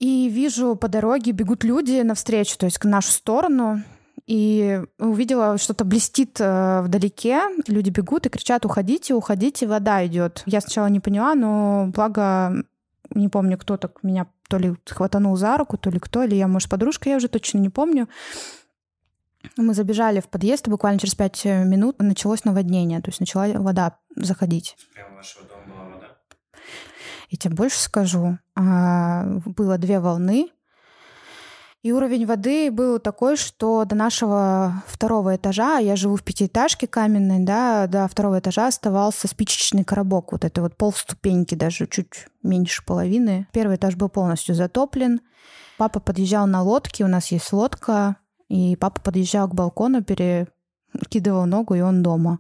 и 0.02 0.30
вижу 0.30 0.76
по 0.76 0.88
дороге 0.88 1.32
бегут 1.32 1.64
люди 1.64 2.02
навстречу, 2.02 2.58
то 2.58 2.66
есть 2.66 2.80
к 2.80 2.86
нашу 2.86 3.12
сторону. 3.12 3.84
И 4.26 4.82
увидела, 4.97 5.58
что-то 5.58 5.84
блестит 5.84 6.38
э, 6.39 6.82
вдалеке. 6.82 7.41
Люди 7.68 7.89
бегут 7.89 8.26
и 8.26 8.30
кричат, 8.30 8.66
уходите, 8.66 9.14
уходите, 9.14 9.68
вода 9.68 10.06
идет. 10.06 10.43
Я 10.45 10.62
сначала 10.62 10.88
не 10.88 10.99
поняла, 10.99 11.36
но 11.36 11.91
благо 11.93 12.64
не 13.16 13.30
помню, 13.30 13.57
кто 13.57 13.78
так 13.78 14.03
меня 14.03 14.28
то 14.49 14.57
ли 14.57 14.76
хватанул 14.86 15.36
за 15.38 15.57
руку, 15.57 15.78
то 15.78 15.89
ли 15.89 15.99
кто, 15.99 16.24
или 16.24 16.36
я, 16.36 16.47
может, 16.47 16.70
подружка, 16.70 17.09
я 17.09 17.18
уже 17.18 17.28
точно 17.28 17.59
не 17.59 17.70
помню. 17.70 18.09
Мы 19.57 19.74
забежали 19.74 20.20
в 20.20 20.28
подъезд, 20.28 20.68
и 20.68 20.72
буквально 20.72 20.99
через 20.99 21.16
пять 21.16 21.45
минут 21.45 21.99
началось 21.99 22.43
наводнение, 22.43 23.01
то 23.01 23.09
есть 23.09 23.20
начала 23.20 23.47
вода 23.53 23.97
заходить. 24.16 24.76
Прямо 24.93 25.16
вашего 25.16 25.45
дома 25.45 25.64
была 25.66 25.95
вода? 25.95 26.07
Я 27.30 27.38
тебе 27.38 27.55
больше 27.55 27.80
скажу. 27.80 28.38
А, 28.55 29.24
было 29.45 29.78
две 29.78 29.99
волны, 29.99 30.49
и 31.82 31.92
уровень 31.92 32.28
воды 32.28 32.70
был 32.70 33.00
такой, 33.00 33.36
что 33.38 33.86
до 33.86 33.96
нашего 33.96 34.84
второго 34.86 35.36
этажа, 35.36 35.80
я 35.80 35.96
живу 35.96 36.16
в 36.16 36.24
пятиэтажке 36.24 36.86
каменной, 36.86 37.40
да, 37.40 37.88
до 37.88 38.08
второго 38.08 38.40
этажа 38.40 38.68
оставался 38.68 39.28
спичечный 39.28 39.84
коробок. 39.84 40.32
Вот 40.32 40.46
это 40.46 40.62
вот 40.62 40.78
полступеньки, 40.78 41.56
даже 41.56 41.88
чуть 41.88 42.28
меньше 42.44 42.86
половины. 42.86 43.48
Первый 43.52 43.78
этаж 43.78 43.96
был 43.96 44.10
полностью 44.10 44.54
затоплен. 44.54 45.22
Папа 45.78 46.00
подъезжал 46.00 46.46
на 46.46 46.62
лодке, 46.62 47.04
у 47.04 47.08
нас 47.08 47.32
есть 47.32 47.52
лодка, 47.52 48.18
и 48.48 48.76
папа 48.76 49.02
подъезжал 49.02 49.48
к 49.48 49.56
балкону, 49.56 50.04
перекидывал 50.04 51.48
ногу, 51.48 51.74
и 51.74 51.82
он 51.82 52.04
дома. 52.04 52.40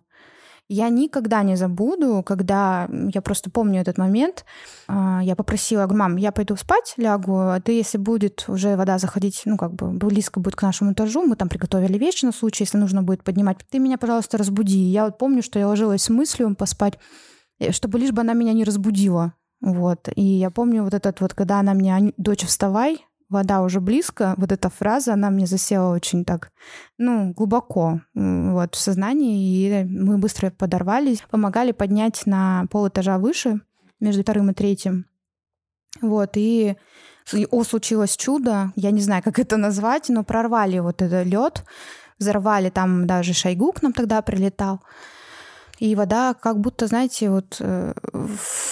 Я 0.73 0.87
никогда 0.87 1.43
не 1.43 1.57
забуду, 1.57 2.23
когда 2.25 2.87
я 3.13 3.21
просто 3.21 3.49
помню 3.49 3.81
этот 3.81 3.97
момент. 3.97 4.45
А, 4.87 5.19
я 5.21 5.35
попросила, 5.35 5.85
мам, 5.85 6.15
я 6.15 6.31
пойду 6.31 6.55
спать, 6.55 6.93
лягу, 6.95 7.37
а 7.37 7.59
ты, 7.59 7.73
если 7.73 7.97
будет 7.97 8.45
уже 8.47 8.77
вода 8.77 8.97
заходить, 8.97 9.41
ну, 9.43 9.57
как 9.57 9.73
бы 9.73 9.89
близко 9.89 10.39
будет 10.39 10.55
к 10.55 10.61
нашему 10.61 10.93
этажу, 10.93 11.23
мы 11.23 11.35
там 11.35 11.49
приготовили 11.49 11.97
вещи 11.97 12.23
на 12.23 12.31
случай, 12.31 12.63
если 12.63 12.77
нужно 12.77 13.03
будет 13.03 13.21
поднимать, 13.21 13.57
ты 13.69 13.79
меня, 13.79 13.97
пожалуйста, 13.97 14.37
разбуди. 14.37 14.79
Я 14.79 15.03
вот 15.03 15.17
помню, 15.17 15.43
что 15.43 15.59
я 15.59 15.67
ложилась 15.67 16.03
с 16.03 16.09
мыслью 16.09 16.55
поспать, 16.55 16.97
э, 17.59 17.73
чтобы 17.73 17.99
лишь 17.99 18.13
бы 18.13 18.21
она 18.21 18.31
меня 18.31 18.53
не 18.53 18.63
разбудила. 18.63 19.33
Вот. 19.59 20.07
И 20.15 20.23
я 20.23 20.51
помню 20.51 20.85
вот 20.85 20.93
этот 20.93 21.19
вот, 21.19 21.33
когда 21.33 21.59
она 21.59 21.73
мне, 21.73 22.13
дочь, 22.15 22.45
вставай, 22.45 23.05
вода 23.31 23.63
уже 23.63 23.79
близко, 23.79 24.35
вот 24.37 24.51
эта 24.51 24.69
фраза, 24.69 25.13
она 25.13 25.29
мне 25.29 25.47
засела 25.47 25.95
очень 25.95 26.25
так, 26.25 26.51
ну, 26.97 27.31
глубоко 27.33 28.01
вот 28.13 28.75
в 28.75 28.79
сознании, 28.79 29.81
и 29.81 29.83
мы 29.85 30.17
быстро 30.17 30.51
подорвались, 30.51 31.23
помогали 31.29 31.71
поднять 31.71 32.23
на 32.25 32.65
пол 32.69 32.89
этажа 32.89 33.17
выше, 33.17 33.61
между 33.99 34.21
вторым 34.21 34.51
и 34.51 34.53
третьим. 34.53 35.05
Вот, 36.01 36.31
и 36.35 36.75
о, 37.51 37.63
случилось 37.63 38.17
чудо, 38.17 38.71
я 38.75 38.91
не 38.91 39.01
знаю, 39.01 39.23
как 39.23 39.39
это 39.39 39.57
назвать, 39.57 40.09
но 40.09 40.23
прорвали 40.23 40.79
вот 40.79 41.01
этот 41.01 41.25
лед, 41.25 41.63
взорвали 42.19 42.69
там 42.69 43.07
даже 43.07 43.33
Шойгу 43.33 43.71
к 43.71 43.81
нам 43.81 43.93
тогда 43.93 44.21
прилетал. 44.21 44.81
И 45.79 45.95
вода 45.95 46.33
как 46.33 46.59
будто, 46.59 46.85
знаете, 46.87 47.29
вот 47.29 47.57
э, 47.59 47.93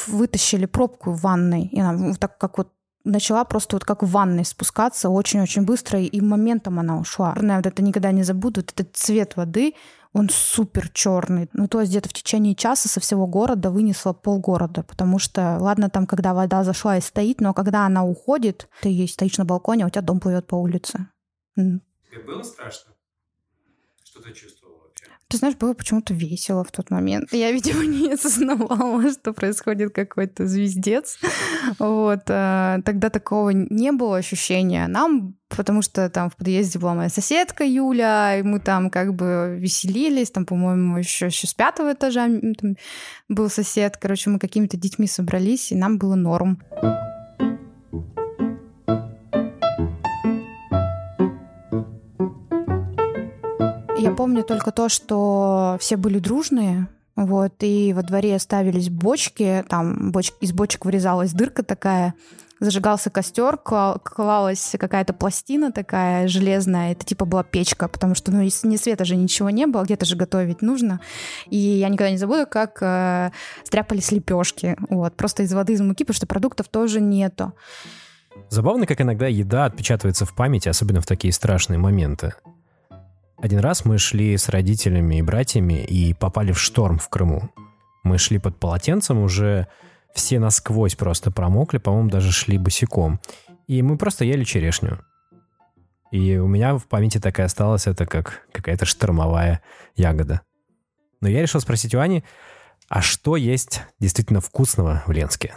вытащили 0.08 0.66
пробку 0.66 1.12
в 1.12 1.22
ванной, 1.22 1.68
и 1.68 1.80
она 1.80 1.94
вот 1.94 2.20
так 2.20 2.38
как 2.38 2.58
вот 2.58 2.70
начала 3.04 3.44
просто 3.44 3.76
вот 3.76 3.86
как 3.86 4.04
в 4.04 4.10
ванной 4.10 4.46
спускаться 4.46 5.10
очень-очень 5.10 5.64
быстро, 5.64 6.00
и 6.00 6.22
моментом 6.22 6.80
она 6.80 7.00
ушла. 7.00 7.30
Наверное, 7.30 7.58
вот 7.58 7.68
это 7.68 7.82
никогда 7.82 8.12
не 8.12 8.24
забуду, 8.24 8.62
вот 8.62 8.72
этот 8.72 8.96
цвет 8.96 9.36
воды, 9.36 9.74
он 10.12 10.30
супер 10.30 10.90
черный. 10.90 11.50
Ну, 11.54 11.68
то 11.68 11.82
есть 11.82 11.92
где-то 11.92 12.10
в 12.10 12.14
течение 12.14 12.56
часа 12.56 12.90
со 12.90 13.00
всего 13.00 13.28
города 13.28 13.70
вынесла 13.70 14.14
полгорода, 14.14 14.84
потому 14.84 15.20
что, 15.20 15.58
ладно, 15.60 15.90
там, 15.90 16.08
когда 16.08 16.34
вода 16.34 16.64
зашла 16.64 16.98
и 16.98 17.02
стоит, 17.02 17.42
но 17.42 17.54
когда 17.54 17.86
она 17.86 18.04
уходит, 18.04 18.70
ты 18.82 19.08
стоишь 19.08 19.38
на 19.38 19.46
балконе, 19.46 19.84
а 19.84 19.88
у 19.88 19.90
тебя 19.90 20.02
дом 20.02 20.20
плывет 20.20 20.48
по 20.48 20.56
улице. 20.56 21.08
Тебе 21.56 22.24
было 22.26 22.44
страшно? 22.44 22.94
Что 24.04 24.22
ты 24.22 24.34
чувствовал? 24.34 24.59
Ты 25.30 25.38
знаешь, 25.38 25.56
было 25.58 25.76
почему-то 25.76 26.16
весело 26.16 26.64
в 26.64 26.72
тот 26.72 26.90
момент. 26.90 27.32
Я, 27.32 27.52
видимо, 27.52 27.84
не 27.86 28.12
осознавала, 28.14 29.12
что 29.12 29.32
происходит 29.32 29.94
какой-то 29.94 30.48
звездец. 30.48 31.20
Вот. 31.78 32.22
А, 32.30 32.82
тогда 32.84 33.12
такого 33.12 33.52
не 33.52 33.92
было 33.92 34.18
ощущения. 34.18 34.88
Нам, 34.88 35.36
потому 35.48 35.84
что 35.84 36.10
там 36.10 36.32
в 36.32 36.36
подъезде 36.36 36.80
была 36.80 36.96
моя 36.96 37.10
соседка 37.10 37.64
Юля, 37.64 38.40
и 38.40 38.42
мы 38.42 38.60
там 38.60 38.90
как 38.90 39.14
бы 39.14 39.56
веселились. 39.60 40.32
Там, 40.32 40.48
по-моему, 40.48 40.98
еще, 40.98 41.28
еще 41.28 41.46
с 41.46 41.54
пятого 41.54 41.94
этажа 41.94 42.28
был 43.28 43.52
сосед. 43.52 43.98
Короче, 43.98 44.32
мы 44.32 44.40
какими-то 44.40 44.78
детьми 44.78 45.06
собрались, 45.06 45.72
и 45.72 45.76
нам 45.76 46.00
было 46.00 46.16
норм. 46.16 46.60
Помню 54.20 54.44
только 54.44 54.74
то, 54.74 54.90
что 54.90 55.78
все 55.80 55.96
были 55.96 56.20
дружные, 56.20 56.90
вот, 57.16 57.54
и 57.62 57.94
во 57.94 58.04
дворе 58.04 58.38
ставились 58.38 58.90
бочки, 58.90 59.64
там 59.70 60.12
боч... 60.12 60.34
из 60.42 60.52
бочек 60.52 60.84
вырезалась 60.84 61.32
дырка 61.32 61.64
такая, 61.64 62.16
зажигался 62.60 63.10
костер, 63.10 63.56
клалась 63.56 64.76
какая-то 64.78 65.14
пластина 65.14 65.72
такая 65.72 66.28
железная, 66.28 66.92
это 66.92 67.06
типа 67.06 67.24
была 67.24 67.46
печка, 67.46 67.88
потому 67.88 68.14
что, 68.14 68.34
ну, 68.34 68.42
ни 68.42 68.76
света 68.76 69.06
же 69.06 69.16
ничего 69.16 69.52
не 69.52 69.68
было, 69.68 69.84
где-то 69.84 70.06
же 70.06 70.18
готовить 70.18 70.62
нужно. 70.62 71.00
И 71.50 71.56
я 71.56 71.88
никогда 71.88 72.12
не 72.12 72.18
забуду, 72.18 72.46
как 72.46 72.80
э, 72.82 73.32
стряпались 73.64 74.12
лепешки, 74.12 74.76
вот, 74.90 75.16
просто 75.16 75.44
из 75.44 75.54
воды, 75.54 75.72
из 75.72 75.80
муки, 75.80 76.04
потому 76.04 76.16
что 76.16 76.28
продуктов 76.28 76.68
тоже 76.68 77.00
нету. 77.00 77.54
Забавно, 78.50 78.86
как 78.86 79.00
иногда 79.00 79.28
еда 79.28 79.64
отпечатывается 79.64 80.26
в 80.26 80.36
памяти, 80.36 80.68
особенно 80.68 81.00
в 81.00 81.06
такие 81.06 81.32
страшные 81.32 81.80
моменты. 81.80 82.34
Один 83.42 83.60
раз 83.60 83.86
мы 83.86 83.98
шли 83.98 84.36
с 84.36 84.50
родителями 84.50 85.16
и 85.16 85.22
братьями 85.22 85.82
и 85.86 86.14
попали 86.14 86.52
в 86.52 86.60
шторм 86.60 87.00
в 87.00 87.08
Крыму. 87.08 87.50
Мы 88.04 88.18
шли 88.18 88.38
под 88.38 88.60
полотенцем, 88.60 89.20
уже 89.20 89.68
все 90.14 90.40
насквозь 90.40 90.96
просто 90.96 91.32
промокли, 91.32 91.78
по-моему, 91.78 92.10
даже 92.10 92.34
шли 92.34 92.58
босиком. 92.58 93.22
И 93.68 93.82
мы 93.82 93.98
просто 93.98 94.26
ели 94.26 94.44
черешню. 94.44 95.00
И 96.12 96.38
у 96.38 96.48
меня 96.48 96.78
в 96.78 96.86
памяти 96.88 97.20
такая 97.20 97.46
осталась, 97.46 97.88
это 97.88 98.06
как 98.06 98.48
какая-то 98.52 98.86
штормовая 98.86 99.62
ягода. 99.96 100.42
Но 101.22 101.30
я 101.30 101.42
решил 101.42 101.62
спросить 101.62 101.96
у 101.96 102.00
Ани, 102.00 102.26
а 102.90 103.02
что 103.02 103.38
есть 103.38 103.84
действительно 104.00 104.42
вкусного 104.42 105.04
в 105.06 105.12
Ленске? 105.12 105.56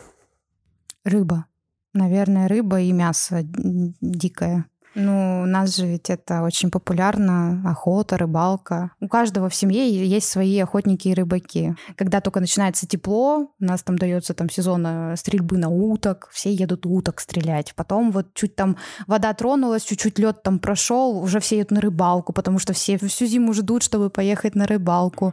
Рыба. 1.05 1.47
Наверное, 1.95 2.47
рыба 2.49 2.81
и 2.81 2.93
мясо 2.93 3.41
дикое. 3.43 4.67
Ну, 4.95 5.43
у 5.43 5.47
нас 5.47 5.77
же 5.77 5.87
ведь 5.87 6.11
это 6.11 6.43
очень 6.43 6.71
популярно, 6.71 7.63
охота, 7.65 8.19
рыбалка. 8.19 8.93
У 9.01 9.09
каждого 9.09 9.49
в 9.49 9.55
семье 9.55 9.89
есть 9.89 10.29
свои 10.29 10.59
охотники 10.59 11.09
и 11.09 11.15
рыбаки. 11.15 11.75
Когда 11.97 12.21
только 12.21 12.41
начинается 12.41 12.87
тепло, 12.87 13.53
у 13.59 13.65
нас 13.65 13.83
там 13.83 13.97
дается 13.97 14.35
там 14.35 14.51
сезон 14.51 14.87
э, 14.87 15.17
стрельбы 15.17 15.57
на 15.57 15.69
уток, 15.69 16.29
все 16.33 16.53
едут 16.53 16.85
уток 16.85 17.21
стрелять. 17.21 17.75
Потом 17.75 18.13
вот 18.13 18.35
чуть 18.35 18.55
там 18.55 18.77
вода 19.07 19.33
тронулась, 19.33 19.85
чуть-чуть 19.85 20.19
лед 20.19 20.43
там 20.43 20.59
прошел, 20.59 21.19
уже 21.19 21.41
все 21.41 21.59
едут 21.59 21.71
на 21.71 21.81
рыбалку, 21.81 22.33
потому 22.33 22.59
что 22.59 22.75
все 22.75 22.99
всю 22.99 23.27
зиму 23.27 23.55
ждут, 23.55 23.83
чтобы 23.83 24.11
поехать 24.11 24.55
на 24.55 24.67
рыбалку. 24.67 25.33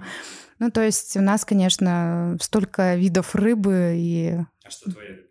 Ну, 0.60 0.72
то 0.72 0.82
есть 0.82 1.18
у 1.18 1.22
нас, 1.22 1.46
конечно, 1.46 2.38
столько 2.42 2.96
видов 2.96 3.36
рыбы 3.36 3.94
и... 3.96 4.38
А 4.66 4.70
что 4.70 4.92
твоя? 4.92 5.29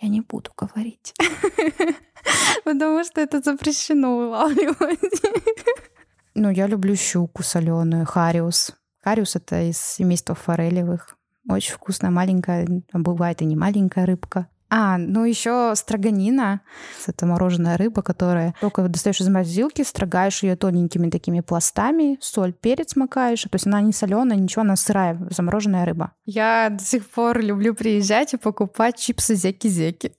Я 0.00 0.08
не 0.08 0.20
буду 0.20 0.50
говорить. 0.56 1.14
Потому 2.64 3.04
что 3.04 3.20
это 3.20 3.40
запрещено 3.40 4.16
вылавливать. 4.16 5.00
Ну, 6.38 6.50
я 6.50 6.66
люблю 6.66 6.94
щуку 6.96 7.42
соленую, 7.42 8.04
хариус. 8.04 8.74
Хариус— 9.02 9.36
это 9.36 9.70
из 9.70 9.78
семейства 9.78 10.34
форелевых. 10.34 11.16
Очень 11.48 11.72
вкусная, 11.72 12.10
маленькая, 12.10 12.68
а 12.92 12.98
бывает 12.98 13.40
и 13.40 13.46
не 13.46 13.56
маленькая 13.56 14.04
рыбка. 14.04 14.46
А, 14.68 14.98
ну 14.98 15.24
еще 15.24 15.72
строганина. 15.76 16.60
Это 17.06 17.26
мороженая 17.26 17.76
рыба, 17.76 18.02
которая 18.02 18.54
только 18.60 18.82
достаешь 18.88 19.20
из 19.20 19.28
морозилки, 19.28 19.82
строгаешь 19.82 20.42
ее 20.42 20.56
тоненькими 20.56 21.08
такими 21.08 21.40
пластами, 21.40 22.18
соль, 22.20 22.52
перец 22.52 22.96
макаешь. 22.96 23.42
То 23.42 23.50
есть 23.52 23.66
она 23.66 23.80
не 23.80 23.92
соленая, 23.92 24.38
ничего, 24.38 24.62
она 24.62 24.76
сырая, 24.76 25.18
замороженная 25.30 25.84
рыба. 25.84 26.12
Я 26.24 26.70
до 26.70 26.84
сих 26.84 27.08
пор 27.08 27.40
люблю 27.40 27.74
приезжать 27.74 28.34
и 28.34 28.36
покупать 28.36 28.98
чипсы 28.98 29.34
зеки-зеки. 29.34 30.12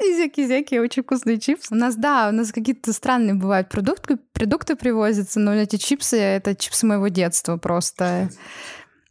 Зяки-зяки, 0.00 0.78
очень 0.78 1.02
вкусные 1.02 1.40
чипсы. 1.40 1.74
У 1.74 1.76
нас, 1.76 1.96
да, 1.96 2.28
у 2.28 2.32
нас 2.32 2.52
какие-то 2.52 2.92
странные 2.92 3.34
бывают 3.34 3.68
продукты, 3.68 4.16
продукты 4.32 4.76
привозятся, 4.76 5.40
но 5.40 5.52
эти 5.54 5.74
чипсы— 5.74 6.16
это 6.18 6.54
чипсы 6.54 6.86
моего 6.86 7.08
детства 7.08 7.56
просто. 7.56 8.30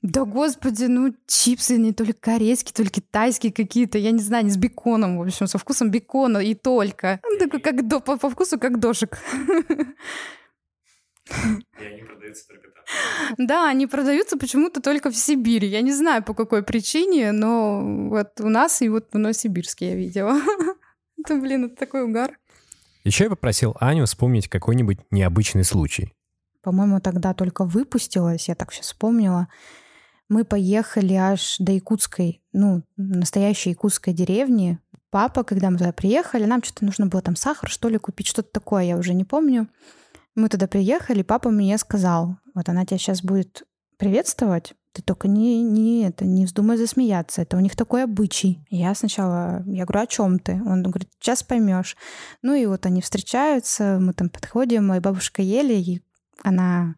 Да 0.04 0.26
господи, 0.26 0.86
ну 0.86 1.16
чипсы 1.26 1.78
не 1.78 1.92
только 1.92 2.14
корейские, 2.14 2.74
только 2.74 3.02
китайские 3.02 3.52
какие-то, 3.52 3.98
я 3.98 4.12
не 4.12 4.22
знаю, 4.22 4.46
не 4.46 4.52
с 4.52 4.58
беконом, 4.58 5.18
в 5.18 5.24
общем, 5.24 5.48
со 5.48 5.58
вкусом 5.58 5.90
бекона 5.90 6.38
и 6.38 6.54
только. 6.54 7.20
Ну, 7.24 7.38
такой 7.40 7.60
как 7.60 7.88
до, 7.88 8.00
по, 8.00 8.18
по 8.18 8.30
вкусу 8.30 8.60
как 8.60 8.80
дошик. 8.80 9.18
И 11.30 11.84
они 11.84 12.04
продаются 12.04 12.48
только 12.48 12.68
там. 12.70 13.36
Да, 13.38 13.70
они 13.70 13.88
продаются 13.88 14.38
почему-то 14.38 14.82
только 14.82 15.10
в 15.10 15.16
Сибири. 15.16 15.68
Я 15.68 15.82
не 15.82 15.92
знаю, 15.92 16.24
по 16.24 16.34
какой 16.34 16.64
причине, 16.64 17.32
но 17.32 17.82
вот 18.10 18.40
у 18.40 18.50
нас 18.50 18.82
и 18.82 18.90
вот 18.90 19.08
в 19.12 19.18
Новосибирске 19.18 19.90
я 19.90 19.96
видела. 19.96 20.40
Это, 21.20 21.36
блин, 21.36 21.66
это 21.66 21.76
такой 21.76 22.04
угар. 22.04 22.38
Еще 23.04 23.24
я 23.26 23.30
попросил 23.30 23.76
Аню 23.80 24.06
вспомнить 24.06 24.48
какой-нибудь 24.48 25.00
необычный 25.12 25.64
случай. 25.64 26.14
По-моему, 26.62 27.02
тогда 27.02 27.34
только 27.34 27.66
выпустилась, 27.66 28.48
я 28.48 28.56
так 28.56 28.72
сейчас 28.72 28.88
вспомнила. 28.88 29.48
Мы 30.30 30.44
поехали 30.44 31.14
аж 31.14 31.58
до 31.60 31.72
якутской, 31.72 32.42
ну, 32.54 32.84
настоящей 32.98 33.72
якутской 33.72 34.14
деревни. 34.14 34.80
Папа, 35.10 35.44
когда 35.44 35.70
мы 35.70 35.78
туда 35.78 35.94
приехали, 35.94 36.46
нам 36.46 36.62
что-то 36.64 36.86
нужно 36.86 37.08
было 37.08 37.22
там 37.22 37.36
сахар, 37.36 37.70
что 37.70 37.88
ли, 37.90 37.98
купить, 37.98 38.28
что-то 38.28 38.50
такое, 38.52 38.84
я 38.84 38.98
уже 38.98 39.14
не 39.14 39.24
помню. 39.24 39.68
Мы 40.36 40.50
туда 40.50 40.68
приехали, 40.68 41.24
папа 41.24 41.50
мне 41.50 41.78
сказал, 41.78 42.38
вот 42.54 42.70
она 42.70 42.86
тебя 42.86 42.98
сейчас 42.98 43.24
будет 43.24 43.64
приветствовать, 43.98 44.74
ты 44.98 45.04
только 45.04 45.28
не, 45.28 45.62
не, 45.62 46.08
это, 46.08 46.26
не 46.26 46.46
вздумай 46.46 46.76
засмеяться, 46.76 47.44
это 47.44 47.56
у 47.56 47.60
них 47.60 47.76
такой 47.76 48.04
обычай. 48.04 48.66
Я 48.70 48.96
сначала, 48.96 49.64
я 49.68 49.86
говорю, 49.86 50.04
о 50.04 50.08
чем 50.08 50.40
ты? 50.40 50.54
Он 50.54 50.82
говорит, 50.82 51.10
сейчас 51.20 51.44
поймешь. 51.44 51.96
Ну 52.42 52.56
и 52.56 52.66
вот 52.66 52.86
они 52.88 53.02
встречаются, 53.02 54.00
мы 54.02 54.14
там 54.14 54.30
подходим, 54.30 54.88
моя 54.88 55.00
бабушка 55.00 55.44
ели, 55.44 55.76
и 55.76 56.02
она 56.44 56.96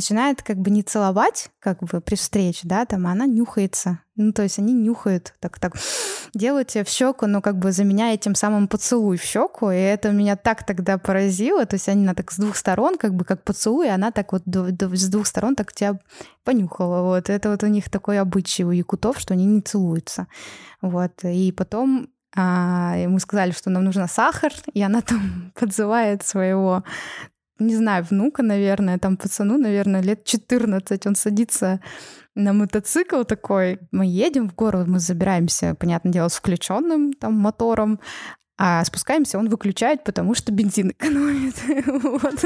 начинает 0.00 0.42
как 0.42 0.56
бы 0.56 0.70
не 0.70 0.82
целовать, 0.82 1.50
как 1.58 1.82
бы 1.82 2.00
при 2.00 2.14
встрече, 2.14 2.62
да, 2.64 2.86
там, 2.86 3.06
а 3.06 3.12
она 3.12 3.26
нюхается. 3.26 4.00
Ну, 4.16 4.32
то 4.32 4.42
есть 4.42 4.58
они 4.58 4.72
нюхают, 4.72 5.34
так, 5.40 5.58
так, 5.58 5.74
делают 6.34 6.68
тебе 6.68 6.84
в 6.84 6.88
щеку, 6.88 7.26
но 7.26 7.42
как 7.42 7.58
бы 7.58 7.70
заменяя 7.70 8.16
тем 8.16 8.34
самым 8.34 8.66
поцелуй 8.66 9.18
в 9.18 9.22
щеку, 9.22 9.70
и 9.70 9.76
это 9.76 10.10
меня 10.10 10.36
так 10.36 10.64
тогда 10.64 10.96
поразило, 10.96 11.66
то 11.66 11.74
есть 11.74 11.88
они 11.90 12.04
на 12.04 12.14
так 12.14 12.32
с 12.32 12.38
двух 12.38 12.56
сторон, 12.56 12.96
как 12.96 13.14
бы 13.14 13.26
как 13.26 13.44
поцелуй, 13.44 13.90
она 13.90 14.10
так 14.10 14.32
вот 14.32 14.42
до, 14.46 14.72
до, 14.72 14.88
с 14.96 15.08
двух 15.08 15.26
сторон 15.26 15.54
так 15.54 15.72
тебя 15.74 15.98
понюхала, 16.44 17.02
вот. 17.02 17.28
Это 17.28 17.50
вот 17.50 17.62
у 17.62 17.66
них 17.66 17.90
такой 17.90 18.18
обычай 18.18 18.64
у 18.64 18.70
якутов, 18.70 19.18
что 19.18 19.34
они 19.34 19.44
не 19.44 19.60
целуются, 19.60 20.28
вот. 20.80 21.12
И 21.24 21.52
потом 21.52 22.08
а, 22.34 22.94
ему 22.96 23.18
сказали, 23.18 23.50
что 23.50 23.70
нам 23.70 23.84
нужно 23.84 24.06
сахар, 24.06 24.52
и 24.72 24.82
она 24.82 25.00
там 25.00 25.52
подзывает 25.58 26.24
своего 26.24 26.84
не 27.60 27.76
знаю, 27.76 28.06
внука, 28.08 28.42
наверное, 28.42 28.98
там 28.98 29.16
пацану, 29.16 29.58
наверное, 29.58 30.02
лет 30.02 30.24
14, 30.24 31.06
он 31.06 31.14
садится 31.14 31.80
на 32.34 32.52
мотоцикл 32.52 33.22
такой, 33.24 33.78
мы 33.90 34.06
едем 34.06 34.48
в 34.48 34.54
город, 34.54 34.86
мы 34.86 34.98
забираемся, 35.00 35.74
понятное 35.74 36.12
дело, 36.12 36.28
с 36.28 36.36
включенным 36.36 37.12
там 37.12 37.34
мотором, 37.34 38.00
а 38.58 38.84
спускаемся, 38.84 39.38
он 39.38 39.48
выключает, 39.48 40.04
потому 40.04 40.34
что 40.34 40.52
бензин 40.52 40.90
экономит. 40.90 41.54
вот. 41.86 42.44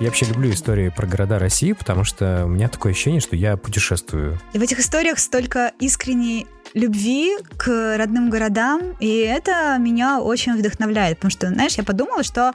Я 0.00 0.06
вообще 0.08 0.26
люблю 0.26 0.50
истории 0.50 0.92
про 0.94 1.06
города 1.06 1.38
России, 1.38 1.72
потому 1.72 2.04
что 2.04 2.44
у 2.44 2.48
меня 2.48 2.68
такое 2.68 2.92
ощущение, 2.92 3.20
что 3.20 3.36
я 3.36 3.56
путешествую. 3.56 4.38
И 4.52 4.58
в 4.58 4.62
этих 4.62 4.80
историях 4.80 5.18
столько 5.18 5.72
искренней 5.78 6.46
любви 6.74 7.36
к 7.56 7.96
родным 7.96 8.28
городам, 8.28 8.82
и 9.00 9.18
это 9.18 9.76
меня 9.78 10.20
очень 10.20 10.54
вдохновляет, 10.54 11.18
потому 11.18 11.30
что, 11.30 11.48
знаешь, 11.48 11.74
я 11.74 11.84
подумала, 11.84 12.22
что 12.22 12.52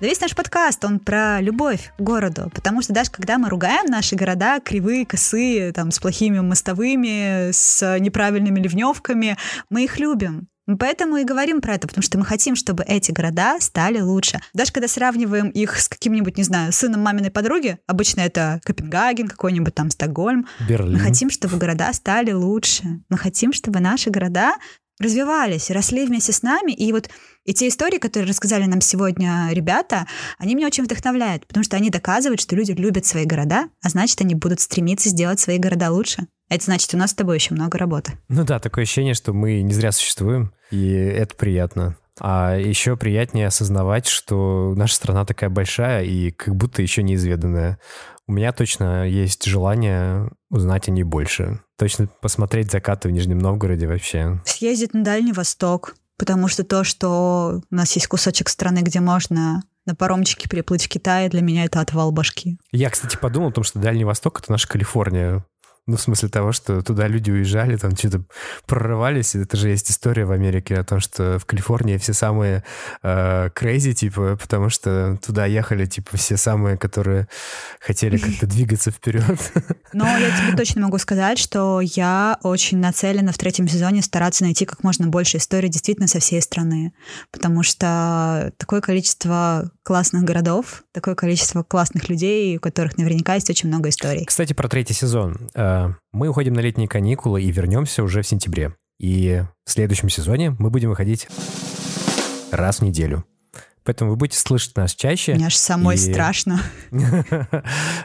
да 0.00 0.06
весь 0.06 0.20
наш 0.20 0.34
подкаст, 0.34 0.82
он 0.82 0.98
про 0.98 1.42
любовь 1.42 1.92
к 1.98 2.00
городу, 2.00 2.50
потому 2.54 2.80
что 2.80 2.94
даже 2.94 3.10
когда 3.10 3.36
мы 3.36 3.50
ругаем 3.50 3.84
наши 3.84 4.16
города 4.16 4.58
кривые, 4.60 5.04
косые, 5.04 5.72
там, 5.72 5.90
с 5.90 5.98
плохими 5.98 6.40
мостовыми, 6.40 7.50
с 7.52 7.98
неправильными 7.98 8.58
ливневками, 8.60 9.36
мы 9.68 9.84
их 9.84 9.98
любим. 9.98 10.48
Мы 10.70 10.76
поэтому 10.76 11.16
и 11.16 11.24
говорим 11.24 11.60
про 11.60 11.74
это, 11.74 11.88
потому 11.88 12.04
что 12.04 12.16
мы 12.16 12.24
хотим, 12.24 12.54
чтобы 12.54 12.84
эти 12.84 13.10
города 13.10 13.58
стали 13.58 13.98
лучше. 13.98 14.38
Даже 14.54 14.70
когда 14.70 14.86
сравниваем 14.86 15.48
их 15.48 15.80
с 15.80 15.88
каким-нибудь, 15.88 16.36
не 16.36 16.44
знаю, 16.44 16.72
сыном 16.72 17.00
маминой 17.00 17.32
подруги, 17.32 17.78
обычно 17.88 18.20
это 18.20 18.60
Копенгаген, 18.64 19.26
какой-нибудь 19.26 19.74
там 19.74 19.90
Стокгольм, 19.90 20.46
Берлин. 20.68 20.92
мы 20.92 21.00
хотим, 21.00 21.28
чтобы 21.28 21.56
города 21.56 21.92
стали 21.92 22.30
лучше. 22.30 22.84
Мы 23.08 23.18
хотим, 23.18 23.52
чтобы 23.52 23.80
наши 23.80 24.10
города 24.10 24.54
развивались, 25.00 25.70
росли 25.70 26.06
вместе 26.06 26.32
с 26.32 26.44
нами. 26.44 26.70
И 26.70 26.92
вот 26.92 27.10
и 27.44 27.52
те 27.52 27.66
истории, 27.66 27.98
которые 27.98 28.28
рассказали 28.28 28.66
нам 28.66 28.80
сегодня 28.80 29.48
ребята, 29.50 30.06
они 30.38 30.54
меня 30.54 30.68
очень 30.68 30.84
вдохновляют, 30.84 31.48
потому 31.48 31.64
что 31.64 31.76
они 31.76 31.90
доказывают, 31.90 32.40
что 32.40 32.54
люди 32.54 32.70
любят 32.70 33.06
свои 33.06 33.24
города, 33.24 33.70
а 33.82 33.88
значит, 33.88 34.20
они 34.20 34.36
будут 34.36 34.60
стремиться 34.60 35.08
сделать 35.08 35.40
свои 35.40 35.58
города 35.58 35.90
лучше. 35.90 36.28
Это 36.50 36.64
значит, 36.64 36.92
у 36.92 36.98
нас 36.98 37.12
с 37.12 37.14
тобой 37.14 37.36
еще 37.36 37.54
много 37.54 37.78
работы. 37.78 38.18
Ну 38.28 38.44
да, 38.44 38.58
такое 38.58 38.82
ощущение, 38.82 39.14
что 39.14 39.32
мы 39.32 39.62
не 39.62 39.72
зря 39.72 39.92
существуем, 39.92 40.52
и 40.70 40.90
это 40.90 41.36
приятно. 41.36 41.96
А 42.18 42.56
еще 42.56 42.96
приятнее 42.96 43.46
осознавать, 43.46 44.06
что 44.06 44.74
наша 44.76 44.96
страна 44.96 45.24
такая 45.24 45.48
большая 45.48 46.02
и 46.04 46.32
как 46.32 46.54
будто 46.56 46.82
еще 46.82 47.02
неизведанная. 47.02 47.78
У 48.26 48.32
меня 48.32 48.52
точно 48.52 49.08
есть 49.08 49.44
желание 49.44 50.30
узнать 50.50 50.88
о 50.88 50.90
ней 50.90 51.04
больше. 51.04 51.60
Точно 51.78 52.08
посмотреть 52.20 52.70
закаты 52.70 53.08
в 53.08 53.12
Нижнем 53.12 53.38
Новгороде 53.38 53.86
вообще. 53.86 54.42
Съездить 54.44 54.92
на 54.92 55.02
Дальний 55.02 55.32
Восток, 55.32 55.94
потому 56.18 56.48
что 56.48 56.64
то, 56.64 56.84
что 56.84 57.62
у 57.70 57.74
нас 57.74 57.92
есть 57.92 58.08
кусочек 58.08 58.48
страны, 58.48 58.80
где 58.80 59.00
можно 59.00 59.62
на 59.86 59.94
паромчике 59.94 60.48
переплыть 60.48 60.84
в 60.84 60.88
Китай, 60.88 61.28
для 61.28 61.40
меня 61.40 61.64
это 61.64 61.80
отвал 61.80 62.12
башки. 62.12 62.58
Я, 62.70 62.90
кстати, 62.90 63.16
подумал 63.16 63.48
о 63.48 63.52
том, 63.52 63.64
что 63.64 63.78
Дальний 63.78 64.04
Восток— 64.04 64.40
это 64.42 64.52
наша 64.52 64.68
Калифорния. 64.68 65.44
Ну, 65.90 65.96
в 65.96 66.00
смысле 66.00 66.28
того, 66.28 66.52
что 66.52 66.82
туда 66.82 67.08
люди 67.08 67.32
уезжали, 67.32 67.76
там 67.76 67.96
что-то 67.96 68.22
прорывались. 68.64 69.34
Это 69.34 69.56
же 69.56 69.70
есть 69.70 69.90
история 69.90 70.24
в 70.24 70.30
Америке 70.30 70.76
о 70.76 70.84
том, 70.84 71.00
что 71.00 71.40
в 71.40 71.46
Калифорнии 71.46 71.96
все 71.96 72.12
самые 72.12 72.62
крейзи, 73.02 73.90
э, 73.90 73.94
типа, 73.94 74.38
потому 74.40 74.68
что 74.70 75.18
туда 75.20 75.46
ехали, 75.46 75.86
типа, 75.86 76.16
все 76.16 76.36
самые, 76.36 76.78
которые 76.78 77.26
хотели 77.80 78.18
как-то 78.18 78.46
двигаться 78.54 78.92
вперед. 78.92 79.24
Но 79.92 80.06
я 80.06 80.30
тебе 80.30 80.56
точно 80.56 80.82
могу 80.82 80.98
сказать, 80.98 81.40
что 81.40 81.80
я 81.80 82.38
очень 82.44 82.78
нацелена 82.78 83.32
в 83.32 83.38
третьем 83.38 83.66
сезоне 83.66 84.02
стараться 84.02 84.44
найти 84.44 84.66
как 84.66 84.84
можно 84.84 85.08
больше 85.08 85.38
историй 85.38 85.68
действительно 85.68 86.06
со 86.06 86.20
всей 86.20 86.40
страны, 86.40 86.92
потому 87.32 87.64
что 87.64 88.52
такое 88.58 88.80
количество 88.80 89.72
классных 89.90 90.22
городов, 90.22 90.84
такое 90.92 91.16
количество 91.16 91.64
классных 91.64 92.08
людей, 92.08 92.56
у 92.56 92.60
которых 92.60 92.96
наверняка 92.96 93.34
есть 93.34 93.50
очень 93.50 93.68
много 93.68 93.88
историй. 93.88 94.24
Кстати, 94.24 94.52
про 94.52 94.68
третий 94.68 94.94
сезон. 94.94 95.50
Э, 95.52 95.88
мы 96.12 96.28
уходим 96.28 96.54
на 96.54 96.60
летние 96.60 96.86
каникулы 96.86 97.42
и 97.42 97.50
вернемся 97.50 98.04
уже 98.04 98.22
в 98.22 98.26
сентябре. 98.28 98.76
И 99.00 99.42
в 99.64 99.70
следующем 99.72 100.08
сезоне 100.08 100.54
мы 100.60 100.70
будем 100.70 100.90
выходить 100.90 101.26
раз 102.52 102.78
в 102.78 102.82
неделю. 102.82 103.24
Поэтому 103.82 104.12
вы 104.12 104.16
будете 104.16 104.38
слышать 104.38 104.76
нас 104.76 104.94
чаще. 104.94 105.34
Мне 105.34 105.46
аж 105.46 105.56
самой 105.56 105.96
и... 105.96 105.98
страшно. 105.98 106.60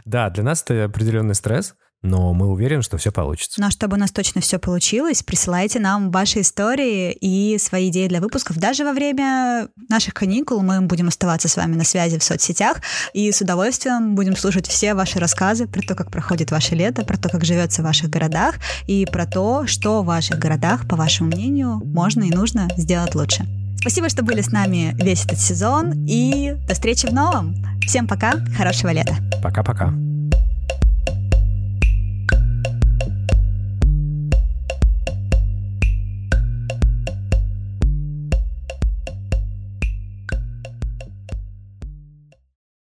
Да, 0.05 0.31
для 0.31 0.43
нас 0.43 0.63
это 0.63 0.85
определенный 0.85 1.35
стресс 1.35 1.75
но 2.01 2.33
мы 2.33 2.47
уверены, 2.47 2.81
что 2.81 2.97
все 2.97 3.11
получится. 3.11 3.59
Но 3.59 3.71
чтобы 3.71 3.97
у 3.97 3.99
нас 3.99 4.11
точно 4.11 4.41
все 4.41 4.59
получилось, 4.59 5.23
присылайте 5.23 5.79
нам 5.79 6.11
ваши 6.11 6.41
истории 6.41 7.11
и 7.11 7.57
свои 7.57 7.89
идеи 7.89 8.07
для 8.07 8.21
выпусков. 8.21 8.57
Даже 8.57 8.83
во 8.85 8.93
время 8.93 9.69
наших 9.89 10.13
каникул 10.13 10.61
мы 10.61 10.81
будем 10.81 11.07
оставаться 11.07 11.47
с 11.47 11.57
вами 11.57 11.75
на 11.75 11.83
связи 11.83 12.19
в 12.19 12.23
соцсетях 12.23 12.81
и 13.13 13.31
с 13.31 13.41
удовольствием 13.41 14.15
будем 14.15 14.35
слушать 14.35 14.67
все 14.67 14.93
ваши 14.93 15.19
рассказы 15.19 15.67
про 15.67 15.81
то, 15.81 15.95
как 15.95 16.11
проходит 16.11 16.51
ваше 16.51 16.75
лето, 16.75 17.03
про 17.03 17.17
то, 17.17 17.29
как 17.29 17.43
живется 17.43 17.81
в 17.81 17.85
ваших 17.85 18.09
городах 18.09 18.55
и 18.87 19.05
про 19.05 19.25
то, 19.25 19.65
что 19.67 20.03
в 20.03 20.05
ваших 20.05 20.37
городах, 20.39 20.87
по 20.87 20.95
вашему 20.95 21.29
мнению, 21.29 21.81
можно 21.83 22.23
и 22.23 22.29
нужно 22.29 22.67
сделать 22.77 23.15
лучше. 23.15 23.45
Спасибо, 23.79 24.09
что 24.09 24.23
были 24.23 24.41
с 24.41 24.51
нами 24.51 24.95
весь 24.95 25.25
этот 25.25 25.39
сезон 25.39 26.05
и 26.07 26.55
до 26.67 26.73
встречи 26.73 27.05
в 27.05 27.13
новом. 27.13 27.55
Всем 27.85 28.07
пока, 28.07 28.33
хорошего 28.57 28.89
лета. 28.89 29.15
Пока-пока. 29.43 30.14